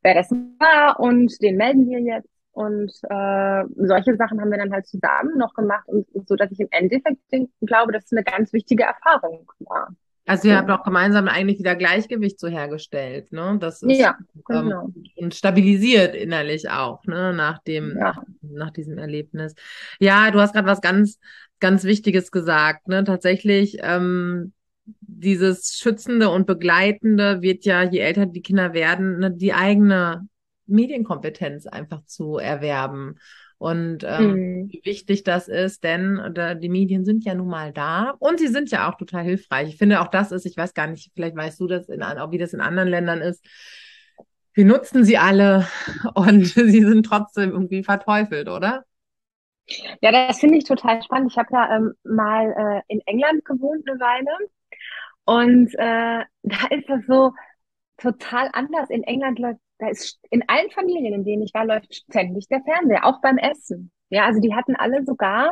wer 0.02 0.14
das 0.16 0.32
war 0.32 1.00
und 1.00 1.42
den 1.42 1.58
melden 1.58 1.90
wir 1.90 2.00
jetzt. 2.00 2.30
Und 2.52 2.92
äh, 3.10 3.64
solche 3.76 4.16
Sachen 4.16 4.40
haben 4.40 4.52
wir 4.52 4.60
dann 4.60 4.72
halt 4.72 4.86
zusammen 4.86 5.38
noch 5.38 5.56
gemacht 5.56 5.88
und 5.88 6.06
so, 6.28 6.36
dass 6.36 6.52
ich 6.52 6.60
im 6.60 6.68
Endeffekt 6.70 7.20
glaube, 7.62 7.92
dass 7.92 8.06
es 8.06 8.12
eine 8.12 8.24
ganz 8.24 8.54
wichtige 8.54 8.84
Erfahrung 8.84 9.52
war. 9.60 9.90
Also 10.26 10.48
ihr 10.48 10.58
habt 10.58 10.72
auch 10.72 10.84
gemeinsam 10.84 11.28
eigentlich 11.28 11.60
wieder 11.60 11.76
Gleichgewicht 11.76 12.40
so 12.40 12.48
hergestellt, 12.48 13.32
ne? 13.34 13.58
Das 13.60 13.82
ist 13.82 14.00
ja, 14.00 14.18
ähm, 14.50 14.64
genau. 14.70 14.90
und 15.18 15.36
stabilisiert 15.36 16.16
innerlich 16.16 16.70
auch, 16.70 17.04
ne? 17.06 17.34
Nach 17.34 17.60
dem, 17.60 17.98
Ja. 17.98 18.24
nach 18.42 18.72
diesem 18.72 18.98
Erlebnis. 18.98 19.54
Ja, 20.00 20.32
du 20.32 20.40
hast 20.40 20.54
gerade 20.54 20.68
was 20.68 20.82
ganz, 20.82 21.20
ganz 21.60 21.84
Wichtiges 21.84 22.32
gesagt, 22.32 22.88
ne? 22.88 23.04
Tatsächlich, 23.04 23.78
ähm, 23.82 24.54
dieses 25.02 25.78
Schützende 25.78 26.30
und 26.30 26.46
Begleitende 26.48 27.42
wird 27.42 27.66
ja, 27.66 27.84
je 27.84 28.00
älter 28.00 28.26
die 28.26 28.42
Kinder 28.42 28.74
werden, 28.74 29.20
ne, 29.20 29.32
die 29.32 29.54
eigene 29.54 30.28
Medienkompetenz 30.66 31.68
einfach 31.68 32.04
zu 32.06 32.38
erwerben. 32.38 33.16
Und 33.58 34.04
ähm, 34.04 34.38
Mhm. 34.38 34.70
wie 34.70 34.82
wichtig 34.86 35.24
das 35.24 35.48
ist, 35.48 35.84
denn 35.84 36.18
äh, 36.36 36.60
die 36.60 36.70
Medien 36.70 37.06
sind 37.06 37.24
ja 37.26 37.36
nun 37.36 37.48
mal 37.48 37.72
da 37.74 38.16
und 38.20 38.40
sie 38.40 38.48
sind 38.48 38.72
ja 38.72 38.90
auch 38.90 38.96
total 38.98 39.24
hilfreich. 39.24 39.70
Ich 39.70 39.78
finde 39.78 40.02
auch 40.02 40.08
das 40.08 40.32
ist, 40.32 40.46
ich 40.46 40.58
weiß 40.58 40.74
gar 40.74 40.88
nicht, 40.88 41.12
vielleicht 41.16 41.36
weißt 41.36 41.60
du 41.60 41.68
das, 41.68 41.90
in, 41.90 42.04
auch 42.04 42.32
wie 42.32 42.38
das 42.38 42.54
in 42.54 42.62
anderen 42.62 42.90
Ländern 42.90 43.22
ist. 43.22 43.46
Wir 44.54 44.66
nutzen 44.66 45.04
sie 45.04 45.18
alle 45.18 45.68
und 46.16 46.46
sie 46.48 46.84
sind 46.84 47.06
trotzdem 47.06 47.52
irgendwie 47.52 47.84
verteufelt, 47.84 48.50
oder? 48.50 48.84
Ja, 50.02 50.12
das 50.12 50.40
finde 50.40 50.58
ich 50.58 50.66
total 50.66 51.02
spannend. 51.04 51.32
Ich 51.32 51.38
habe 51.38 51.50
ja 51.52 51.76
ähm, 51.78 51.94
mal 52.04 52.82
äh, 52.88 52.94
in 52.94 53.02
England 53.06 53.46
gewohnt 53.46 53.88
eine 53.90 54.00
Weile 54.00 54.32
und 55.26 55.74
äh, 55.76 56.26
da 56.44 56.68
ist 56.76 56.90
das 56.90 57.06
so 57.08 57.34
total 57.98 58.50
anders. 58.54 58.90
In 58.90 59.04
England 59.04 59.40
läuft, 59.40 59.62
da 59.84 59.90
ist 59.90 60.20
in 60.30 60.44
allen 60.48 60.70
Familien, 60.72 61.14
in 61.14 61.26
denen 61.26 61.44
ich 61.44 61.54
war, 61.54 61.66
läuft 61.66 61.94
ständig 61.94 62.48
der 62.48 62.62
Fernseher, 62.64 63.06
auch 63.06 63.20
beim 63.22 63.38
Essen. 63.38 63.92
Ja, 64.10 64.26
also 64.26 64.40
die 64.40 64.54
hatten 64.56 64.76
alle 64.76 65.04
sogar 65.04 65.52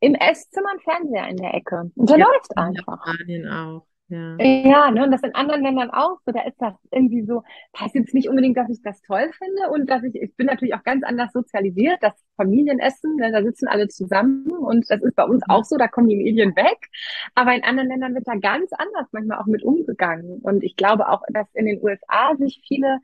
im 0.00 0.14
Esszimmer 0.14 0.70
einen 0.70 0.80
Fernseher 0.80 1.28
in 1.28 1.36
der 1.36 1.54
Ecke. 1.54 1.90
Und 1.94 2.08
der 2.08 2.18
Ja, 2.18 2.26
läuft 2.26 2.52
in 2.52 2.58
einfach. 2.58 3.04
Spanien 3.06 3.48
auch. 3.48 3.86
Ja. 4.10 4.36
Ja, 4.38 4.90
ne, 4.90 5.04
und 5.04 5.12
das 5.12 5.22
in 5.22 5.34
anderen 5.34 5.62
Ländern 5.62 5.90
auch 5.90 6.18
so. 6.26 6.32
Da 6.32 6.42
ist 6.42 6.60
das 6.60 6.74
irgendwie 6.90 7.22
so, 7.22 7.42
das 7.72 7.82
heißt 7.82 7.94
jetzt 7.94 8.12
nicht 8.12 8.28
unbedingt, 8.28 8.56
dass 8.56 8.68
ich 8.68 8.82
das 8.82 9.00
toll 9.02 9.30
finde 9.38 9.70
und 9.70 9.88
dass 9.88 10.02
ich, 10.02 10.14
ich 10.16 10.34
bin 10.34 10.46
natürlich 10.46 10.74
auch 10.74 10.82
ganz 10.82 11.04
anders 11.04 11.32
sozialisiert, 11.32 11.98
das 12.00 12.12
Familienessen, 12.36 13.16
ne, 13.16 13.30
da 13.30 13.42
sitzen 13.42 13.68
alle 13.68 13.88
zusammen 13.88 14.50
und 14.50 14.90
das 14.90 15.00
ist 15.02 15.14
bei 15.14 15.24
uns 15.24 15.42
auch 15.48 15.64
so, 15.64 15.76
da 15.76 15.86
kommen 15.86 16.08
die 16.08 16.16
Medien 16.16 16.56
weg. 16.56 16.88
Aber 17.36 17.54
in 17.54 17.62
anderen 17.62 17.88
Ländern 17.88 18.14
wird 18.14 18.26
da 18.26 18.34
ganz 18.34 18.72
anders 18.72 19.06
manchmal 19.12 19.38
auch 19.38 19.46
mit 19.46 19.62
umgegangen. 19.62 20.40
Und 20.42 20.64
ich 20.64 20.74
glaube 20.74 21.08
auch, 21.08 21.22
dass 21.32 21.46
in 21.54 21.66
den 21.66 21.80
USA 21.82 22.34
sich 22.36 22.62
viele 22.66 22.98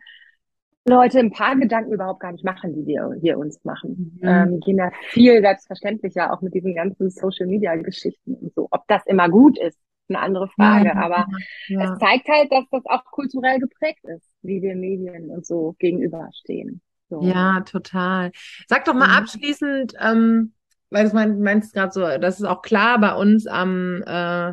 Leute 0.88 1.18
ein 1.18 1.32
paar 1.32 1.56
Gedanken 1.56 1.92
überhaupt 1.92 2.20
gar 2.20 2.32
nicht 2.32 2.44
machen, 2.44 2.72
die 2.72 2.86
wir 2.86 3.16
hier 3.20 3.38
uns 3.38 3.64
machen. 3.64 4.18
Mhm. 4.20 4.28
Ähm, 4.28 4.60
gehen 4.60 4.76
da 4.76 4.90
viel 5.10 5.40
selbstverständlicher, 5.40 6.32
auch 6.32 6.42
mit 6.42 6.54
diesen 6.54 6.74
ganzen 6.74 7.10
Social 7.10 7.46
Media 7.46 7.74
Geschichten 7.76 8.34
und 8.34 8.54
so. 8.54 8.68
Ob 8.70 8.86
das 8.86 9.04
immer 9.06 9.28
gut 9.28 9.58
ist, 9.58 9.76
ist 9.76 9.80
eine 10.08 10.20
andere 10.20 10.48
Frage. 10.48 10.88
Ja, 10.88 10.94
Aber 10.94 11.26
ja. 11.68 11.94
es 11.94 11.98
zeigt 11.98 12.28
halt, 12.28 12.50
dass 12.52 12.64
das 12.70 12.84
auch 12.86 13.04
kulturell 13.06 13.58
geprägt 13.58 14.04
ist, 14.04 14.28
wie 14.42 14.62
wir 14.62 14.74
Medien 14.76 15.30
und 15.30 15.46
so 15.46 15.74
gegenüberstehen. 15.78 16.80
So. 17.08 17.20
Ja, 17.22 17.60
total. 17.60 18.32
Sag 18.68 18.84
doch 18.84 18.94
mal 18.94 19.06
Mhm. 19.08 19.14
abschließend, 19.14 19.94
ähm, 20.00 20.52
weil 20.90 21.08
du 21.08 21.14
mein, 21.14 21.40
meinst 21.40 21.72
gerade 21.74 21.92
so, 21.92 22.00
das 22.18 22.38
ist 22.40 22.46
auch 22.46 22.62
klar 22.62 22.98
bei 23.00 23.14
uns 23.14 23.46
am, 23.46 24.02
äh, 24.06 24.52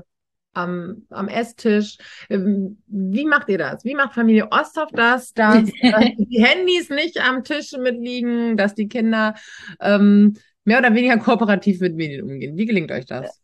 am, 0.56 1.04
am 1.10 1.28
Esstisch. 1.28 1.98
Ähm, 2.30 2.82
wie 2.88 3.26
macht 3.26 3.50
ihr 3.50 3.58
das? 3.58 3.84
Wie 3.86 3.96
macht 3.96 4.14
Familie 4.14 4.52
Osthoff 4.52 4.90
das, 4.94 5.34
dass 5.34 5.70
äh, 5.82 6.12
die 6.18 6.44
Handys 6.44 6.90
nicht 6.90 7.20
am 7.22 7.44
Tisch 7.44 7.72
mitliegen, 7.74 8.56
dass 8.58 8.76
die 8.76 8.88
Kinder 8.88 9.34
ähm, 9.80 10.36
mehr 10.64 10.80
oder 10.80 10.94
weniger 10.94 11.18
kooperativ 11.18 11.80
mit 11.82 11.96
Medien 11.96 12.24
umgehen? 12.24 12.56
Wie 12.56 12.66
gelingt 12.66 12.92
euch 12.92 13.06
das? 13.06 13.43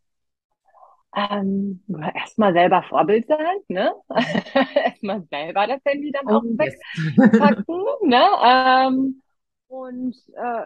Ähm, 1.16 1.84
erstmal 2.16 2.54
selber 2.54 2.84
Vorbild 2.84 3.28
sein, 3.28 3.58
ne? 3.68 3.94
erstmal 4.76 5.24
selber 5.32 5.66
das 5.68 5.82
Handy 5.86 6.12
dann 6.12 6.30
auch 6.30 6.44
Oh, 6.44 6.56
yes. 6.60 6.76
wegpacken, 7.18 7.84
ne? 8.04 8.24
Ähm, 8.44 9.22
und 9.68 10.16
äh, 10.36 10.66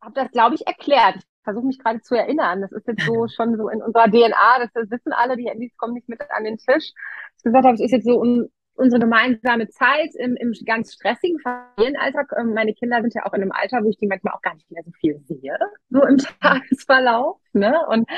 habe 0.00 0.14
das, 0.14 0.30
glaube 0.30 0.54
ich, 0.54 0.66
erklärt. 0.66 1.16
Ich 1.16 1.24
versuche 1.44 1.66
mich 1.66 1.78
gerade 1.78 2.00
zu 2.02 2.14
erinnern. 2.14 2.60
Das 2.62 2.72
ist 2.72 2.86
jetzt 2.86 3.04
so 3.04 3.26
schon 3.28 3.56
so 3.56 3.68
in 3.68 3.82
unserer 3.82 4.08
DNA, 4.08 4.58
das, 4.60 4.70
das 4.74 4.90
wissen 4.90 5.12
alle, 5.12 5.36
die 5.36 5.48
Handys 5.48 5.76
kommen 5.76 5.94
nicht 5.94 6.08
mit 6.08 6.20
an 6.30 6.44
den 6.44 6.58
Tisch. 6.58 6.92
Ich 7.36 7.42
gesagt 7.42 7.64
habe, 7.64 7.74
es 7.74 7.80
ist 7.80 7.92
jetzt 7.92 8.04
so 8.06 8.20
un, 8.20 8.48
unsere 8.80 9.00
gemeinsame 9.00 9.68
Zeit 9.68 10.14
im, 10.16 10.36
im 10.36 10.52
ganz 10.64 10.94
stressigen 10.94 11.38
Familienalltag. 11.40 12.32
Ähm, 12.38 12.54
Meine 12.54 12.72
Kinder 12.72 13.00
sind 13.02 13.14
ja 13.14 13.26
auch 13.26 13.34
in 13.34 13.42
einem 13.42 13.52
Alter, 13.52 13.84
wo 13.84 13.90
ich 13.90 13.98
die 13.98 14.06
manchmal 14.06 14.34
auch 14.34 14.42
gar 14.42 14.54
nicht 14.54 14.70
mehr 14.70 14.82
so 14.82 14.90
viel 14.92 15.20
sehe, 15.28 15.58
so 15.90 16.02
im 16.02 16.16
Tagesverlauf. 16.42 17.38
Ne? 17.52 17.78
Und 17.88 18.08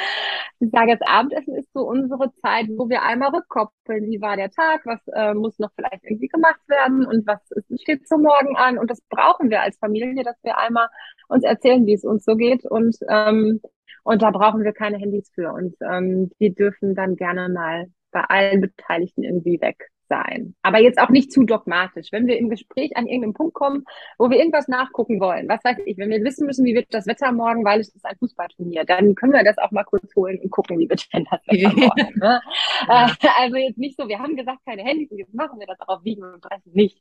ich 0.61 0.71
sage 0.71 0.93
jetzt, 0.93 1.03
Abendessen 1.07 1.57
ist 1.57 1.73
so 1.73 1.81
unsere 1.81 2.33
Zeit, 2.37 2.67
wo 2.77 2.89
wir 2.89 3.03
einmal 3.03 3.31
rückkoppeln, 3.31 4.09
wie 4.09 4.21
war 4.21 4.37
der 4.37 4.51
Tag, 4.51 4.83
was 4.85 5.01
äh, 5.15 5.35
muss 5.35 5.59
noch 5.59 5.71
vielleicht 5.75 6.05
irgendwie 6.05 6.29
gemacht 6.29 6.61
werden 6.69 7.07
und 7.07 7.27
was 7.27 7.41
ist, 7.51 7.83
steht 7.83 8.07
zum 8.07 8.23
Morgen 8.23 8.57
an. 8.57 8.79
Und 8.79 8.91
das 8.91 9.01
brauchen 9.11 9.51
wir 9.51 9.63
als 9.63 9.77
Familie, 9.79 10.23
dass 10.23 10.37
wir 10.43 10.59
einmal 10.59 10.89
uns 11.29 11.45
erzählen, 11.45 11.85
wie 11.87 11.95
es 11.95 12.05
uns 12.05 12.25
so 12.25 12.37
geht. 12.37 12.65
Und, 12.65 12.97
ähm, 13.09 13.61
und 14.05 14.23
da 14.23 14.31
brauchen 14.31 14.63
wir 14.63 14.73
keine 14.73 14.99
Handys 14.99 15.31
für. 15.35 15.53
Und 15.53 15.75
ähm, 15.81 16.31
die 16.39 16.55
dürfen 16.55 16.95
dann 16.95 17.17
gerne 17.17 17.49
mal 17.49 17.87
bei 18.13 18.21
allen 18.29 18.61
Beteiligten 18.61 19.25
irgendwie 19.25 19.61
weg 19.61 19.92
sein. 20.13 20.55
Aber 20.61 20.79
jetzt 20.79 21.01
auch 21.01 21.09
nicht 21.09 21.33
zu 21.33 21.45
dogmatisch. 21.45 22.13
Wenn 22.13 22.27
wir 22.27 22.37
im 22.39 22.51
Gespräch 22.51 22.97
an 22.97 23.07
irgendeinen 23.07 23.33
Punkt 23.33 23.55
kommen, 23.55 23.85
wo 24.19 24.29
wir 24.29 24.39
irgendwas 24.39 24.69
nachgucken 24.69 25.21
wollen, 25.21 25.49
was 25.49 25.65
weiß 25.65 25.79
ich, 25.87 25.97
wenn 25.97 26.11
wir 26.11 26.23
wissen 26.23 26.47
müssen, 26.47 26.67
wie 26.67 26.75
wird 26.75 26.93
das 26.93 27.07
Wetter 27.07 27.33
morgen, 27.33 27.65
weil 27.65 27.81
es 27.81 27.89
ist 27.89 28.05
ein 28.05 28.17
Fußballturnier, 28.19 28.85
dann 28.85 29.15
können 29.15 29.33
wir 29.33 29.43
das 29.43 29.57
auch 29.57 29.71
mal 29.71 29.85
kurz 29.85 30.15
holen 30.15 30.39
und 30.43 30.51
gucken, 30.51 30.79
wie 30.79 30.91
wird 30.91 31.11
denn 31.15 31.27
das 31.31 31.41
Wetter 31.47 31.73
morgen. 31.77 32.19
Ne? 32.19 32.41
Ja. 32.89 33.07
Äh, 33.07 33.29
also 33.39 33.57
jetzt 33.57 33.79
nicht 33.79 33.97
so, 33.97 34.09
wir 34.09 34.19
haben 34.19 34.37
gesagt, 34.37 34.59
keine 34.67 34.83
Handys 34.83 35.09
jetzt 35.11 35.35
machen 35.35 35.59
wir 35.59 35.67
das 35.67 35.81
auch 35.81 35.97
auf 35.97 36.05
Wiegen 36.05 36.25
und 36.25 36.41
Brechen 36.41 36.73
nicht. 36.73 36.99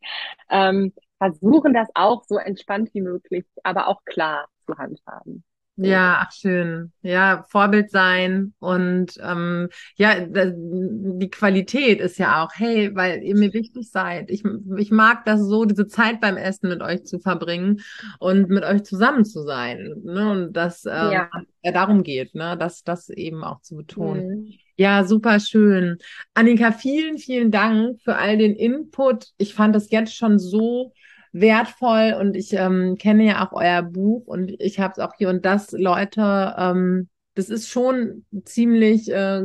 Ähm, 0.50 0.94
versuchen 1.18 1.74
das 1.74 1.90
auch 1.94 2.24
so 2.24 2.38
entspannt 2.38 2.94
wie 2.94 3.02
möglich, 3.02 3.46
aber 3.64 3.88
auch 3.88 4.04
klar 4.06 4.48
zu 4.66 4.78
handhaben. 4.78 5.44
Ja, 5.86 6.24
ach 6.26 6.32
schön. 6.32 6.92
Ja, 7.02 7.46
Vorbild 7.50 7.92
sein 7.92 8.54
und 8.60 9.14
ähm, 9.22 9.70
ja, 9.96 10.16
die 10.20 11.30
Qualität 11.30 12.00
ist 12.00 12.18
ja 12.18 12.44
auch, 12.44 12.52
hey, 12.56 12.96
weil 12.96 13.24
ihr 13.24 13.36
mir 13.36 13.54
wichtig 13.54 13.90
seid. 13.90 14.30
Ich, 14.30 14.44
ich 14.78 14.92
mag 14.92 15.26
das 15.26 15.42
so, 15.42 15.66
diese 15.66 15.88
Zeit 15.88 16.22
beim 16.22 16.38
Essen 16.38 16.70
mit 16.70 16.82
euch 16.82 17.06
zu 17.06 17.20
verbringen 17.20 17.82
und 18.20 18.50
mit 18.50 18.64
euch 18.64 18.84
zusammen 18.84 19.26
zu 19.26 19.44
sein. 19.44 19.94
Ne? 20.04 20.32
Und 20.32 20.54
dass 20.54 20.86
ähm, 20.86 21.12
Ja. 21.12 21.30
ja 21.64 21.72
darum 21.72 22.04
geht, 22.04 22.36
ne? 22.36 22.58
Das, 22.58 22.84
das 22.84 23.10
eben 23.10 23.44
auch 23.44 23.62
zu 23.62 23.76
betonen. 23.76 24.28
Mhm. 24.42 24.54
Ja, 24.78 25.04
super 25.04 25.40
schön. 25.40 25.98
Annika, 26.34 26.72
vielen, 26.72 27.18
vielen 27.18 27.52
Dank 27.52 28.02
für 28.02 28.16
all 28.16 28.38
den 28.38 28.56
Input. 28.56 29.28
Ich 29.38 29.54
fand 29.54 29.76
das 29.76 29.92
jetzt 29.92 30.16
schon 30.16 30.40
so 30.40 30.94
wertvoll 31.32 32.16
und 32.20 32.36
ich 32.36 32.54
ähm, 32.54 32.98
kenne 32.98 33.26
ja 33.26 33.46
auch 33.46 33.54
euer 33.54 33.84
Buch 33.84 34.28
und 34.28 34.52
ich 34.60 34.80
habe 34.80 34.94
es 34.94 35.00
auch 35.00 35.14
hier 35.18 35.30
und 35.30 35.46
das, 35.46 35.72
Leute, 35.72 36.56
ähm, 36.58 37.10
das 37.36 37.50
ist 37.50 37.70
schon 37.70 38.26
ziemlich, 38.44 39.10
äh, 39.12 39.42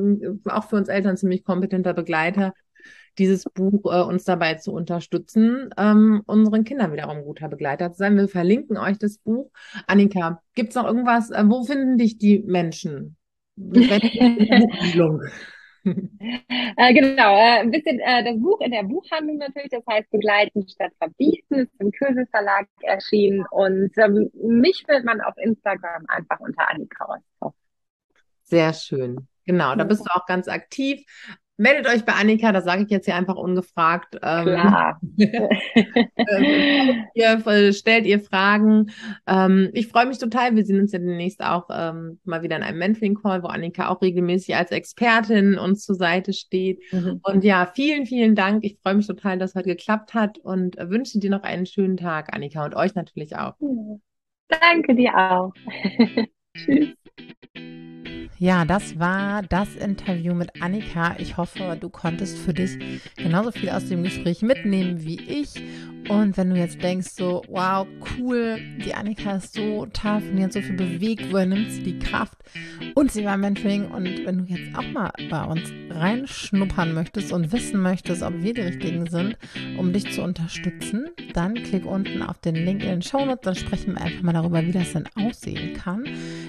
auch 0.46 0.68
für 0.68 0.76
uns 0.76 0.88
Eltern 0.88 1.16
ziemlich 1.16 1.44
kompetenter 1.44 1.94
Begleiter, 1.94 2.52
dieses 3.18 3.44
Buch 3.44 3.92
äh, 3.92 4.02
uns 4.02 4.24
dabei 4.24 4.54
zu 4.54 4.72
unterstützen, 4.72 5.70
ähm, 5.76 6.22
unseren 6.26 6.64
Kindern 6.64 6.92
wiederum 6.92 7.22
guter 7.22 7.48
Begleiter 7.48 7.92
zu 7.92 7.98
sein. 7.98 8.16
Wir 8.16 8.28
verlinken 8.28 8.76
euch 8.76 8.98
das 8.98 9.18
Buch. 9.18 9.50
Annika, 9.86 10.42
gibt's 10.54 10.74
noch 10.74 10.86
irgendwas, 10.86 11.30
äh, 11.30 11.44
wo 11.46 11.64
finden 11.64 11.98
dich 11.98 12.18
die 12.18 12.40
Menschen? 12.40 13.16
Äh, 16.78 16.92
genau, 16.92 17.36
äh, 17.36 17.60
ein 17.60 17.70
bisschen 17.70 18.00
äh, 18.00 18.24
das 18.24 18.38
Buch 18.40 18.60
in 18.60 18.70
der 18.70 18.82
Buchhandlung 18.82 19.38
natürlich, 19.38 19.70
das 19.70 19.84
heißt 19.88 20.10
Begleiten 20.10 20.68
statt 20.68 20.92
Verbieten, 20.98 21.54
ist 21.54 21.72
im 21.78 21.90
Kösel 21.90 22.26
Verlag 22.26 22.66
erschienen 22.82 23.46
und 23.50 23.90
ähm, 23.96 24.30
mich 24.34 24.84
findet 24.84 25.04
man 25.04 25.20
auf 25.20 25.34
Instagram 25.38 26.04
einfach 26.08 26.40
unter 26.40 26.68
Annika 26.68 27.06
Osthoff. 27.06 27.54
Sehr 28.42 28.72
schön. 28.74 29.26
Genau, 29.46 29.74
da 29.74 29.84
bist 29.84 30.04
du 30.04 30.10
auch 30.12 30.26
ganz 30.26 30.48
aktiv. 30.48 31.04
Meldet 31.58 31.86
euch 31.86 32.04
bei 32.04 32.12
Annika, 32.12 32.52
das 32.52 32.64
sage 32.64 32.82
ich 32.82 32.90
jetzt 32.90 33.06
hier 33.06 33.16
einfach 33.16 33.36
ungefragt. 33.36 34.16
Ähm, 34.22 34.44
Klar. 34.44 35.00
ihr, 37.14 37.46
äh, 37.46 37.72
stellt 37.72 38.04
ihr 38.04 38.20
Fragen. 38.20 38.90
Ähm, 39.26 39.70
ich 39.72 39.88
freue 39.88 40.04
mich 40.04 40.18
total. 40.18 40.54
Wir 40.54 40.66
sehen 40.66 40.80
uns 40.80 40.92
ja 40.92 40.98
demnächst 40.98 41.42
auch 41.42 41.68
ähm, 41.70 42.20
mal 42.24 42.42
wieder 42.42 42.56
in 42.56 42.62
einem 42.62 42.78
Mentoring-Call, 42.78 43.42
wo 43.42 43.46
Annika 43.46 43.88
auch 43.88 44.02
regelmäßig 44.02 44.54
als 44.54 44.70
Expertin 44.70 45.58
uns 45.58 45.84
zur 45.84 45.96
Seite 45.96 46.34
steht. 46.34 46.82
Mhm. 46.92 47.20
Und 47.22 47.42
ja, 47.42 47.64
vielen, 47.74 48.04
vielen 48.04 48.34
Dank. 48.34 48.62
Ich 48.62 48.76
freue 48.82 48.96
mich 48.96 49.06
total, 49.06 49.38
dass 49.38 49.50
es 49.50 49.56
heute 49.56 49.70
geklappt 49.70 50.12
hat 50.12 50.38
und 50.38 50.76
wünsche 50.76 51.18
dir 51.18 51.30
noch 51.30 51.42
einen 51.42 51.64
schönen 51.64 51.96
Tag, 51.96 52.34
Annika, 52.34 52.66
und 52.66 52.76
euch 52.76 52.94
natürlich 52.94 53.34
auch. 53.34 53.54
Danke 54.48 54.94
dir 54.94 55.16
auch. 55.16 55.52
Tschüss. 56.54 56.94
Ja, 58.38 58.66
das 58.66 58.98
war 58.98 59.42
das 59.42 59.74
Interview 59.76 60.34
mit 60.34 60.60
Annika. 60.60 61.16
Ich 61.18 61.38
hoffe, 61.38 61.78
du 61.80 61.88
konntest 61.88 62.36
für 62.36 62.52
dich 62.52 62.76
genauso 63.16 63.50
viel 63.50 63.70
aus 63.70 63.86
dem 63.86 64.02
Gespräch 64.02 64.42
mitnehmen 64.42 65.02
wie 65.02 65.18
ich. 65.18 65.54
Und 66.08 66.36
wenn 66.36 66.50
du 66.50 66.56
jetzt 66.56 66.82
denkst, 66.82 67.08
so, 67.08 67.42
wow, 67.48 67.86
cool, 68.18 68.58
die 68.84 68.94
Annika 68.94 69.36
ist 69.36 69.54
so 69.54 69.86
tough 69.86 70.22
und 70.30 70.36
die 70.36 70.44
hat 70.44 70.52
so 70.52 70.60
viel 70.60 70.76
bewegt, 70.76 71.32
woher 71.32 71.46
nimmt 71.46 71.72
sie 71.72 71.82
die 71.82 71.98
Kraft? 71.98 72.38
Und 72.94 73.10
sie 73.10 73.24
war 73.24 73.36
Mentoring. 73.36 73.86
Und 73.86 74.24
wenn 74.24 74.38
du 74.38 74.44
jetzt 74.44 74.76
auch 74.76 74.88
mal 74.92 75.10
bei 75.28 75.42
uns 75.44 75.72
reinschnuppern 75.90 76.94
möchtest 76.94 77.32
und 77.32 77.52
wissen 77.52 77.80
möchtest, 77.80 78.22
ob 78.22 78.42
wir 78.42 78.54
die 78.54 78.60
richtigen 78.60 79.08
sind, 79.08 79.36
um 79.78 79.92
dich 79.92 80.12
zu 80.12 80.22
unterstützen, 80.22 81.08
dann 81.34 81.54
klick 81.54 81.84
unten 81.84 82.22
auf 82.22 82.38
den 82.38 82.54
Link 82.54 82.82
in 82.82 82.90
den 82.90 83.02
Show 83.02 83.24
Notes. 83.24 83.42
Dann 83.42 83.54
sprechen 83.56 83.94
wir 83.94 84.02
einfach 84.02 84.22
mal 84.22 84.32
darüber, 84.32 84.64
wie 84.64 84.72
das 84.72 84.92
denn 84.92 85.08
aussehen 85.16 85.74
kann. 85.74 86.04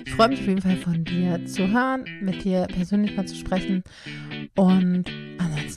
Ich 0.05 0.13
freue 0.13 0.29
mich 0.29 0.41
auf 0.41 0.47
jeden 0.47 0.61
Fall 0.61 0.77
von 0.77 1.03
dir 1.03 1.45
zu 1.45 1.67
hören, 1.67 2.05
mit 2.21 2.43
dir 2.43 2.67
persönlich 2.67 3.15
mal 3.15 3.25
zu 3.25 3.35
sprechen. 3.35 3.83
Und 4.55 5.05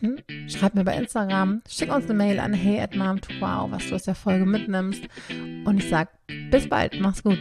ansonsten 0.01 0.23
schreib 0.49 0.75
mir 0.75 0.85
bei 0.85 0.97
Instagram, 0.97 1.63
schick 1.69 1.93
uns 1.95 2.05
eine 2.05 2.15
Mail 2.15 2.39
an 2.39 2.53
hey 2.53 2.81
at 2.81 2.95
mom 2.95 3.21
wow, 3.41 3.70
was 3.71 3.89
du 3.89 3.95
aus 3.95 4.05
der 4.05 4.15
Folge 4.15 4.47
mitnimmst. 4.47 5.03
Und 5.65 5.79
ich 5.79 5.89
sag 5.89 6.11
bis 6.51 6.69
bald, 6.69 7.01
mach's 7.01 7.23
gut. 7.23 7.39